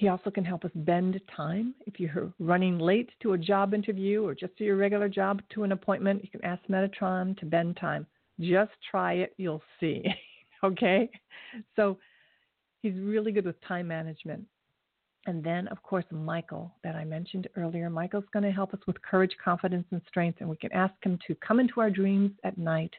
He 0.00 0.08
also 0.08 0.30
can 0.30 0.46
help 0.46 0.64
us 0.64 0.70
bend 0.74 1.20
time. 1.36 1.74
If 1.84 2.00
you're 2.00 2.32
running 2.38 2.78
late 2.78 3.10
to 3.20 3.34
a 3.34 3.38
job 3.38 3.74
interview 3.74 4.24
or 4.24 4.34
just 4.34 4.56
to 4.56 4.64
your 4.64 4.76
regular 4.76 5.10
job 5.10 5.42
to 5.52 5.62
an 5.62 5.72
appointment, 5.72 6.24
you 6.24 6.30
can 6.30 6.42
ask 6.42 6.62
Metatron 6.70 7.38
to 7.38 7.44
bend 7.44 7.76
time. 7.76 8.06
Just 8.40 8.70
try 8.90 9.12
it, 9.12 9.34
you'll 9.36 9.62
see. 9.78 10.02
okay? 10.64 11.10
So 11.76 11.98
he's 12.80 12.94
really 12.94 13.30
good 13.30 13.44
with 13.44 13.60
time 13.60 13.88
management. 13.88 14.42
And 15.26 15.44
then, 15.44 15.68
of 15.68 15.82
course, 15.82 16.06
Michael, 16.10 16.72
that 16.82 16.96
I 16.96 17.04
mentioned 17.04 17.48
earlier. 17.54 17.90
Michael's 17.90 18.24
going 18.32 18.44
to 18.44 18.50
help 18.50 18.72
us 18.72 18.80
with 18.86 18.96
courage, 19.02 19.36
confidence, 19.44 19.84
and 19.90 20.00
strength. 20.08 20.38
And 20.40 20.48
we 20.48 20.56
can 20.56 20.72
ask 20.72 20.94
him 21.02 21.18
to 21.26 21.34
come 21.46 21.60
into 21.60 21.78
our 21.78 21.90
dreams 21.90 22.30
at 22.42 22.56
night 22.56 22.94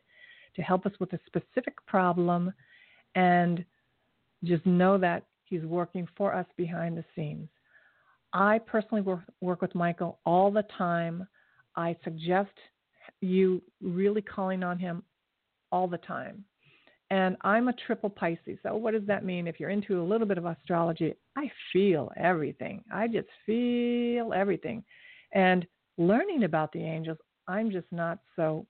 to 0.56 0.62
help 0.62 0.86
us 0.86 0.94
with 1.00 1.12
a 1.14 1.20
specific 1.26 1.84
problem 1.88 2.54
and 3.16 3.66
just 4.44 4.64
know 4.68 5.00
that 5.00 5.24
he's 5.52 5.64
working 5.64 6.08
for 6.18 6.34
us 6.34 6.48
behind 6.58 6.98
the 6.98 7.06
scenes. 7.16 7.48
I 8.34 8.60
personally 8.60 9.02
work, 9.02 9.22
work 9.42 9.62
with 9.62 9.76
Michael 9.76 10.20
all 10.26 10.50
the 10.50 10.66
time. 10.78 11.28
I 11.76 11.96
suggest 12.04 12.54
you 13.20 13.62
really 13.82 14.22
calling 14.22 14.64
on 14.64 14.80
him 14.80 15.04
all 15.72 15.88
the 15.88 15.98
time. 16.00 16.44
And 17.12 17.36
I'm 17.42 17.68
a 17.68 17.74
triple 17.74 18.10
Pisces. 18.10 18.58
So, 18.64 18.76
what 18.78 18.94
does 18.94 19.06
that 19.08 19.26
mean? 19.26 19.46
If 19.46 19.60
you're 19.60 19.70
into 19.70 20.02
a 20.02 20.04
little 20.04 20.26
bit 20.26 20.38
of 20.38 20.46
astrology, 20.46 21.14
I 21.38 21.52
feel 21.74 22.10
everything. 22.16 22.84
I 22.92 23.08
just 23.10 23.28
feel 23.46 24.32
everything. 24.34 24.82
And 25.34 25.68
learning 25.98 26.46
about 26.46 26.72
the 26.72 26.82
angels, 26.82 27.18
I'm 27.50 27.70
just 27.70 27.88
not 27.92 28.20
so 28.38 28.66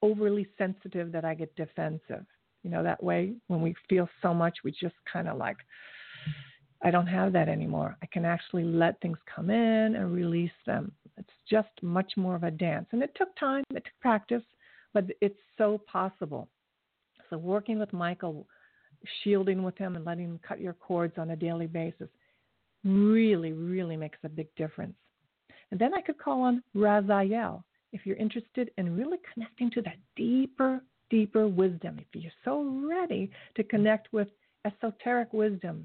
overly 0.00 0.48
sensitive 0.56 1.12
that 1.12 1.26
I 1.26 1.34
get 1.34 1.54
defensive. 1.56 2.24
You 2.62 2.70
know, 2.70 2.82
that 2.82 3.02
way, 3.02 3.34
when 3.46 3.62
we 3.62 3.74
feel 3.88 4.08
so 4.22 4.34
much, 4.34 4.58
we 4.64 4.70
just 4.70 4.94
kind 5.10 5.28
of 5.28 5.38
like, 5.38 5.56
I 6.82 6.90
don't 6.90 7.06
have 7.06 7.32
that 7.32 7.48
anymore. 7.48 7.96
I 8.02 8.06
can 8.06 8.24
actually 8.24 8.64
let 8.64 9.00
things 9.00 9.18
come 9.34 9.50
in 9.50 9.96
and 9.96 10.12
release 10.12 10.50
them. 10.66 10.92
It's 11.16 11.28
just 11.48 11.68
much 11.82 12.12
more 12.16 12.34
of 12.34 12.42
a 12.42 12.50
dance. 12.50 12.86
And 12.92 13.02
it 13.02 13.12
took 13.16 13.34
time, 13.36 13.64
it 13.70 13.84
took 13.84 14.00
practice, 14.00 14.42
but 14.92 15.04
it's 15.20 15.38
so 15.58 15.80
possible. 15.90 16.48
So 17.28 17.38
working 17.38 17.78
with 17.78 17.92
Michael, 17.92 18.46
shielding 19.22 19.62
with 19.62 19.76
him 19.78 19.96
and 19.96 20.04
letting 20.04 20.24
him 20.24 20.40
cut 20.46 20.60
your 20.60 20.74
cords 20.74 21.14
on 21.18 21.30
a 21.30 21.36
daily 21.36 21.66
basis 21.66 22.08
really, 22.84 23.52
really 23.52 23.96
makes 23.96 24.18
a 24.24 24.28
big 24.28 24.48
difference. 24.56 24.94
And 25.70 25.78
then 25.78 25.94
I 25.94 26.00
could 26.00 26.18
call 26.18 26.42
on 26.42 26.62
Raziel 26.74 27.62
if 27.92 28.06
you're 28.06 28.16
interested 28.16 28.70
in 28.78 28.96
really 28.96 29.18
connecting 29.32 29.70
to 29.72 29.82
that 29.82 29.96
deeper, 30.16 30.80
deeper 31.10 31.46
wisdom. 31.46 31.98
If 31.98 32.06
you're 32.22 32.32
so 32.44 32.62
ready 32.88 33.30
to 33.56 33.64
connect 33.64 34.12
with 34.12 34.28
esoteric 34.64 35.32
wisdom, 35.32 35.84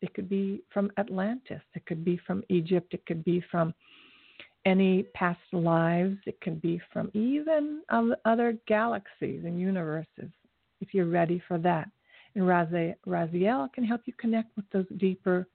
it 0.00 0.14
could 0.14 0.28
be 0.28 0.62
from 0.72 0.90
Atlantis, 0.98 1.62
it 1.74 1.84
could 1.86 2.04
be 2.04 2.18
from 2.26 2.42
Egypt, 2.48 2.94
it 2.94 3.04
could 3.06 3.24
be 3.24 3.42
from 3.50 3.74
any 4.64 5.04
past 5.14 5.40
lives, 5.52 6.16
it 6.26 6.40
could 6.40 6.60
be 6.62 6.80
from 6.92 7.10
even 7.14 7.82
other 8.24 8.58
galaxies 8.66 9.44
and 9.44 9.60
universes 9.60 10.30
if 10.80 10.92
you're 10.92 11.06
ready 11.06 11.42
for 11.48 11.58
that. 11.58 11.88
And 12.34 12.44
Raziel 12.44 13.72
can 13.72 13.84
help 13.84 14.02
you 14.04 14.12
connect 14.18 14.54
with 14.56 14.66
those 14.72 14.86
deeper 14.98 15.48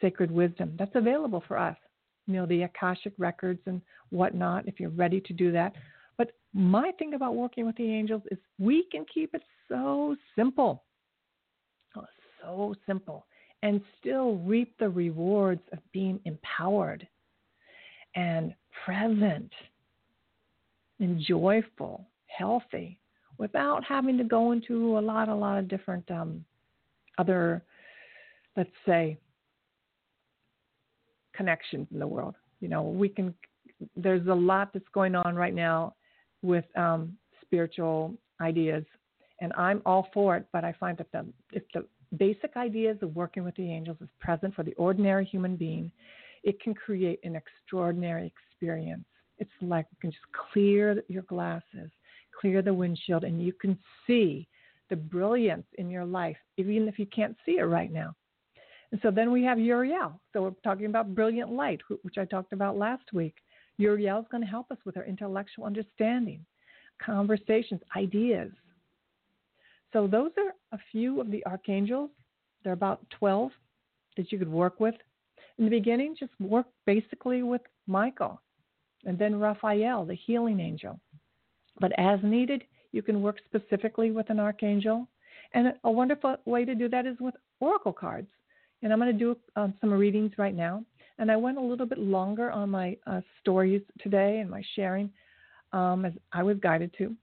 sacred 0.00 0.30
wisdom 0.30 0.74
that's 0.78 0.94
available 0.94 1.42
for 1.46 1.58
us. 1.58 1.76
You 2.26 2.34
know, 2.34 2.46
the 2.46 2.62
Akashic 2.62 3.12
records 3.18 3.60
and 3.66 3.82
whatnot, 4.10 4.68
if 4.68 4.80
you're 4.80 4.90
ready 4.90 5.20
to 5.20 5.32
do 5.32 5.52
that. 5.52 5.74
But 6.18 6.32
my 6.52 6.92
thing 6.98 7.14
about 7.14 7.34
working 7.34 7.66
with 7.66 7.76
the 7.76 7.90
angels 7.90 8.22
is 8.30 8.38
we 8.58 8.86
can 8.90 9.04
keep 9.12 9.34
it 9.34 9.42
so 9.68 10.16
simple. 10.36 10.84
Oh, 11.96 12.04
so 12.40 12.74
simple. 12.86 13.26
And 13.62 13.80
still 14.00 14.36
reap 14.38 14.76
the 14.78 14.88
rewards 14.88 15.62
of 15.72 15.78
being 15.92 16.20
empowered 16.24 17.06
and 18.14 18.54
present 18.84 19.52
and 21.00 21.20
joyful, 21.20 22.06
healthy, 22.26 22.98
without 23.38 23.84
having 23.84 24.18
to 24.18 24.24
go 24.24 24.52
into 24.52 24.98
a 24.98 25.00
lot, 25.00 25.28
a 25.28 25.34
lot 25.34 25.58
of 25.58 25.68
different 25.68 26.08
um, 26.10 26.44
other, 27.18 27.62
let's 28.56 28.70
say, 28.86 29.16
connections 31.34 31.88
in 31.92 31.98
the 31.98 32.06
world. 32.06 32.34
You 32.60 32.68
know, 32.68 32.82
we 32.82 33.08
can. 33.08 33.34
There's 33.96 34.26
a 34.28 34.34
lot 34.34 34.72
that's 34.72 34.84
going 34.92 35.14
on 35.14 35.34
right 35.34 35.54
now 35.54 35.94
with 36.42 36.64
um, 36.76 37.16
spiritual 37.42 38.14
ideas, 38.40 38.84
and 39.40 39.52
I'm 39.54 39.82
all 39.86 40.08
for 40.12 40.36
it. 40.36 40.46
But 40.52 40.64
I 40.64 40.72
find 40.78 40.96
that 40.98 41.10
the 41.12 41.26
if 41.52 41.62
the 41.74 41.84
basic 42.18 42.56
ideas 42.56 42.98
of 43.02 43.14
working 43.16 43.44
with 43.44 43.54
the 43.56 43.70
angels 43.70 43.96
is 44.00 44.08
present 44.20 44.54
for 44.54 44.62
the 44.62 44.74
ordinary 44.74 45.24
human 45.24 45.56
being, 45.56 45.90
it 46.42 46.60
can 46.60 46.74
create 46.74 47.20
an 47.24 47.36
extraordinary 47.36 48.32
experience. 48.36 49.04
It's 49.38 49.50
like 49.60 49.86
you 49.90 49.96
can 50.00 50.10
just 50.10 50.24
clear 50.52 51.02
your 51.08 51.22
glasses 51.22 51.90
clear 52.42 52.62
the 52.62 52.74
windshield 52.74 53.24
and 53.24 53.42
you 53.42 53.52
can 53.52 53.78
see 54.06 54.48
the 54.90 54.96
brilliance 54.96 55.66
in 55.78 55.90
your 55.90 56.04
life, 56.04 56.36
even 56.56 56.88
if 56.88 56.98
you 56.98 57.06
can't 57.06 57.36
see 57.46 57.58
it 57.58 57.62
right 57.62 57.92
now. 57.92 58.14
And 58.90 59.00
so 59.02 59.10
then 59.10 59.32
we 59.32 59.42
have 59.44 59.58
Uriel. 59.58 60.20
So 60.32 60.42
we're 60.42 60.50
talking 60.62 60.86
about 60.86 61.14
brilliant 61.14 61.50
light, 61.50 61.80
which 62.02 62.18
I 62.18 62.26
talked 62.26 62.52
about 62.52 62.76
last 62.76 63.12
week. 63.12 63.36
Uriel 63.78 64.20
is 64.20 64.26
going 64.30 64.42
to 64.42 64.48
help 64.48 64.70
us 64.70 64.78
with 64.84 64.96
our 64.96 65.04
intellectual 65.04 65.64
understanding, 65.64 66.44
conversations, 67.04 67.80
ideas. 67.96 68.50
So 69.92 70.06
those 70.06 70.30
are 70.38 70.54
a 70.72 70.80
few 70.90 71.20
of 71.20 71.30
the 71.30 71.44
archangels. 71.46 72.10
There 72.62 72.72
are 72.72 72.74
about 72.74 73.04
12 73.18 73.50
that 74.16 74.32
you 74.32 74.38
could 74.38 74.50
work 74.50 74.80
with. 74.80 74.94
In 75.58 75.64
the 75.64 75.70
beginning, 75.70 76.16
just 76.18 76.32
work 76.40 76.66
basically 76.86 77.42
with 77.42 77.62
Michael 77.86 78.40
and 79.04 79.18
then 79.18 79.38
Raphael, 79.38 80.04
the 80.04 80.14
healing 80.14 80.60
angel. 80.60 80.98
But 81.80 81.92
as 81.98 82.20
needed, 82.22 82.64
you 82.92 83.02
can 83.02 83.22
work 83.22 83.38
specifically 83.46 84.10
with 84.10 84.30
an 84.30 84.38
archangel. 84.38 85.08
And 85.54 85.74
a 85.84 85.90
wonderful 85.90 86.36
way 86.44 86.64
to 86.64 86.74
do 86.74 86.88
that 86.88 87.06
is 87.06 87.16
with 87.20 87.34
oracle 87.60 87.92
cards. 87.92 88.28
And 88.82 88.92
I'm 88.92 88.98
going 88.98 89.12
to 89.12 89.18
do 89.18 89.36
um, 89.56 89.74
some 89.80 89.92
readings 89.92 90.32
right 90.38 90.54
now. 90.54 90.84
And 91.22 91.30
I 91.30 91.36
went 91.36 91.56
a 91.56 91.62
little 91.62 91.86
bit 91.86 92.00
longer 92.00 92.50
on 92.50 92.70
my 92.70 92.96
uh, 93.06 93.20
stories 93.40 93.80
today 94.00 94.40
and 94.40 94.50
my 94.50 94.60
sharing 94.74 95.08
um, 95.72 96.04
as 96.04 96.12
I 96.32 96.42
was 96.42 96.56
guided 96.60 96.92
to. 96.98 97.14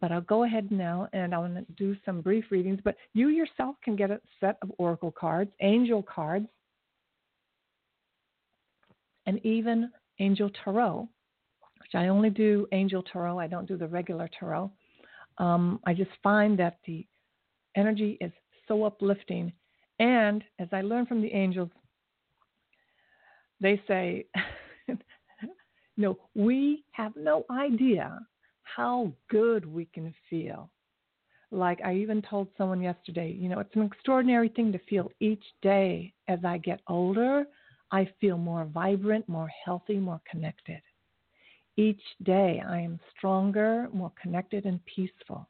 But 0.00 0.12
I'll 0.12 0.20
go 0.20 0.44
ahead 0.44 0.70
now 0.70 1.08
and 1.12 1.32
to 1.32 1.66
do 1.76 1.96
some 2.04 2.20
brief 2.20 2.44
readings. 2.52 2.78
But 2.84 2.94
you 3.14 3.30
yourself 3.30 3.74
can 3.82 3.96
get 3.96 4.12
a 4.12 4.20
set 4.38 4.58
of 4.62 4.70
oracle 4.78 5.10
cards, 5.10 5.50
angel 5.60 6.04
cards, 6.04 6.46
and 9.26 9.44
even 9.44 9.90
angel 10.20 10.48
tarot, 10.62 11.08
which 11.80 11.96
I 11.96 12.06
only 12.06 12.30
do 12.30 12.68
angel 12.70 13.02
tarot. 13.02 13.40
I 13.40 13.48
don't 13.48 13.66
do 13.66 13.76
the 13.76 13.88
regular 13.88 14.30
tarot. 14.38 14.70
Um, 15.38 15.80
I 15.84 15.94
just 15.94 16.12
find 16.22 16.56
that 16.60 16.78
the 16.86 17.04
energy 17.74 18.18
is 18.20 18.30
so 18.68 18.84
uplifting. 18.84 19.52
And 19.98 20.44
as 20.60 20.68
I 20.70 20.82
learn 20.82 21.06
from 21.06 21.20
the 21.20 21.32
angels, 21.32 21.70
they 23.60 23.80
say, 23.86 24.26
no, 25.96 26.18
we 26.34 26.84
have 26.92 27.12
no 27.16 27.44
idea 27.50 28.18
how 28.62 29.12
good 29.30 29.64
we 29.64 29.86
can 29.86 30.14
feel. 30.28 30.70
Like 31.50 31.80
I 31.84 31.94
even 31.94 32.22
told 32.22 32.48
someone 32.58 32.82
yesterday, 32.82 33.34
you 33.38 33.48
know, 33.48 33.60
it's 33.60 33.74
an 33.74 33.82
extraordinary 33.82 34.48
thing 34.48 34.72
to 34.72 34.78
feel 34.90 35.10
each 35.20 35.44
day 35.62 36.12
as 36.28 36.40
I 36.44 36.58
get 36.58 36.80
older. 36.88 37.44
I 37.92 38.10
feel 38.20 38.36
more 38.36 38.64
vibrant, 38.64 39.28
more 39.28 39.50
healthy, 39.64 39.98
more 39.98 40.20
connected. 40.28 40.80
Each 41.76 42.02
day 42.24 42.62
I 42.66 42.80
am 42.80 42.98
stronger, 43.16 43.88
more 43.92 44.12
connected, 44.20 44.64
and 44.64 44.84
peaceful. 44.86 45.48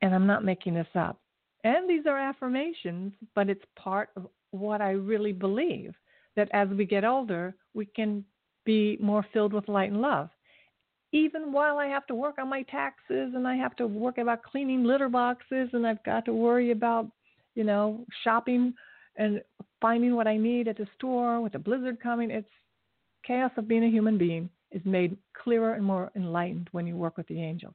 And 0.00 0.14
I'm 0.14 0.26
not 0.26 0.44
making 0.44 0.74
this 0.74 0.88
up. 0.94 1.20
And 1.64 1.88
these 1.88 2.06
are 2.06 2.18
affirmations, 2.18 3.12
but 3.34 3.50
it's 3.50 3.64
part 3.76 4.08
of 4.16 4.26
what 4.52 4.80
I 4.80 4.92
really 4.92 5.32
believe 5.32 5.94
that 6.36 6.48
as 6.52 6.68
we 6.68 6.84
get 6.84 7.04
older, 7.04 7.54
we 7.74 7.86
can 7.86 8.24
be 8.64 8.96
more 9.00 9.24
filled 9.32 9.52
with 9.52 9.68
light 9.68 9.90
and 9.90 10.00
love. 10.00 10.28
Even 11.12 11.52
while 11.52 11.78
I 11.78 11.86
have 11.86 12.06
to 12.06 12.14
work 12.14 12.36
on 12.38 12.48
my 12.48 12.62
taxes 12.62 13.32
and 13.34 13.46
I 13.46 13.56
have 13.56 13.74
to 13.76 13.86
work 13.86 14.18
about 14.18 14.44
cleaning 14.44 14.84
litter 14.84 15.08
boxes 15.08 15.68
and 15.72 15.86
I've 15.86 16.02
got 16.04 16.24
to 16.26 16.32
worry 16.32 16.70
about, 16.70 17.10
you 17.54 17.64
know, 17.64 18.06
shopping 18.22 18.74
and 19.16 19.40
finding 19.80 20.14
what 20.14 20.28
I 20.28 20.36
need 20.36 20.68
at 20.68 20.76
the 20.76 20.86
store 20.96 21.40
with 21.40 21.52
the 21.52 21.58
blizzard 21.58 22.00
coming, 22.00 22.30
it's 22.30 22.48
chaos 23.26 23.50
of 23.56 23.66
being 23.66 23.84
a 23.84 23.90
human 23.90 24.18
being 24.18 24.48
is 24.70 24.82
made 24.84 25.16
clearer 25.34 25.74
and 25.74 25.84
more 25.84 26.12
enlightened 26.14 26.68
when 26.72 26.86
you 26.86 26.96
work 26.96 27.16
with 27.16 27.26
the 27.26 27.42
angels. 27.42 27.74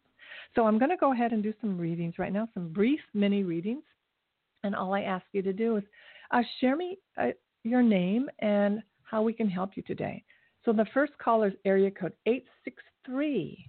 So 0.56 0.66
I'm 0.66 0.80
going 0.80 0.92
to 0.92 0.98
go 0.98 1.12
ahead 1.12 1.34
and 1.34 1.44
do 1.44 1.54
some 1.62 1.78
readings 1.78 2.16
right 2.18 2.32
now, 2.32 2.48
some 2.54 2.70
brief 2.70 3.00
mini 3.14 3.44
readings. 3.44 3.84
And 4.64 4.76
all 4.76 4.94
I 4.94 5.02
ask 5.02 5.26
you 5.34 5.42
to 5.42 5.54
do 5.54 5.78
is 5.78 5.84
uh, 6.32 6.42
share 6.60 6.76
me 6.76 6.98
uh, 7.22 7.28
your 7.66 7.82
name 7.82 8.30
and 8.40 8.82
how 9.04 9.22
we 9.22 9.34
can 9.34 9.50
help 9.50 9.72
you 9.76 9.84
today. 9.84 10.24
So 10.64 10.74
the 10.74 10.86
first 10.94 11.14
caller 11.18 11.48
is 11.48 11.54
area 11.66 11.92
code 11.92 12.14
863. 12.26 13.68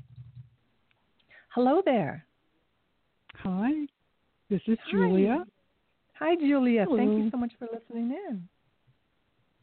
Hello 1.55 1.83
there. 1.85 2.27
Hi, 3.43 3.73
this 4.51 4.61
is 4.67 4.79
Hi. 4.85 4.91
Julia. 4.91 5.45
Hi, 6.19 6.35
Julia. 6.37 6.85
Hello. 6.85 6.97
Thank 6.97 7.25
you 7.25 7.31
so 7.31 7.37
much 7.37 7.53
for 7.59 7.69
listening 7.73 8.13
in. 8.13 8.49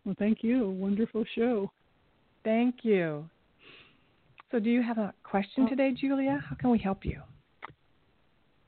Well, 0.06 0.16
thank 0.20 0.44
you. 0.44 0.70
Wonderful 0.70 1.26
show. 1.36 1.72
Thank 2.44 2.84
you. 2.84 3.30
So, 4.52 4.60
do 4.60 4.70
you 4.70 4.84
have 4.84 5.00
a 5.00 5.14
question 5.24 5.64
oh. 5.66 5.70
today, 5.70 5.92
Julia? 6.00 6.44
How 6.48 6.56
can 6.56 6.70
we 6.70 6.78
help 6.78 7.06
you? 7.06 7.22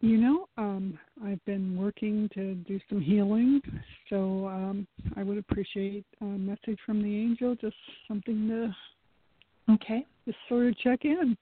You 0.06 0.18
know, 0.18 0.47
um, 0.60 0.99
I've 1.26 1.43
been 1.45 1.76
working 1.76 2.30
to 2.36 2.53
do 2.53 2.80
some 2.89 3.01
healing, 3.01 3.60
so 4.08 4.47
um, 4.47 4.86
I 5.18 5.24
would 5.24 5.39
appreciate 5.39 6.06
a 6.22 6.26
message 6.26 6.78
from 6.86 7.01
the 7.01 7.10
angel, 7.10 7.56
just 7.56 7.76
something 8.08 8.47
to 8.47 9.74
okay, 9.74 10.06
just 10.26 10.38
sort 10.47 10.68
of 10.68 10.78
check 10.78 11.06
in. 11.06 11.36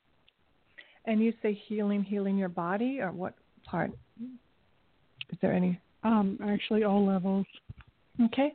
And 1.03 1.21
you 1.21 1.33
say 1.41 1.59
healing, 1.67 2.03
healing 2.03 2.37
your 2.37 2.47
body, 2.47 3.01
or 3.01 3.11
what 3.11 3.33
part? 3.65 3.91
Is 4.21 5.37
there 5.41 5.51
any? 5.51 5.77
Um, 6.05 6.39
actually, 6.41 6.85
all 6.85 7.05
levels. 7.05 7.45
Okay. 8.27 8.53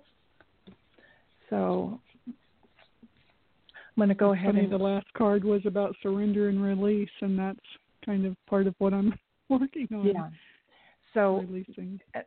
So 1.51 2.01
I'm 2.27 2.35
going 3.99 4.09
to 4.09 4.15
go 4.15 4.33
ahead. 4.33 4.55
Funny, 4.55 4.65
and 4.65 4.73
the 4.73 4.79
last 4.79 5.13
card 5.13 5.45
was 5.45 5.61
about 5.67 5.95
surrender 6.03 6.49
and 6.49 6.63
release, 6.63 7.11
and 7.21 7.39
that's 7.39 7.61
kind 8.07 8.25
of 8.25 8.35
part 8.47 8.67
of 8.67 8.75
what 8.79 8.95
I'm 8.95 9.13
working 9.61 9.89
on. 9.93 10.07
Yeah. 10.07 10.29
So 11.15 11.45
releasing. 11.49 12.01
Uh, 12.15 12.21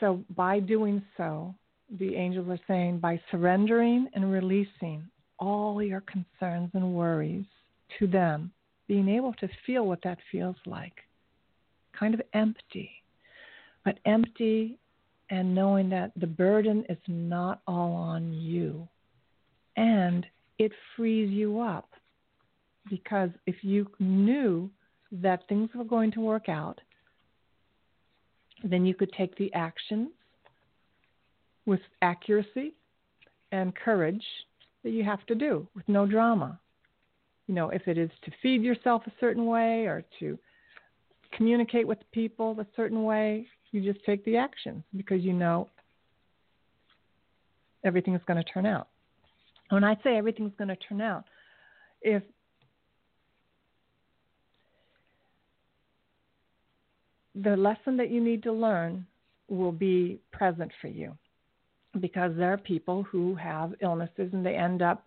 so 0.00 0.24
by 0.34 0.60
doing 0.60 1.02
so, 1.16 1.54
the 1.98 2.16
angels 2.16 2.48
are 2.48 2.60
saying 2.66 2.98
by 2.98 3.20
surrendering 3.30 4.08
and 4.14 4.32
releasing 4.32 5.04
all 5.38 5.82
your 5.82 6.02
concerns 6.02 6.70
and 6.74 6.94
worries 6.94 7.44
to 7.98 8.06
them, 8.06 8.50
being 8.88 9.08
able 9.08 9.32
to 9.34 9.48
feel 9.66 9.86
what 9.86 10.00
that 10.02 10.18
feels 10.32 10.56
like, 10.66 10.94
kind 11.98 12.14
of 12.14 12.22
empty, 12.32 12.90
but 13.84 13.98
empty 14.04 14.78
and 15.30 15.54
knowing 15.54 15.88
that 15.90 16.12
the 16.16 16.26
burden 16.26 16.84
is 16.88 16.98
not 17.06 17.60
all 17.66 17.92
on 17.92 18.32
you. 18.32 18.86
And 19.76 20.26
it 20.58 20.72
frees 20.96 21.30
you 21.30 21.60
up. 21.60 21.88
Because 22.90 23.30
if 23.46 23.56
you 23.62 23.90
knew 23.98 24.70
that 25.22 25.46
things 25.48 25.70
were 25.74 25.84
going 25.84 26.10
to 26.12 26.20
work 26.20 26.48
out, 26.48 26.80
then 28.62 28.84
you 28.84 28.94
could 28.94 29.12
take 29.12 29.36
the 29.36 29.52
actions 29.54 30.08
with 31.66 31.80
accuracy 32.02 32.74
and 33.52 33.74
courage 33.74 34.24
that 34.82 34.90
you 34.90 35.04
have 35.04 35.24
to 35.26 35.34
do 35.34 35.66
with 35.74 35.88
no 35.88 36.06
drama. 36.06 36.58
You 37.46 37.54
know, 37.54 37.70
if 37.70 37.86
it 37.86 37.98
is 37.98 38.10
to 38.24 38.30
feed 38.42 38.62
yourself 38.62 39.02
a 39.06 39.12
certain 39.20 39.46
way 39.46 39.86
or 39.86 40.04
to 40.20 40.38
communicate 41.32 41.86
with 41.86 41.98
people 42.12 42.56
a 42.58 42.66
certain 42.74 43.04
way, 43.04 43.46
you 43.70 43.80
just 43.80 44.04
take 44.04 44.24
the 44.24 44.36
actions 44.36 44.82
because 44.96 45.22
you 45.22 45.32
know 45.32 45.68
everything 47.84 48.14
is 48.14 48.22
going 48.26 48.42
to 48.42 48.50
turn 48.50 48.66
out. 48.66 48.88
When 49.70 49.84
I 49.84 49.96
say 50.02 50.16
everything's 50.16 50.52
going 50.56 50.68
to 50.68 50.76
turn 50.76 51.00
out, 51.00 51.24
if 52.02 52.22
the 57.34 57.56
lesson 57.56 57.96
that 57.96 58.10
you 58.10 58.22
need 58.22 58.42
to 58.44 58.52
learn 58.52 59.06
will 59.48 59.72
be 59.72 60.20
present 60.32 60.70
for 60.80 60.88
you 60.88 61.16
because 62.00 62.32
there 62.36 62.52
are 62.52 62.58
people 62.58 63.02
who 63.04 63.34
have 63.34 63.74
illnesses 63.80 64.30
and 64.32 64.44
they 64.44 64.54
end 64.54 64.82
up 64.82 65.04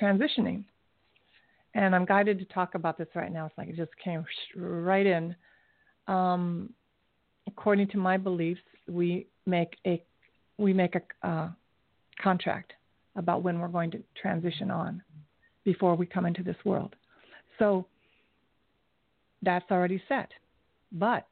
transitioning. 0.00 0.64
And 1.74 1.94
I'm 1.94 2.04
guided 2.04 2.38
to 2.38 2.44
talk 2.46 2.74
about 2.74 2.98
this 2.98 3.08
right 3.14 3.32
now. 3.32 3.46
It's 3.46 3.58
like 3.58 3.68
it 3.68 3.76
just 3.76 3.92
came 4.02 4.24
right 4.56 5.06
in. 5.06 5.34
Um, 6.08 6.72
according 7.46 7.88
to 7.88 7.98
my 7.98 8.16
beliefs, 8.16 8.60
we 8.88 9.26
make 9.46 9.76
a 9.86 10.02
we 10.58 10.72
make 10.72 10.94
a 10.94 11.26
uh, 11.26 11.48
contract 12.20 12.72
about 13.16 13.42
when 13.42 13.60
we're 13.60 13.68
going 13.68 13.90
to 13.92 14.02
transition 14.20 14.70
on 14.70 15.02
before 15.64 15.94
we 15.94 16.06
come 16.06 16.26
into 16.26 16.42
this 16.42 16.56
world. 16.64 16.94
So 17.58 17.86
that's 19.42 19.70
already 19.70 20.02
set. 20.08 20.30
But 20.92 21.26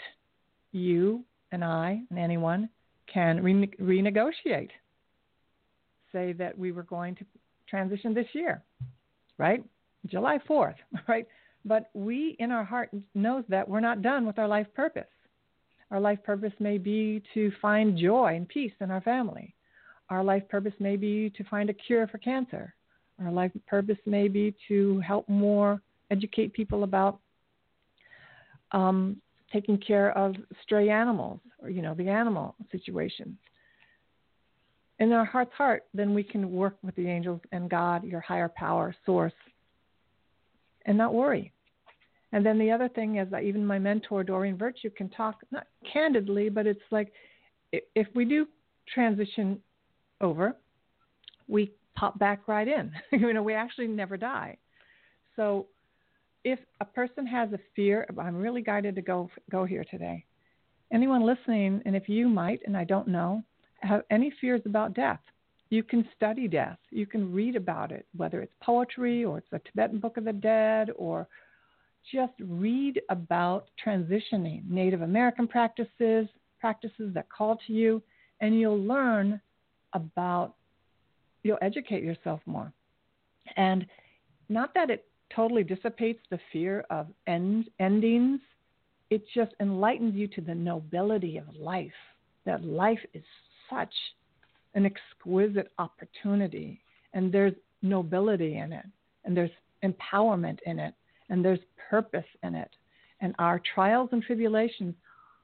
you 0.72 1.24
and 1.52 1.64
I 1.64 2.02
and 2.10 2.18
anyone 2.18 2.68
can 3.12 3.42
re- 3.42 3.70
renegotiate. 3.80 4.70
Say 6.12 6.32
that 6.34 6.56
we 6.56 6.72
were 6.72 6.82
going 6.82 7.14
to 7.16 7.24
transition 7.68 8.14
this 8.14 8.26
year, 8.32 8.62
right? 9.36 9.62
July 10.06 10.38
4th, 10.48 10.76
right? 11.08 11.26
But 11.64 11.90
we 11.94 12.36
in 12.38 12.50
our 12.50 12.64
heart 12.64 12.90
knows 13.14 13.44
that 13.48 13.68
we're 13.68 13.80
not 13.80 14.02
done 14.02 14.26
with 14.26 14.38
our 14.38 14.48
life 14.48 14.66
purpose. 14.74 15.04
Our 15.90 16.00
life 16.00 16.22
purpose 16.22 16.52
may 16.58 16.78
be 16.78 17.22
to 17.34 17.50
find 17.60 17.96
joy 17.96 18.36
and 18.36 18.48
peace 18.48 18.72
in 18.80 18.90
our 18.90 19.00
family. 19.00 19.54
Our 20.10 20.22
life 20.22 20.48
purpose 20.48 20.74
may 20.78 20.96
be 20.96 21.30
to 21.30 21.44
find 21.44 21.68
a 21.68 21.74
cure 21.74 22.06
for 22.06 22.18
cancer. 22.18 22.74
Our 23.22 23.32
life 23.32 23.52
purpose 23.66 23.98
may 24.06 24.28
be 24.28 24.54
to 24.68 25.00
help 25.00 25.28
more 25.28 25.80
educate 26.10 26.52
people 26.52 26.84
about 26.84 27.18
um, 28.72 29.20
taking 29.52 29.78
care 29.78 30.16
of 30.16 30.34
stray 30.62 30.90
animals 30.90 31.40
or 31.62 31.70
you 31.70 31.82
know 31.82 31.94
the 31.94 32.08
animal 32.08 32.54
situation. 32.70 33.36
In 34.98 35.12
our 35.12 35.24
heart's 35.24 35.52
heart 35.52 35.84
then 35.94 36.14
we 36.14 36.22
can 36.22 36.52
work 36.52 36.76
with 36.82 36.94
the 36.96 37.08
angels 37.08 37.40
and 37.52 37.70
god 37.70 38.04
your 38.04 38.20
higher 38.20 38.48
power 38.48 38.94
source 39.06 39.32
and 40.86 40.96
not 40.96 41.14
worry. 41.14 41.52
And 42.32 42.44
then 42.44 42.58
the 42.58 42.70
other 42.70 42.88
thing 42.88 43.16
is 43.16 43.30
that 43.30 43.44
even 43.44 43.64
my 43.64 43.78
mentor 43.78 44.22
doreen 44.22 44.56
virtue 44.56 44.90
can 44.90 45.08
talk 45.08 45.40
not 45.50 45.66
candidly 45.90 46.48
but 46.48 46.66
it's 46.66 46.80
like 46.90 47.12
if 47.72 48.06
we 48.14 48.24
do 48.24 48.46
transition 48.92 49.60
over 50.20 50.56
we 51.48 51.72
pop 51.94 52.18
back 52.18 52.46
right 52.46 52.68
in. 52.68 52.92
You 53.12 53.32
know 53.32 53.42
we 53.42 53.54
actually 53.54 53.88
never 53.88 54.16
die. 54.16 54.58
So 55.36 55.66
if 56.44 56.58
a 56.80 56.84
person 56.84 57.26
has 57.26 57.52
a 57.52 57.58
fear, 57.74 58.06
I'm 58.18 58.36
really 58.36 58.62
guided 58.62 58.94
to 58.96 59.02
go 59.02 59.30
go 59.50 59.64
here 59.64 59.84
today. 59.90 60.24
Anyone 60.92 61.26
listening, 61.26 61.82
and 61.84 61.94
if 61.94 62.08
you 62.08 62.28
might, 62.28 62.60
and 62.64 62.76
I 62.76 62.84
don't 62.84 63.08
know, 63.08 63.42
have 63.80 64.02
any 64.10 64.32
fears 64.40 64.62
about 64.64 64.94
death, 64.94 65.20
you 65.70 65.82
can 65.82 66.08
study 66.16 66.48
death. 66.48 66.78
You 66.90 67.06
can 67.06 67.32
read 67.32 67.56
about 67.56 67.92
it, 67.92 68.06
whether 68.16 68.40
it's 68.40 68.54
poetry 68.62 69.24
or 69.24 69.38
it's 69.38 69.50
the 69.50 69.60
Tibetan 69.60 69.98
Book 69.98 70.16
of 70.16 70.24
the 70.24 70.32
Dead, 70.32 70.90
or 70.96 71.28
just 72.10 72.32
read 72.40 73.02
about 73.10 73.68
transitioning 73.84 74.68
Native 74.68 75.02
American 75.02 75.46
practices, 75.46 76.26
practices 76.58 77.12
that 77.12 77.28
call 77.28 77.58
to 77.66 77.72
you, 77.72 78.02
and 78.40 78.58
you'll 78.58 78.82
learn 78.82 79.40
about, 79.92 80.54
you'll 81.42 81.58
educate 81.60 82.02
yourself 82.02 82.40
more. 82.46 82.72
And 83.56 83.86
not 84.48 84.72
that 84.74 84.88
it 84.88 85.04
totally 85.34 85.64
dissipates 85.64 86.20
the 86.30 86.38
fear 86.52 86.84
of 86.90 87.06
end, 87.26 87.68
endings. 87.78 88.40
It 89.10 89.22
just 89.34 89.52
enlightens 89.60 90.14
you 90.14 90.28
to 90.28 90.40
the 90.40 90.54
nobility 90.54 91.38
of 91.38 91.54
life, 91.56 91.90
that 92.44 92.64
life 92.64 93.00
is 93.14 93.22
such 93.70 93.92
an 94.74 94.86
exquisite 94.86 95.70
opportunity, 95.78 96.80
and 97.14 97.32
there's 97.32 97.54
nobility 97.82 98.58
in 98.58 98.72
it, 98.72 98.86
and 99.24 99.36
there's 99.36 99.50
empowerment 99.84 100.58
in 100.66 100.78
it, 100.78 100.94
and 101.30 101.44
there's 101.44 101.60
purpose 101.90 102.26
in 102.42 102.54
it. 102.54 102.70
And 103.20 103.34
our 103.38 103.60
trials 103.74 104.10
and 104.12 104.22
tribulations 104.22 104.94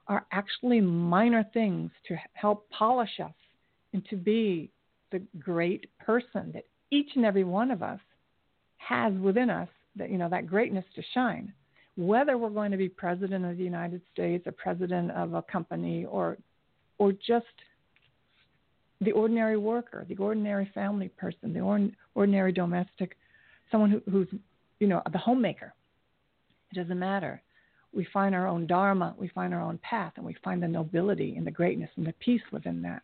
are 0.07 0.27
actually 0.33 0.81
minor 0.81 1.45
things 1.55 1.91
to 2.09 2.17
help 2.35 2.69
polish 2.71 3.21
us 3.23 3.33
and 3.93 4.05
to 4.11 4.17
be 4.17 4.71
the 5.11 5.23
great 5.39 5.87
person 5.99 6.51
that 6.53 6.65
each 6.91 7.11
and 7.17 7.25
every 7.25 7.45
one 7.45 7.71
of 7.71 7.83
us 7.83 8.01
has 8.87 9.13
within 9.15 9.51
us 9.51 9.69
that 9.97 10.11
you 10.11 10.19
know 10.19 10.29
that 10.29 10.47
greatness 10.47 10.85
to 10.95 11.03
shine 11.13 11.53
whether 11.97 12.37
we're 12.37 12.51
going 12.51 12.73
to 12.73 12.77
be 12.77 12.89
president 12.89 13.45
of 13.45 13.57
the 13.57 13.63
United 13.63 14.01
States 14.13 14.47
or 14.47 14.53
president 14.53 15.11
of 15.13 15.35
a 15.35 15.43
company 15.43 16.05
or 16.05 16.37
or 16.99 17.13
just 17.13 17.47
the 19.01 19.13
ordinary 19.13 19.57
worker, 19.57 20.07
the 20.09 20.17
ordinary 20.17 20.71
family 20.73 21.09
person, 21.09 21.53
the 21.53 21.61
or, 21.61 21.89
ordinary 22.15 22.53
domestic, 22.53 23.17
someone 23.71 23.91
who, 23.91 24.03
who's 24.11 24.29
you 24.81 24.87
know 24.87 25.03
the 25.13 25.19
homemaker. 25.19 25.73
It 26.73 26.77
doesn't 26.77 26.99
matter. 26.99 27.41
We 27.93 28.07
find 28.13 28.35
our 28.35 28.49
own 28.49 28.67
dharma, 28.67 29.15
we 29.17 29.29
find 29.29 29.55
our 29.55 29.61
own 29.61 29.79
path, 29.79 30.15
and 30.17 30.27
we 30.27 30.35
find 30.43 30.61
the 30.61 30.67
nobility 30.67 31.37
and 31.37 31.47
the 31.47 31.53
greatness 31.53 31.91
and 31.97 32.05
the 32.05 32.15
peace 32.15 32.43
within 32.51 32.83
that. 32.83 33.03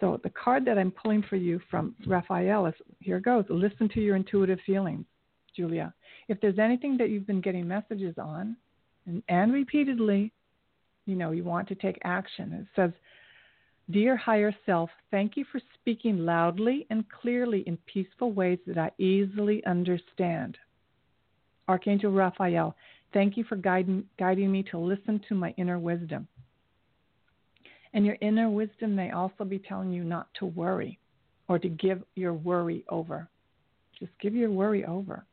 So 0.00 0.18
the 0.22 0.30
card 0.30 0.64
that 0.64 0.78
I'm 0.78 0.90
pulling 0.90 1.22
for 1.28 1.36
you 1.36 1.60
from 1.70 1.94
Raphael 2.06 2.66
is 2.66 2.74
here 3.00 3.20
goes. 3.20 3.44
Listen 3.48 3.88
to 3.90 4.00
your 4.00 4.16
intuitive 4.16 4.58
feelings. 4.64 5.04
Julia. 5.54 5.92
If 6.28 6.40
there's 6.40 6.58
anything 6.58 6.96
that 6.98 7.10
you've 7.10 7.26
been 7.26 7.40
getting 7.40 7.66
messages 7.66 8.14
on, 8.18 8.56
and, 9.06 9.22
and 9.28 9.52
repeatedly, 9.52 10.32
you 11.06 11.16
know, 11.16 11.32
you 11.32 11.44
want 11.44 11.68
to 11.68 11.74
take 11.74 11.98
action. 12.04 12.52
It 12.52 12.66
says, 12.76 12.92
Dear 13.90 14.16
higher 14.16 14.54
self, 14.66 14.90
thank 15.10 15.36
you 15.36 15.44
for 15.50 15.60
speaking 15.74 16.18
loudly 16.18 16.86
and 16.90 17.04
clearly 17.10 17.64
in 17.66 17.76
peaceful 17.92 18.32
ways 18.32 18.58
that 18.66 18.78
I 18.78 18.90
easily 18.98 19.64
understand. 19.66 20.56
Archangel 21.68 22.12
Raphael, 22.12 22.76
thank 23.12 23.36
you 23.36 23.42
for 23.44 23.56
guiding, 23.56 24.04
guiding 24.18 24.52
me 24.52 24.62
to 24.70 24.78
listen 24.78 25.20
to 25.28 25.34
my 25.34 25.52
inner 25.56 25.78
wisdom. 25.78 26.28
And 27.92 28.06
your 28.06 28.16
inner 28.20 28.48
wisdom 28.48 28.94
may 28.94 29.10
also 29.10 29.44
be 29.44 29.58
telling 29.58 29.92
you 29.92 30.04
not 30.04 30.28
to 30.38 30.46
worry 30.46 30.98
or 31.48 31.58
to 31.58 31.68
give 31.68 32.02
your 32.14 32.32
worry 32.32 32.84
over. 32.88 33.28
Just 33.98 34.12
give 34.20 34.34
your 34.34 34.50
worry 34.50 34.84
over. 34.84 35.24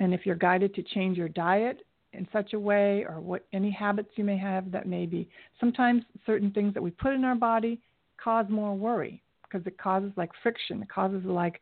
And 0.00 0.12
if 0.12 0.26
you're 0.26 0.36
guided 0.36 0.74
to 0.74 0.82
change 0.82 1.16
your 1.16 1.28
diet 1.28 1.84
in 2.12 2.26
such 2.32 2.52
a 2.52 2.58
way, 2.58 3.04
or 3.08 3.20
what 3.20 3.46
any 3.52 3.70
habits 3.70 4.10
you 4.16 4.24
may 4.24 4.36
have 4.36 4.70
that 4.72 4.86
may 4.86 5.06
be, 5.06 5.28
sometimes 5.60 6.02
certain 6.26 6.50
things 6.50 6.74
that 6.74 6.82
we 6.82 6.90
put 6.90 7.14
in 7.14 7.24
our 7.24 7.34
body 7.34 7.80
cause 8.22 8.46
more 8.48 8.74
worry 8.74 9.22
because 9.42 9.66
it 9.66 9.78
causes 9.78 10.10
like 10.16 10.30
friction, 10.42 10.82
it 10.82 10.88
causes 10.88 11.24
like 11.24 11.60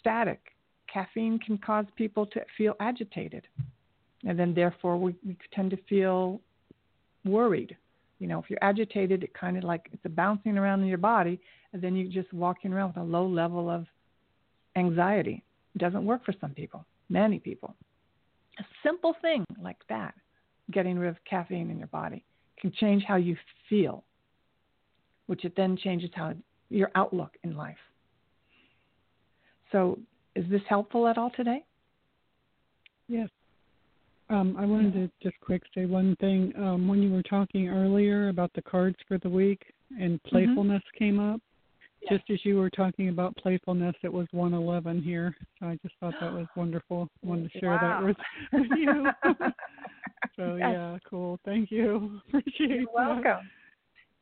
static. 0.00 0.40
Caffeine 0.92 1.38
can 1.38 1.58
cause 1.58 1.86
people 1.96 2.26
to 2.26 2.40
feel 2.56 2.74
agitated, 2.80 3.46
and 4.26 4.38
then 4.38 4.54
therefore 4.54 4.96
we, 4.96 5.14
we 5.24 5.36
tend 5.54 5.70
to 5.70 5.76
feel 5.88 6.40
worried. 7.24 7.76
You 8.20 8.28
know, 8.28 8.38
if 8.38 8.48
you're 8.48 8.62
agitated, 8.62 9.24
it 9.24 9.34
kind 9.34 9.56
of 9.56 9.64
like 9.64 9.88
it's 9.92 10.04
a 10.04 10.08
bouncing 10.08 10.56
around 10.56 10.82
in 10.82 10.86
your 10.86 10.98
body, 10.98 11.40
and 11.72 11.82
then 11.82 11.96
you're 11.96 12.12
just 12.12 12.32
walking 12.32 12.72
around 12.72 12.94
with 12.94 12.98
a 12.98 13.02
low 13.02 13.26
level 13.26 13.68
of 13.68 13.86
anxiety. 14.76 15.42
It 15.74 15.78
doesn't 15.78 16.04
work 16.04 16.24
for 16.24 16.34
some 16.40 16.50
people 16.50 16.84
many 17.10 17.38
people. 17.38 17.74
A 18.58 18.64
simple 18.82 19.14
thing 19.20 19.44
like 19.60 19.80
that, 19.88 20.14
getting 20.70 20.98
rid 20.98 21.10
of 21.10 21.16
caffeine 21.28 21.70
in 21.70 21.78
your 21.78 21.88
body, 21.88 22.24
can 22.58 22.72
change 22.72 23.02
how 23.06 23.16
you 23.16 23.36
feel, 23.68 24.04
which 25.26 25.44
it 25.44 25.54
then 25.56 25.76
changes 25.76 26.10
how 26.14 26.32
your 26.70 26.90
outlook 26.94 27.36
in 27.42 27.56
life. 27.56 27.76
So, 29.72 29.98
is 30.36 30.44
this 30.48 30.62
helpful 30.68 31.08
at 31.08 31.18
all 31.18 31.30
today? 31.36 31.64
Yes. 33.08 33.28
Um, 34.30 34.56
I 34.56 34.64
wanted 34.64 34.94
to 34.94 35.10
just 35.22 35.38
quick 35.40 35.62
say 35.74 35.86
one 35.86 36.14
thing. 36.20 36.52
Um, 36.56 36.86
when 36.86 37.02
you 37.02 37.10
were 37.10 37.22
talking 37.22 37.68
earlier 37.68 38.28
about 38.28 38.52
the 38.54 38.62
cards 38.62 38.96
for 39.08 39.18
the 39.18 39.28
week 39.28 39.60
and 39.98 40.22
mm-hmm. 40.22 40.28
playfulness 40.28 40.82
mm-hmm. 40.82 41.04
came 41.04 41.18
up, 41.20 41.40
just 42.08 42.22
as 42.30 42.38
you 42.44 42.56
were 42.56 42.70
talking 42.70 43.08
about 43.08 43.36
playfulness, 43.36 43.94
it 44.02 44.12
was 44.12 44.26
111 44.30 45.02
here. 45.02 45.34
So 45.58 45.66
I 45.66 45.78
just 45.82 45.94
thought 45.98 46.14
that 46.20 46.32
was 46.32 46.46
wonderful. 46.56 47.08
I 47.24 47.26
wanted 47.26 47.52
to 47.52 47.58
share 47.58 47.70
wow. 47.70 48.00
that 48.00 48.06
with, 48.06 48.16
with 48.52 48.78
you. 48.78 49.06
so 50.36 50.56
yes. 50.56 50.68
yeah, 50.72 50.98
cool. 51.08 51.40
Thank 51.44 51.72
you. 51.72 52.20
Appreciate 52.28 52.70
You're 52.70 52.86
welcome. 52.94 53.22
That. 53.22 53.40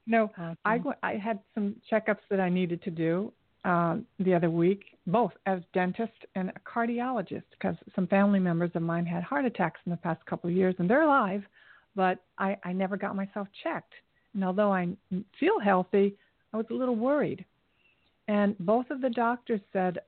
No, 0.06 0.30
awesome. 0.38 0.56
I 0.64 0.80
I 1.02 1.16
had 1.16 1.38
some 1.54 1.76
checkups 1.92 2.24
that 2.30 2.40
I 2.40 2.48
needed 2.48 2.82
to 2.84 2.90
do 2.90 3.30
um, 3.64 4.06
the 4.18 4.34
other 4.34 4.50
week, 4.50 4.84
both 5.06 5.32
as 5.46 5.60
dentist 5.74 6.12
and 6.34 6.50
a 6.50 6.60
cardiologist, 6.68 7.44
because 7.50 7.76
some 7.94 8.06
family 8.06 8.38
members 8.38 8.70
of 8.74 8.82
mine 8.82 9.06
had 9.06 9.22
heart 9.22 9.44
attacks 9.44 9.80
in 9.84 9.90
the 9.90 9.96
past 9.96 10.24
couple 10.26 10.48
of 10.48 10.56
years, 10.56 10.74
and 10.78 10.88
they're 10.88 11.02
alive, 11.02 11.42
but 11.96 12.18
I 12.38 12.56
I 12.64 12.72
never 12.72 12.96
got 12.96 13.16
myself 13.16 13.48
checked. 13.62 13.94
And 14.34 14.44
although 14.44 14.72
I 14.72 14.88
feel 15.40 15.58
healthy, 15.58 16.16
I 16.52 16.56
was 16.56 16.66
a 16.70 16.74
little 16.74 16.96
worried. 16.96 17.44
And 18.28 18.56
both 18.58 18.90
of 18.90 19.00
the 19.00 19.10
doctors 19.10 19.60
said, 19.72 19.98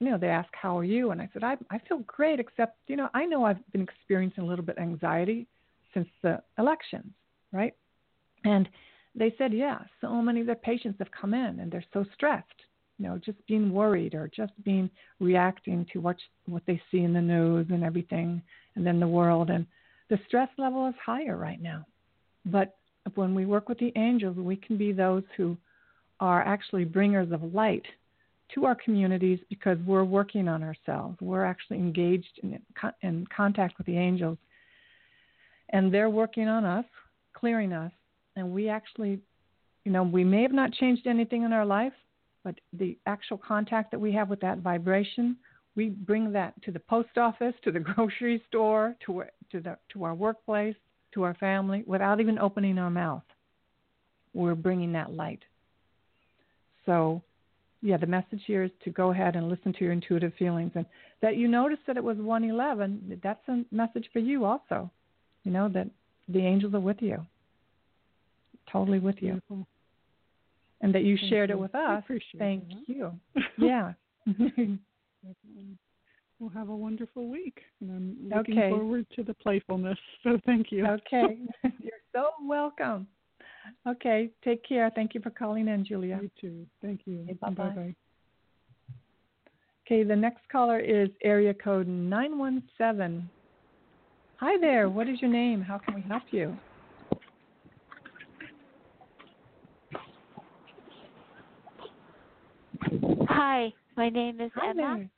you 0.00 0.10
know, 0.10 0.18
they 0.18 0.28
asked, 0.28 0.50
How 0.52 0.78
are 0.78 0.84
you? 0.84 1.10
And 1.10 1.20
I 1.20 1.28
said, 1.32 1.42
I, 1.42 1.56
I 1.70 1.78
feel 1.88 1.98
great, 2.06 2.40
except, 2.40 2.78
you 2.86 2.96
know, 2.96 3.08
I 3.14 3.24
know 3.24 3.44
I've 3.44 3.72
been 3.72 3.82
experiencing 3.82 4.44
a 4.44 4.46
little 4.46 4.64
bit 4.64 4.76
of 4.76 4.82
anxiety 4.82 5.46
since 5.92 6.08
the 6.22 6.42
elections, 6.58 7.12
right? 7.52 7.74
And 8.44 8.68
they 9.14 9.34
said, 9.38 9.52
Yeah, 9.52 9.78
so 10.00 10.20
many 10.20 10.40
of 10.40 10.46
their 10.46 10.56
patients 10.56 10.98
have 10.98 11.10
come 11.10 11.32
in 11.32 11.60
and 11.60 11.70
they're 11.70 11.84
so 11.92 12.04
stressed, 12.14 12.62
you 12.98 13.06
know, 13.06 13.18
just 13.18 13.44
being 13.46 13.72
worried 13.72 14.14
or 14.14 14.30
just 14.34 14.52
being 14.64 14.88
reacting 15.20 15.86
to 15.92 16.00
what, 16.00 16.16
what 16.46 16.62
they 16.66 16.80
see 16.90 16.98
in 17.00 17.12
the 17.12 17.20
news 17.20 17.66
and 17.70 17.82
everything 17.82 18.40
and 18.76 18.86
then 18.86 19.00
the 19.00 19.08
world. 19.08 19.50
And 19.50 19.66
the 20.10 20.18
stress 20.26 20.48
level 20.58 20.88
is 20.88 20.94
higher 21.04 21.36
right 21.36 21.60
now. 21.60 21.84
But 22.46 22.76
when 23.14 23.34
we 23.34 23.46
work 23.46 23.68
with 23.68 23.78
the 23.78 23.92
angels, 23.96 24.36
we 24.36 24.56
can 24.56 24.76
be 24.76 24.92
those 24.92 25.24
who 25.36 25.56
are 26.20 26.42
actually 26.42 26.84
bringers 26.84 27.32
of 27.32 27.54
light 27.54 27.84
to 28.54 28.64
our 28.66 28.74
communities 28.74 29.40
because 29.48 29.78
we're 29.86 30.04
working 30.04 30.48
on 30.48 30.62
ourselves. 30.62 31.16
We're 31.20 31.44
actually 31.44 31.78
engaged 31.78 32.40
in, 32.42 32.60
in 33.02 33.26
contact 33.34 33.78
with 33.78 33.86
the 33.86 33.98
angels. 33.98 34.38
And 35.70 35.92
they're 35.92 36.10
working 36.10 36.46
on 36.46 36.64
us, 36.64 36.84
clearing 37.32 37.72
us. 37.72 37.90
And 38.36 38.52
we 38.52 38.68
actually, 38.68 39.18
you 39.84 39.92
know, 39.92 40.02
we 40.02 40.24
may 40.24 40.42
have 40.42 40.52
not 40.52 40.72
changed 40.72 41.06
anything 41.06 41.42
in 41.42 41.52
our 41.52 41.66
life, 41.66 41.92
but 42.44 42.54
the 42.72 42.96
actual 43.06 43.38
contact 43.38 43.90
that 43.90 43.98
we 43.98 44.12
have 44.12 44.28
with 44.28 44.40
that 44.40 44.58
vibration, 44.58 45.36
we 45.74 45.88
bring 45.88 46.30
that 46.32 46.60
to 46.62 46.70
the 46.70 46.78
post 46.78 47.16
office, 47.16 47.54
to 47.64 47.72
the 47.72 47.80
grocery 47.94 48.42
store, 48.48 48.94
to, 49.06 49.24
to, 49.50 49.60
the, 49.60 49.76
to 49.92 50.04
our 50.04 50.14
workplace, 50.14 50.76
to 51.14 51.22
our 51.22 51.34
family, 51.34 51.82
without 51.86 52.20
even 52.20 52.38
opening 52.38 52.78
our 52.78 52.90
mouth. 52.90 53.22
We're 54.34 54.54
bringing 54.54 54.92
that 54.92 55.12
light. 55.12 55.42
So 56.86 57.22
yeah, 57.84 57.98
the 57.98 58.06
message 58.06 58.40
here 58.46 58.64
is 58.64 58.70
to 58.84 58.90
go 58.90 59.10
ahead 59.10 59.36
and 59.36 59.48
listen 59.50 59.74
to 59.74 59.84
your 59.84 59.92
intuitive 59.92 60.32
feelings, 60.38 60.72
and 60.74 60.86
that 61.20 61.36
you 61.36 61.48
notice 61.48 61.78
that 61.86 61.98
it 61.98 62.02
was 62.02 62.16
111. 62.16 63.20
That's 63.22 63.46
a 63.48 63.62
message 63.70 64.08
for 64.10 64.20
you 64.20 64.46
also. 64.46 64.90
You 65.44 65.52
know 65.52 65.68
that 65.68 65.88
the 66.28 66.40
angels 66.40 66.72
are 66.72 66.80
with 66.80 66.96
you, 67.00 67.24
totally 68.72 69.00
with 69.00 69.16
you, 69.20 69.32
Beautiful. 69.32 69.66
And 70.84 70.94
that 70.94 71.02
you 71.02 71.16
Thank 71.16 71.30
shared 71.30 71.48
you. 71.48 71.56
it 71.56 71.58
with 71.58 71.74
I 71.74 71.96
us. 71.96 72.04
Thank 72.38 72.68
that. 72.68 72.82
you. 72.86 73.12
Yeah. 73.58 73.94
we'll 76.38 76.50
have 76.50 76.68
a 76.68 76.76
wonderful 76.76 77.28
week. 77.28 77.62
And 77.80 77.90
I'm 77.90 78.36
looking 78.36 78.58
Okay. 78.58 78.68
forward 78.68 79.06
to 79.16 79.22
the 79.22 79.32
playfulness. 79.34 79.98
So 80.22 80.38
thank 80.44 80.70
you. 80.70 80.86
okay. 80.86 81.38
You're 81.62 81.92
so 82.14 82.30
welcome. 82.42 83.06
Okay. 83.88 84.28
Take 84.44 84.62
care. 84.68 84.90
Thank 84.94 85.14
you 85.14 85.22
for 85.22 85.30
calling 85.30 85.68
in, 85.68 85.86
Julia. 85.86 86.20
You 86.20 86.30
too. 86.38 86.66
Thank 86.82 87.00
you. 87.06 87.22
Okay, 87.22 87.32
bye-bye. 87.40 87.70
Bye-bye. 87.70 87.94
Okay, 89.86 90.02
the 90.02 90.16
next 90.16 90.42
caller 90.52 90.80
is 90.80 91.08
area 91.22 91.54
code 91.54 91.88
917. 91.88 93.28
Hi 94.36 94.58
there. 94.60 94.90
What 94.90 95.08
is 95.08 95.22
your 95.22 95.30
name? 95.30 95.62
How 95.62 95.78
can 95.78 95.94
we 95.94 96.02
help 96.02 96.24
you? 96.30 96.56
Hi, 103.46 103.70
my 103.94 104.08
name 104.08 104.40
is 104.40 104.50
Hi 104.54 104.70
Emma. 104.70 104.96
there. 104.96 105.10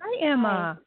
Hi, 0.00 0.26
Emma. 0.26 0.80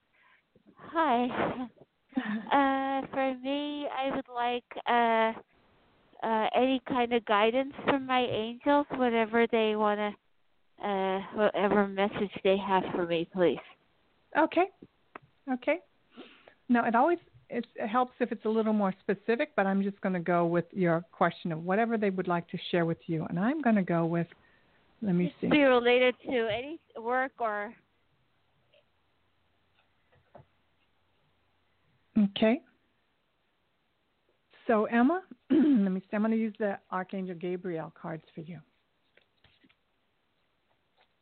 Hi. 0.92 1.68
Uh, 2.18 3.02
for 3.12 3.36
me, 3.44 3.88
I 3.88 4.16
would 4.16 4.26
like 4.34 4.64
uh, 4.90 6.28
uh, 6.28 6.48
any 6.56 6.82
kind 6.88 7.14
of 7.14 7.24
guidance 7.26 7.74
from 7.86 8.06
my 8.08 8.22
angels, 8.22 8.86
whatever 8.96 9.46
they 9.52 9.76
want 9.76 10.00
to, 10.00 10.88
uh, 10.88 11.20
whatever 11.36 11.88
message 11.88 12.32
they 12.44 12.58
have 12.58 12.84
for 12.96 13.06
me, 13.06 13.28
please. 13.34 13.60
Okay. 14.38 14.66
Okay. 15.52 15.78
Now, 16.70 16.86
it 16.86 16.96
always 16.96 17.20
it 17.50 17.66
helps 17.88 18.14
if 18.20 18.32
it's 18.32 18.46
a 18.46 18.50
little 18.50 18.74
more 18.74 18.94
specific, 19.02 19.52
but 19.56 19.68
I'm 19.68 19.84
just 19.84 20.00
going 20.02 20.14
to 20.14 20.20
go 20.20 20.46
with 20.46 20.66
your 20.72 21.04
question 21.12 21.52
of 21.52 21.64
whatever 21.64 21.98
they 21.98 22.10
would 22.10 22.28
like 22.28 22.48
to 22.50 22.58
share 22.72 22.86
with 22.86 23.00
you. 23.08 23.26
And 23.30 23.40
I'm 23.40 23.62
going 23.62 23.76
to 23.76 23.84
go 23.84 24.06
with, 24.06 24.28
let 25.02 25.16
me 25.16 25.34
see. 25.40 25.48
Be 25.48 25.64
related 25.64 26.16
to 26.26 26.50
any 26.52 26.80
work 26.98 27.32
or 27.40 27.74
Okay. 32.18 32.62
So, 34.66 34.86
Emma, 34.86 35.22
let 35.50 35.60
me 35.60 36.02
see. 36.02 36.08
I'm 36.14 36.22
going 36.22 36.32
to 36.32 36.38
use 36.38 36.54
the 36.60 36.78
Archangel 36.92 37.36
Gabriel 37.36 37.94
cards 38.00 38.24
for 38.34 38.42
you. 38.42 38.60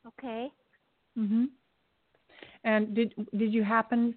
okay. 0.07 0.47
hmm 1.15 1.45
And 2.63 2.95
did 2.95 3.13
did 3.37 3.53
you 3.53 3.63
happen 3.63 4.15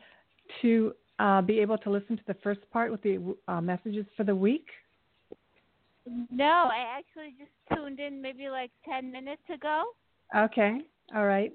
to 0.62 0.92
uh, 1.18 1.42
be 1.42 1.58
able 1.58 1.78
to 1.78 1.90
listen 1.90 2.16
to 2.16 2.22
the 2.26 2.34
first 2.42 2.60
part 2.70 2.90
with 2.90 3.02
the 3.02 3.34
uh, 3.48 3.60
messages 3.60 4.06
for 4.16 4.24
the 4.24 4.34
week? 4.34 4.66
No, 6.30 6.68
I 6.70 6.98
actually 6.98 7.34
just 7.38 7.50
tuned 7.74 8.00
in 8.00 8.20
maybe 8.22 8.48
like 8.48 8.70
ten 8.84 9.10
minutes 9.10 9.42
ago. 9.52 9.84
Okay. 10.36 10.80
All 11.14 11.26
right. 11.26 11.52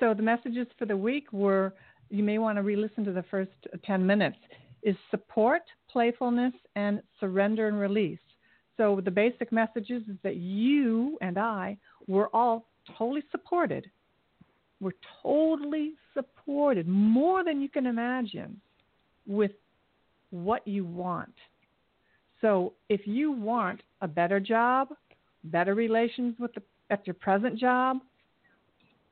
So 0.00 0.14
the 0.14 0.22
messages 0.22 0.66
for 0.78 0.86
the 0.86 0.96
week 0.96 1.32
were 1.32 1.74
you 2.12 2.22
may 2.22 2.38
want 2.38 2.58
to 2.58 2.62
re-listen 2.62 3.04
to 3.04 3.12
the 3.12 3.24
first 3.30 3.50
uh, 3.72 3.78
10 3.86 4.06
minutes 4.06 4.36
is 4.82 4.96
support, 5.10 5.62
playfulness 5.90 6.52
and 6.76 7.00
surrender 7.18 7.68
and 7.68 7.78
release. 7.78 8.18
So 8.76 9.00
the 9.02 9.10
basic 9.10 9.50
messages 9.50 10.02
is 10.08 10.16
that 10.22 10.36
you 10.36 11.18
and 11.20 11.38
I 11.38 11.78
were 12.06 12.28
all 12.34 12.66
totally 12.98 13.22
supported. 13.30 13.90
We're 14.80 14.92
totally 15.22 15.92
supported 16.14 16.88
more 16.88 17.44
than 17.44 17.60
you 17.60 17.68
can 17.68 17.86
imagine 17.86 18.60
with 19.26 19.52
what 20.30 20.66
you 20.66 20.84
want. 20.84 21.34
So 22.40 22.72
if 22.88 23.06
you 23.06 23.30
want 23.30 23.82
a 24.02 24.08
better 24.08 24.38
job, 24.38 24.88
better 25.44 25.74
relations 25.74 26.34
with 26.38 26.52
the, 26.54 26.62
at 26.90 27.06
your 27.06 27.14
present 27.14 27.58
job, 27.58 27.98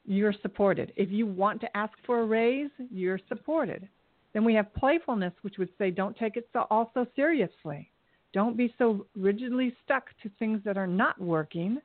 you're 0.05 0.35
supported. 0.43 0.93
If 0.97 1.11
you 1.11 1.27
want 1.27 1.61
to 1.63 1.77
ask 1.77 1.93
for 2.05 2.21
a 2.21 2.27
raise, 2.27 2.71
you're 2.91 3.21
supported. 3.29 3.89
Then 4.35 4.45
we 4.45 4.55
have 4.55 4.73
playfulness, 4.75 5.33
which 5.43 5.57
would 5.59 5.71
say 5.79 5.91
don't 5.91 6.17
take 6.17 6.37
it 6.37 6.49
so 6.53 6.67
all 6.71 6.91
so 6.95 7.07
seriously. 7.17 7.91
Don't 8.33 8.57
be 8.57 8.73
so 8.79 9.07
rigidly 9.17 9.75
stuck 9.85 10.09
to 10.23 10.31
things 10.39 10.61
that 10.65 10.77
are 10.77 10.87
not 10.87 11.21
working. 11.21 11.79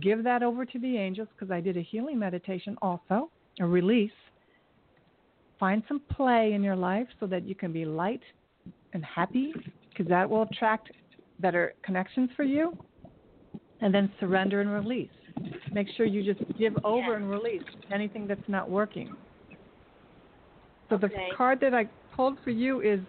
Give 0.00 0.24
that 0.24 0.42
over 0.42 0.64
to 0.64 0.78
the 0.78 0.96
angels 0.96 1.28
because 1.34 1.50
I 1.50 1.60
did 1.60 1.76
a 1.76 1.82
healing 1.82 2.18
meditation 2.18 2.76
also, 2.80 3.30
a 3.60 3.66
release. 3.66 4.10
Find 5.60 5.82
some 5.86 6.00
play 6.10 6.54
in 6.54 6.62
your 6.62 6.76
life 6.76 7.06
so 7.20 7.26
that 7.26 7.46
you 7.46 7.54
can 7.54 7.72
be 7.72 7.84
light 7.84 8.22
and 8.94 9.04
happy 9.04 9.52
because 9.90 10.08
that 10.08 10.28
will 10.28 10.42
attract 10.42 10.90
better 11.40 11.74
connections 11.82 12.30
for 12.36 12.44
you. 12.44 12.76
And 13.80 13.92
then 13.92 14.12
surrender 14.20 14.60
and 14.60 14.70
release. 14.70 15.10
Make 15.72 15.88
sure 15.96 16.06
you 16.06 16.22
just 16.22 16.40
give 16.56 16.74
over 16.84 17.16
and 17.16 17.28
release 17.28 17.64
anything 17.92 18.28
that's 18.28 18.40
not 18.48 18.70
working. 18.70 19.12
So 20.88 20.96
the 20.96 21.10
card 21.36 21.58
that 21.60 21.74
I 21.74 21.88
pulled 22.14 22.38
for 22.44 22.50
you 22.50 22.80
is 22.80 23.00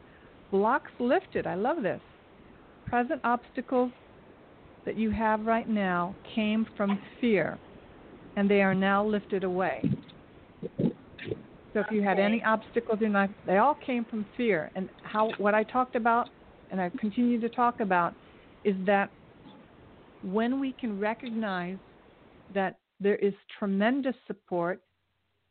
blocks 0.49 0.91
lifted. 0.99 1.45
I 1.45 1.55
love 1.55 1.84
this. 1.84 1.99
Present 2.86 3.21
obstacles 3.24 3.91
that 4.86 4.97
you 4.97 5.11
have 5.11 5.45
right 5.45 5.67
now 5.67 6.15
came 6.34 6.65
from 6.76 6.99
fear, 7.19 7.57
and 8.36 8.49
they 8.49 8.61
are 8.61 8.74
now 8.74 9.05
lifted 9.05 9.43
away. 9.43 9.82
So 11.74 11.80
if 11.80 11.88
you 11.91 12.03
had 12.03 12.19
any 12.19 12.43
obstacles 12.43 12.99
in 13.01 13.13
life, 13.13 13.32
they 13.45 13.57
all 13.57 13.76
came 13.86 14.05
from 14.05 14.26
fear. 14.38 14.71
And 14.76 14.89
how 15.03 15.32
what 15.38 15.53
I 15.55 15.63
talked 15.63 15.95
about, 15.95 16.30
and 16.74 16.82
I 16.82 16.89
continue 16.89 17.39
to 17.39 17.49
talk 17.49 17.82
about, 17.82 18.15
is 18.63 18.76
that 18.88 19.11
when 20.24 20.59
we 20.59 20.74
can 20.74 20.99
recognize 20.99 21.78
that 22.55 22.80
there 22.99 23.15
is 23.17 23.34
tremendous 23.59 24.15
support. 24.26 24.82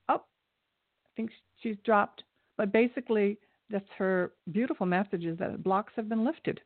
Oh, 0.09 0.17
I 0.17 1.09
think 1.17 1.31
she's 1.63 1.77
dropped. 1.85 2.25
But 2.57 2.73
basically, 2.73 3.39
that's 3.71 3.89
her 3.97 4.33
beautiful 4.51 4.85
message 4.85 5.25
is 5.25 5.39
that 5.39 5.63
blocks 5.63 5.93
have 5.95 6.09
been 6.09 6.25
lifted. 6.25 6.61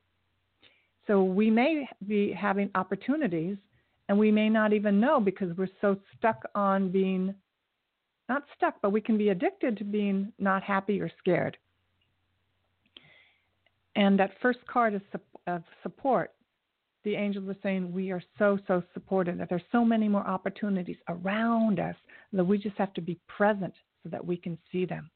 So 1.07 1.23
we 1.23 1.51
may 1.51 1.87
be 2.07 2.33
having 2.33 2.71
opportunities, 2.75 3.59
and 4.09 4.19
we 4.19 4.33
may 4.33 4.49
not 4.49 4.73
even 4.73 4.99
know 4.99 5.21
because 5.21 5.55
we're 5.57 5.69
so 5.81 5.99
stuck 6.17 6.43
on 6.55 6.91
being 6.91 7.35
not 8.31 8.45
stuck, 8.57 8.77
but 8.81 8.91
we 8.91 9.03
can 9.03 9.19
be 9.19 9.29
addicted 9.29 9.77
to 9.77 9.85
being 9.85 10.33
not 10.39 10.63
happy 10.63 10.99
or 11.01 11.11
scared. 11.19 11.59
And 13.97 14.19
that 14.21 14.33
first 14.43 14.59
card 14.71 14.95
is 14.95 15.01
of 15.47 15.63
support. 15.83 16.33
The 17.05 17.15
angels 17.15 17.49
are 17.49 17.57
saying 17.63 17.93
we 17.93 18.11
are 18.11 18.23
so, 18.39 18.59
so 18.67 18.83
supported, 18.93 19.39
that 19.41 19.49
there's 19.49 19.63
so 19.73 19.85
many 19.85 20.07
more 20.09 20.27
opportunities 20.27 20.97
around 21.09 21.81
us 21.81 21.97
that 22.33 22.45
we 22.45 22.59
just 22.59 22.77
have 22.77 22.93
to 22.95 23.01
be 23.01 23.19
present 23.27 23.73
so 24.03 24.11
that 24.11 24.25
we 24.25 24.37
can 24.37 24.59
see 24.71 24.85
them. 24.85 25.11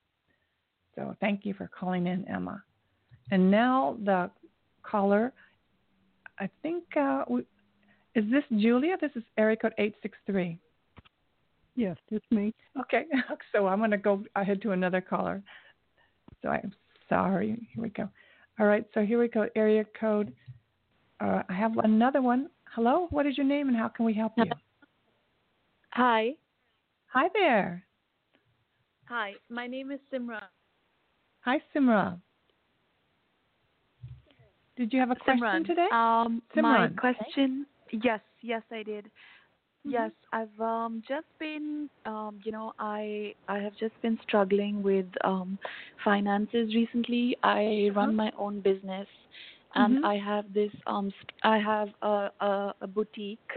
So 0.94 1.14
thank 1.20 1.44
you 1.44 1.52
for 1.52 1.68
calling 1.78 2.06
in, 2.06 2.26
Emma. 2.26 2.62
And 3.30 3.50
now 3.50 3.98
the 4.04 4.30
caller, 4.82 5.32
I 6.38 6.48
think, 6.62 6.84
uh, 6.96 7.24
we, 7.28 7.40
is 8.14 8.24
this 8.30 8.44
Julia? 8.58 8.96
This 9.00 9.12
is 9.14 9.22
area 9.36 9.56
code 9.56 9.74
863. 9.78 10.58
Yes, 11.76 11.96
it's 12.10 12.24
me. 12.30 12.54
Okay, 12.80 13.04
so 13.52 13.66
I'm 13.66 13.78
going 13.78 13.90
to 13.90 13.98
go 13.98 14.24
ahead 14.36 14.62
to 14.62 14.72
another 14.72 15.00
caller. 15.00 15.42
So 16.42 16.48
I'm 16.48 16.72
sorry. 17.08 17.68
Here 17.74 17.82
we 17.82 17.90
go. 17.90 18.08
All 18.60 18.66
right, 18.66 18.84
so 18.92 19.00
here 19.00 19.18
we 19.18 19.28
go. 19.28 19.48
Area 19.56 19.86
code. 19.98 20.34
Uh, 21.18 21.42
I 21.48 21.52
have 21.54 21.78
another 21.78 22.20
one. 22.20 22.50
Hello, 22.74 23.06
what 23.08 23.24
is 23.24 23.38
your 23.38 23.46
name 23.46 23.68
and 23.68 23.76
how 23.76 23.88
can 23.88 24.04
we 24.04 24.12
help 24.12 24.32
you? 24.36 24.44
Hi. 25.92 26.32
Hi 27.06 27.28
there. 27.32 27.82
Hi. 29.06 29.32
My 29.48 29.66
name 29.66 29.90
is 29.90 29.98
Simra. 30.12 30.42
Hi, 31.40 31.58
Simra. 31.74 32.20
Did 34.76 34.92
you 34.92 35.00
have 35.00 35.10
a 35.10 35.16
question 35.16 35.42
Simran. 35.42 35.66
today? 35.66 35.88
Um, 35.90 36.42
my 36.56 36.88
question. 36.88 37.64
Yes, 37.92 38.20
yes, 38.42 38.62
I 38.70 38.82
did. 38.82 39.10
Mm-hmm. 39.88 40.06
Yes, 40.06 40.12
I've 40.32 40.58
um 40.60 41.02
just 41.08 41.26
been 41.38 41.88
um 42.04 42.38
you 42.44 42.52
know 42.52 42.72
I 42.78 43.34
I 43.48 43.58
have 43.58 43.74
just 43.78 44.00
been 44.02 44.18
struggling 44.22 44.82
with 44.82 45.06
um 45.24 45.58
finances 46.04 46.74
recently. 46.74 47.36
I 47.42 47.90
run 47.94 48.14
my 48.14 48.30
own 48.38 48.60
business 48.60 49.08
and 49.74 49.98
Mhm. 49.98 50.04
I 50.04 50.16
have 50.16 50.52
this 50.52 50.70
um 50.86 51.12
I 51.42 51.58
have 51.58 51.88
a 52.02 52.30
a, 52.40 52.74
a 52.82 52.86
boutique 52.86 53.52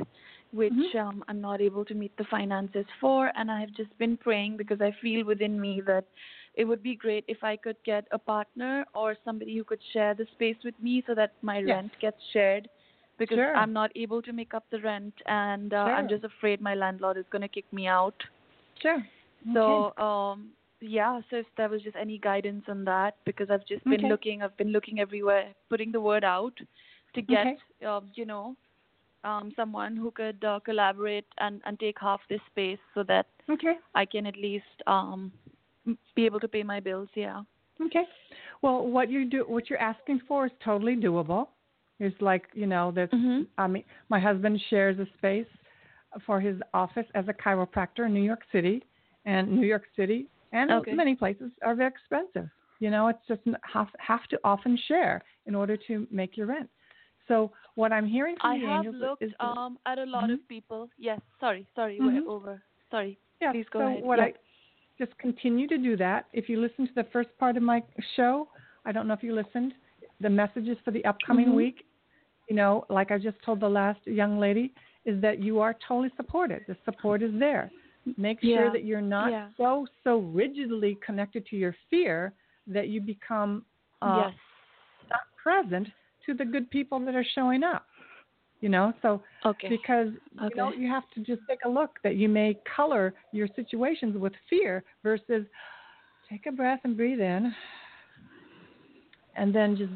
which 0.51 0.81
Mhm. 0.81 0.93
um 0.99 1.23
I'm 1.27 1.41
not 1.41 1.61
able 1.61 1.85
to 1.85 1.93
meet 1.95 2.15
the 2.17 2.25
finances 2.29 2.85
for 2.99 3.31
and 3.35 3.51
I 3.51 3.59
have 3.59 3.73
just 3.75 3.97
been 3.97 4.17
praying 4.17 4.57
because 4.57 4.81
I 4.81 4.91
feel 5.01 5.25
within 5.25 5.59
me 5.59 5.81
that 5.87 6.05
it 6.55 6.65
would 6.65 6.83
be 6.83 6.95
great 6.95 7.25
if 7.27 7.43
I 7.43 7.55
could 7.57 7.77
get 7.85 8.05
a 8.11 8.17
partner 8.19 8.85
or 8.93 9.15
somebody 9.23 9.57
who 9.57 9.63
could 9.63 9.81
share 9.93 10.13
the 10.15 10.25
space 10.33 10.57
with 10.63 10.79
me 10.79 11.03
so 11.05 11.13
that 11.15 11.31
my 11.41 11.61
Yes. 11.63 11.77
rent 11.77 11.93
gets 11.99 12.17
shared 12.33 12.67
because 13.23 13.37
Sure. 13.37 13.55
I'm 13.55 13.73
not 13.73 13.91
able 13.95 14.21
to 14.21 14.33
make 14.33 14.53
up 14.53 14.65
the 14.69 14.79
rent, 14.79 15.13
and 15.27 15.73
uh, 15.73 15.77
I'm 15.97 16.09
just 16.09 16.23
afraid 16.23 16.61
my 16.61 16.75
landlord 16.75 17.17
is 17.17 17.25
going 17.31 17.41
to 17.41 17.47
kick 17.47 17.65
me 17.71 17.87
out. 17.87 18.15
Sure. 18.81 19.01
So, 19.53 19.93
um, 19.97 20.49
yeah. 20.81 21.21
So 21.29 21.37
if 21.37 21.45
there 21.57 21.69
was 21.69 21.81
just 21.81 21.95
any 21.95 22.17
guidance 22.17 22.63
on 22.67 22.83
that, 22.85 23.15
because 23.25 23.49
I've 23.49 23.65
just 23.65 23.83
been 23.85 23.95
Okay. 23.95 24.09
looking, 24.09 24.41
I've 24.41 24.57
been 24.57 24.71
looking 24.71 24.99
everywhere, 24.99 25.53
putting 25.69 25.91
the 25.91 26.01
word 26.01 26.23
out 26.23 26.53
to 27.15 27.21
get, 27.21 27.47
Okay. 27.47 27.57
uh, 27.85 28.01
you 28.15 28.25
know, 28.25 28.55
um, 29.23 29.53
someone 29.55 29.95
who 29.95 30.11
could 30.11 30.43
uh, 30.43 30.59
collaborate 30.59 31.25
and 31.37 31.61
and 31.65 31.79
take 31.79 31.97
half 31.99 32.21
this 32.29 32.41
space 32.51 32.79
so 32.93 33.03
that 33.03 33.27
Okay. 33.49 33.75
I 33.95 34.05
can 34.05 34.25
at 34.25 34.35
least 34.35 34.87
um 34.87 35.31
be 36.15 36.25
able 36.25 36.39
to 36.39 36.47
pay 36.47 36.63
my 36.63 36.79
bills. 36.79 37.09
Yeah. 37.15 37.43
Okay. 37.81 38.03
Well, 38.61 38.87
what 38.87 39.09
you 39.09 39.25
do, 39.25 39.43
what 39.47 39.69
you're 39.69 39.79
asking 39.79 40.21
for 40.27 40.45
is 40.45 40.51
totally 40.63 40.95
doable. 40.95 41.47
It's 42.03 42.21
like 42.21 42.45
you 42.53 42.67
know, 42.67 42.91
there's. 42.91 43.09
Mhm. 43.11 43.47
I 43.57 43.67
mean, 43.67 43.83
my 44.09 44.19
husband 44.19 44.59
shares 44.69 44.97
a 44.99 45.07
space 45.17 45.47
for 46.25 46.39
his 46.39 46.57
office 46.73 47.07
as 47.15 47.25
a 47.27 47.33
chiropractor 47.33 48.05
in 48.05 48.13
New 48.13 48.21
York 48.31 48.43
City, 48.51 48.83
and 49.25 49.43
New 49.59 49.65
York 49.65 49.85
City 49.95 50.27
and 50.51 50.71
Okay. 50.71 50.93
many 50.93 51.15
places 51.15 51.51
are 51.63 51.75
very 51.75 51.89
expensive. 51.89 52.47
You 52.79 52.89
know, 52.89 53.07
it's 53.07 53.25
just 53.27 53.41
have 53.75 53.89
have 53.99 54.25
to 54.27 54.39
often 54.43 54.77
share 54.89 55.15
in 55.47 55.55
order 55.55 55.75
to 55.87 56.07
make 56.11 56.37
your 56.37 56.47
rent. 56.47 56.69
So 57.27 57.51
what 57.75 57.91
I'm 57.93 58.05
hearing 58.05 58.35
from 58.41 58.51
I 58.51 58.57
the 58.59 58.67
have 58.67 58.85
looked 58.95 59.23
is 59.23 59.31
that, 59.39 59.57
um 59.57 59.79
at 59.85 59.97
a 59.97 60.05
lot 60.05 60.25
Mhm. 60.29 60.33
of 60.33 60.47
people. 60.47 60.89
Yes. 60.97 61.19
Sorry. 61.39 61.65
Sorry. 61.75 61.97
Mhm. 61.99 62.25
We're 62.25 62.31
over. 62.35 62.61
Sorry. 62.91 63.17
yeah. 63.41 63.51
please 63.51 63.69
go 63.69 63.79
so 63.79 63.87
ahead. 63.87 64.03
what 64.03 64.19
Yeah. 64.19 64.25
I 64.25 64.33
just 65.01 65.17
continue 65.17 65.67
to 65.67 65.77
do 65.77 65.95
that. 65.97 66.21
If 66.33 66.49
you 66.49 66.59
listen 66.59 66.85
to 66.87 66.93
the 66.93 67.05
first 67.15 67.31
part 67.41 67.57
of 67.57 67.63
my 67.63 67.79
show, 68.15 68.33
I 68.85 68.91
don't 68.91 69.07
know 69.07 69.13
if 69.19 69.23
you 69.23 69.33
listened. 69.33 69.73
The 70.19 70.29
messages 70.29 70.77
for 70.85 70.91
the 70.91 71.03
upcoming 71.05 71.47
Mhm. 71.49 71.55
week, 71.63 71.77
you 72.53 72.57
know, 72.57 72.85
like 72.87 73.09
I 73.09 73.17
just 73.17 73.37
told 73.43 73.61
the 73.61 73.67
last 73.67 73.99
young 74.05 74.37
lady, 74.37 74.71
is 75.05 75.19
that 75.23 75.41
you 75.41 75.59
are 75.59 75.75
totally 75.87 76.11
supported. 76.15 76.63
The 76.67 76.77
support 76.85 77.23
is 77.23 77.31
there. 77.39 77.71
Make 78.15 78.37
sure 78.43 78.69
that 78.71 78.85
you're 78.85 79.01
not 79.01 79.31
Yeah. 79.31 79.47
so 79.57 79.87
so 80.03 80.19
rigidly 80.19 80.99
connected 81.03 81.47
to 81.47 81.55
your 81.55 81.75
fear 81.89 82.31
that 82.67 82.89
you 82.89 83.01
become 83.01 83.65
uh, 84.03 84.17
yes. 84.17 84.33
not 85.09 85.21
present 85.41 85.87
to 86.27 86.35
the 86.35 86.45
good 86.45 86.69
people 86.69 86.99
that 86.99 87.15
are 87.15 87.25
showing 87.33 87.63
up. 87.63 87.87
You 88.61 88.69
know, 88.69 88.93
so 89.01 89.23
Okay. 89.47 89.67
because 89.67 90.09
you 90.31 90.55
know 90.55 90.67
Okay. 90.69 90.77
you 90.77 90.87
have 90.87 91.09
to 91.15 91.21
just 91.21 91.41
take 91.49 91.65
a 91.65 91.69
look 91.69 91.97
that 92.03 92.17
you 92.17 92.29
may 92.29 92.55
color 92.75 93.15
your 93.31 93.47
situations 93.55 94.15
with 94.15 94.33
fear 94.47 94.83
versus 95.01 95.43
take 96.29 96.45
a 96.45 96.51
breath 96.51 96.81
and 96.83 96.95
breathe 96.95 97.19
in 97.19 97.51
and 99.35 99.53
then 99.55 99.75
just 99.75 99.91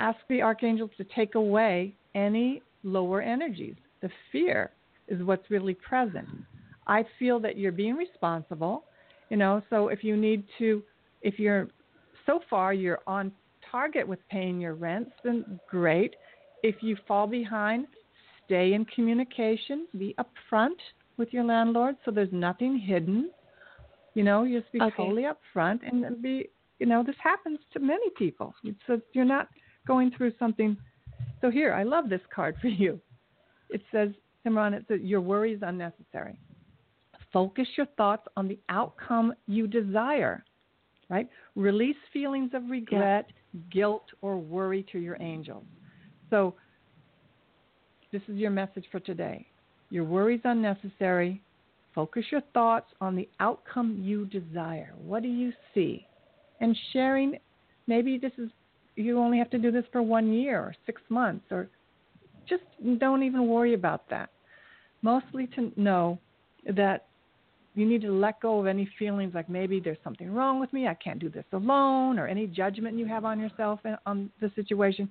ask 0.00 0.18
the 0.28 0.42
archangels 0.42 0.90
to 0.96 1.04
take 1.04 1.34
away 1.34 1.94
any 2.14 2.62
lower 2.82 3.20
energies. 3.22 3.76
The 4.02 4.10
fear 4.32 4.72
is 5.08 5.22
what's 5.22 5.50
really 5.50 5.74
present. 5.74 6.28
I 6.86 7.04
feel 7.18 7.38
that 7.40 7.56
you're 7.58 7.72
being 7.72 7.96
responsible 7.96 8.84
you 9.30 9.36
know 9.36 9.62
so 9.70 9.88
if 9.88 10.04
you 10.04 10.16
need 10.16 10.44
to 10.58 10.82
if 11.22 11.38
you're 11.38 11.68
so 12.26 12.40
far 12.50 12.74
you're 12.74 13.00
on 13.06 13.32
target 13.70 14.06
with 14.06 14.18
paying 14.28 14.60
your 14.60 14.74
rents 14.74 15.12
then 15.24 15.60
great. 15.68 16.14
If 16.62 16.82
you 16.82 16.96
fall 17.08 17.26
behind 17.26 17.86
stay 18.44 18.74
in 18.74 18.84
communication 18.86 19.86
be 19.98 20.14
upfront 20.18 20.80
with 21.16 21.32
your 21.32 21.44
landlord 21.44 21.96
so 22.04 22.10
there's 22.10 22.32
nothing 22.32 22.78
hidden. 22.78 23.30
You 24.14 24.24
know 24.24 24.42
you 24.42 24.60
just 24.60 24.72
be 24.72 24.80
Okay. 24.80 24.96
totally 24.96 25.24
upfront 25.24 25.80
and 25.88 26.20
be 26.20 26.50
you 26.80 26.86
know 26.86 27.02
this 27.04 27.16
happens 27.22 27.58
to 27.72 27.78
many 27.78 28.10
people. 28.18 28.54
So 28.86 29.00
you're 29.14 29.24
not 29.24 29.48
going 29.86 30.10
through 30.16 30.32
something. 30.38 30.76
So 31.40 31.50
here 31.50 31.72
i 31.72 31.82
love 31.82 32.08
this 32.08 32.20
card 32.34 32.56
for 32.60 32.68
you. 32.68 33.00
It 33.70 33.82
says 33.92 34.10
Simran, 34.44 34.72
it 34.74 34.84
says 34.88 35.00
your 35.02 35.20
worry 35.20 35.52
is 35.52 35.60
unnecessary. 35.62 36.38
Focus 37.32 37.68
your 37.76 37.86
thoughts 37.96 38.26
on 38.36 38.48
the 38.48 38.58
outcome 38.68 39.32
you 39.46 39.66
desire 39.66 40.44
right? 41.10 41.28
Release 41.56 41.96
feelings 42.12 42.52
of 42.54 42.70
regret 42.70 43.26
guilt 43.70 44.04
or 44.22 44.38
worry 44.38 44.86
to 44.92 44.98
your 44.98 45.18
angels. 45.20 45.64
So 46.30 46.54
this 48.12 48.22
is 48.28 48.36
your 48.36 48.52
message 48.52 48.86
for 48.90 49.00
today. 49.00 49.46
Your 49.90 50.04
worry 50.04 50.36
is 50.36 50.40
unnecessary. 50.44 51.42
Focus 51.94 52.24
your 52.30 52.42
thoughts 52.54 52.86
on 53.00 53.16
the 53.16 53.28
outcome 53.40 53.98
you 54.00 54.24
desire. 54.26 54.94
What 54.96 55.22
do 55.22 55.28
you 55.28 55.52
see? 55.74 56.06
And 56.60 56.76
sharing 56.92 57.38
maybe 57.88 58.16
this 58.16 58.32
is 58.38 58.48
you 59.00 59.18
only 59.18 59.38
have 59.38 59.50
to 59.50 59.58
do 59.58 59.70
this 59.70 59.84
for 59.92 60.02
one 60.02 60.32
year 60.32 60.58
or 60.58 60.74
six 60.86 61.00
months 61.08 61.44
or 61.50 61.68
just 62.48 62.62
don't 62.98 63.22
even 63.22 63.46
worry 63.46 63.74
about 63.74 64.08
that 64.10 64.30
mostly 65.02 65.46
to 65.48 65.72
know 65.76 66.18
that 66.74 67.06
you 67.74 67.86
need 67.86 68.02
to 68.02 68.12
let 68.12 68.40
go 68.40 68.58
of 68.60 68.66
any 68.66 68.88
feelings 68.98 69.34
like 69.34 69.48
maybe 69.48 69.80
there's 69.80 69.98
something 70.02 70.32
wrong 70.32 70.60
with 70.60 70.72
me 70.72 70.86
i 70.88 70.94
can't 70.94 71.18
do 71.20 71.28
this 71.28 71.44
alone 71.52 72.18
or 72.18 72.26
any 72.26 72.46
judgment 72.46 72.98
you 72.98 73.06
have 73.06 73.24
on 73.24 73.38
yourself 73.38 73.80
and 73.84 73.96
on 74.06 74.30
the 74.40 74.50
situation 74.54 75.10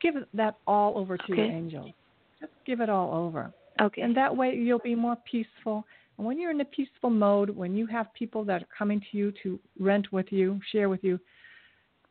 give 0.00 0.14
that 0.32 0.56
all 0.66 0.96
over 0.98 1.16
to 1.16 1.24
your 1.28 1.38
Okay. 1.38 1.50
angels 1.50 1.92
just 2.40 2.52
give 2.66 2.80
it 2.80 2.88
all 2.90 3.14
over 3.14 3.52
Okay. 3.80 4.02
and 4.02 4.16
that 4.16 4.34
way 4.34 4.54
you'll 4.54 4.78
be 4.78 4.94
more 4.94 5.16
peaceful. 5.30 5.84
And 6.16 6.26
when 6.26 6.38
you're 6.38 6.52
in 6.52 6.60
a 6.60 6.64
peaceful 6.64 7.10
mode, 7.10 7.50
when 7.50 7.74
you 7.74 7.86
have 7.86 8.12
people 8.14 8.44
that 8.44 8.62
are 8.62 8.68
coming 8.76 9.00
to 9.10 9.16
you 9.16 9.32
to 9.42 9.58
rent 9.80 10.12
with 10.12 10.26
you, 10.30 10.60
share 10.70 10.88
with 10.88 11.02
you, 11.02 11.18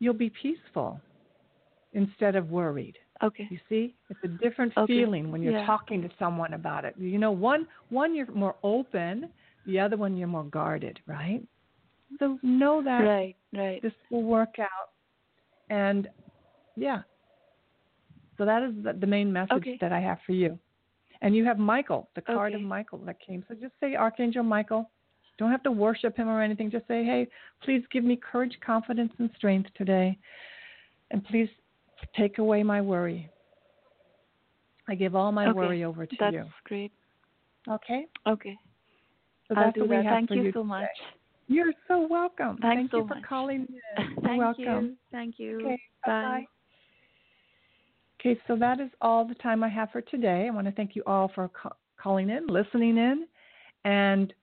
you'll 0.03 0.13
be 0.13 0.29
peaceful 0.29 0.99
instead 1.93 2.35
of 2.35 2.49
worried. 2.51 2.97
okay. 3.21 3.47
You 3.49 3.59
see? 3.69 3.95
It's 4.09 4.19
a 4.23 4.27
different 4.27 4.73
Okay. 4.77 4.93
feeling 4.93 5.31
when 5.31 5.41
you're 5.41 5.53
Yeah. 5.53 5.65
talking 5.65 6.01
to 6.01 6.09
someone 6.19 6.53
about 6.53 6.83
it. 6.85 6.95
You 6.97 7.17
know, 7.17 7.31
one 7.31 7.67
one 7.89 8.13
you're 8.13 8.31
more 8.31 8.55
open, 8.63 9.31
the 9.65 9.79
other 9.79 9.95
one 9.95 10.17
you're 10.17 10.27
more 10.27 10.43
guarded, 10.43 10.99
right? 11.07 11.41
So 12.19 12.37
know 12.43 12.81
that 12.83 13.01
Right. 13.03 13.35
Right. 13.53 13.81
this 13.81 13.93
will 14.09 14.23
work 14.23 14.59
out. 14.59 14.89
And 15.69 16.09
yeah. 16.75 17.03
So 18.37 18.45
that 18.45 18.63
is 18.63 18.73
the, 18.83 18.93
the 18.93 19.07
main 19.07 19.31
message 19.31 19.51
Okay. 19.57 19.77
that 19.79 19.93
I 19.93 19.99
have 19.99 20.19
for 20.25 20.33
you. 20.33 20.59
And 21.21 21.33
you 21.35 21.45
have 21.45 21.57
Michael, 21.59 22.09
the 22.15 22.21
card 22.21 22.53
of 22.53 22.61
Michael 22.61 22.97
that 23.05 23.19
came. 23.21 23.45
So 23.47 23.53
just 23.55 23.73
say 23.79 23.95
Archangel 23.95 24.43
Michael. 24.43 24.89
Don't 25.37 25.51
have 25.51 25.63
to 25.63 25.71
worship 25.71 26.15
him 26.15 26.27
or 26.29 26.41
anything. 26.41 26.69
Just 26.69 26.87
say, 26.87 27.03
hey, 27.03 27.27
please 27.63 27.83
give 27.91 28.03
me 28.03 28.15
courage, 28.17 28.55
confidence, 28.65 29.11
and 29.19 29.29
strength 29.35 29.69
today. 29.75 30.17
And 31.11 31.23
please 31.25 31.49
take 32.15 32.37
away 32.37 32.63
my 32.63 32.81
worry. 32.81 33.29
I 34.87 34.95
give 34.95 35.15
all 35.15 35.31
my 35.31 35.47
Okay. 35.47 35.53
worry 35.53 35.83
over 35.83 36.05
to 36.05 36.15
That's 36.19 36.33
you. 36.33 36.39
That's 36.39 36.53
great. 36.65 36.91
Okay? 37.69 38.05
Okay. 38.27 38.57
So 39.47 39.55
I'll 39.55 39.65
that's 39.65 39.77
what 39.77 39.89
we 39.89 39.95
have 39.95 40.05
Thank 40.05 40.29
for 40.29 40.35
you 40.35 40.43
you 40.43 40.51
so 40.51 40.59
today. 40.59 40.67
much. 40.67 40.89
You're 41.47 41.73
so 41.87 42.07
welcome. 42.09 42.57
Thanks 42.61 42.79
Thank 42.79 42.91
so 42.91 42.97
you 42.97 43.07
for 43.07 43.15
much. 43.15 43.23
calling 43.27 43.67
in. 43.97 44.05
You're 44.11 44.21
Thank 44.21 44.39
welcome. 44.39 44.85
you. 44.85 44.95
Thank 45.11 45.39
you. 45.39 45.59
Okay, 45.65 45.81
Bye. 46.05 46.45
Okay, 48.19 48.39
so 48.47 48.55
that 48.55 48.79
is 48.79 48.89
all 49.01 49.25
the 49.27 49.35
time 49.35 49.63
I 49.63 49.69
have 49.69 49.91
for 49.91 50.01
today. 50.01 50.47
I 50.47 50.53
want 50.53 50.65
to 50.67 50.71
thank 50.73 50.95
you 50.95 51.03
all 51.05 51.29
for 51.35 51.49
ca- 51.49 51.75
calling 52.01 52.29
in, 52.29 52.47
listening 52.47 52.97
in, 52.97 53.25
and 53.83 54.33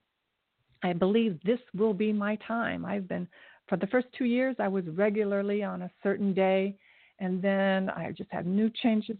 I 0.83 0.93
believe 0.93 1.39
this 1.43 1.59
will 1.75 1.93
be 1.93 2.11
my 2.11 2.37
time. 2.47 2.85
I've 2.85 3.07
been, 3.07 3.27
for 3.67 3.77
the 3.77 3.87
first 3.87 4.07
two 4.17 4.25
years, 4.25 4.55
I 4.59 4.67
was 4.67 4.85
regularly 4.87 5.63
on 5.63 5.83
a 5.83 5.91
certain 6.01 6.33
day, 6.33 6.75
and 7.19 7.41
then 7.41 7.89
I 7.89 8.11
just 8.11 8.31
had 8.31 8.45
new 8.45 8.69
changes, 8.81 9.17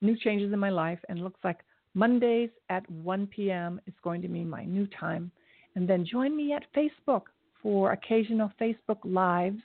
new 0.00 0.16
changes 0.16 0.52
in 0.52 0.58
my 0.58 0.70
life, 0.70 0.98
and 1.08 1.18
it 1.18 1.22
looks 1.22 1.40
like 1.44 1.58
Mondays 1.94 2.50
at 2.70 2.88
1 2.90 3.26
p.m. 3.26 3.80
is 3.86 3.94
going 4.02 4.22
to 4.22 4.28
be 4.28 4.44
my 4.44 4.64
new 4.64 4.86
time. 4.98 5.30
And 5.74 5.88
then 5.88 6.04
join 6.04 6.36
me 6.36 6.52
at 6.52 6.64
Facebook 6.74 7.22
for 7.62 7.92
occasional 7.92 8.50
Facebook 8.60 8.98
Lives 9.04 9.60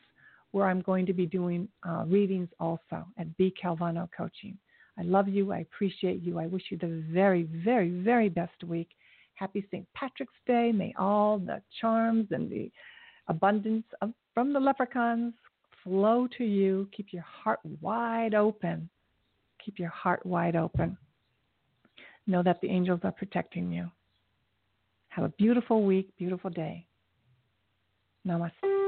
where 0.51 0.67
I'm 0.67 0.81
going 0.81 1.05
to 1.07 1.13
be 1.13 1.25
doing 1.25 1.67
uh, 1.88 2.05
readings 2.07 2.47
also 2.59 3.05
at 3.17 3.36
B. 3.38 3.53
Calvano 3.61 4.07
Coaching. 4.15 4.57
I 4.97 5.01
love 5.01 5.27
you. 5.27 5.51
I 5.51 5.59
appreciate 5.59 6.21
you. 6.21 6.39
I 6.39 6.45
wish 6.45 6.63
you 6.69 6.77
the 6.77 7.03
very, 7.11 7.43
very, 7.43 7.89
very 7.89 8.29
best 8.29 8.63
week. 8.63 8.89
Happy 9.36 9.65
St. 9.71 9.86
Patrick's 9.93 10.34
Day. 10.45 10.71
May 10.71 10.93
all 10.97 11.39
the 11.39 11.61
charms 11.81 12.27
and 12.31 12.49
the 12.49 12.71
abundance 13.27 13.86
of, 14.01 14.13
from 14.34 14.53
the 14.53 14.59
leprechauns 14.59 15.34
flow 15.84 16.27
to 16.38 16.43
you. 16.43 16.88
Keep 16.95 17.07
your 17.11 17.23
heart 17.23 17.59
wide 17.81 18.34
open. 18.34 18.89
Keep 19.63 19.79
your 19.79 19.89
heart 19.89 20.25
wide 20.25 20.55
open. 20.55 20.97
Know 22.27 22.43
that 22.43 22.61
the 22.61 22.69
angels 22.69 23.01
are 23.03 23.11
protecting 23.11 23.71
you. 23.71 23.89
Have 25.09 25.25
a 25.25 25.29
beautiful 25.29 25.84
week, 25.84 26.09
beautiful 26.17 26.49
day. 26.49 26.86
Namaste. 28.25 28.82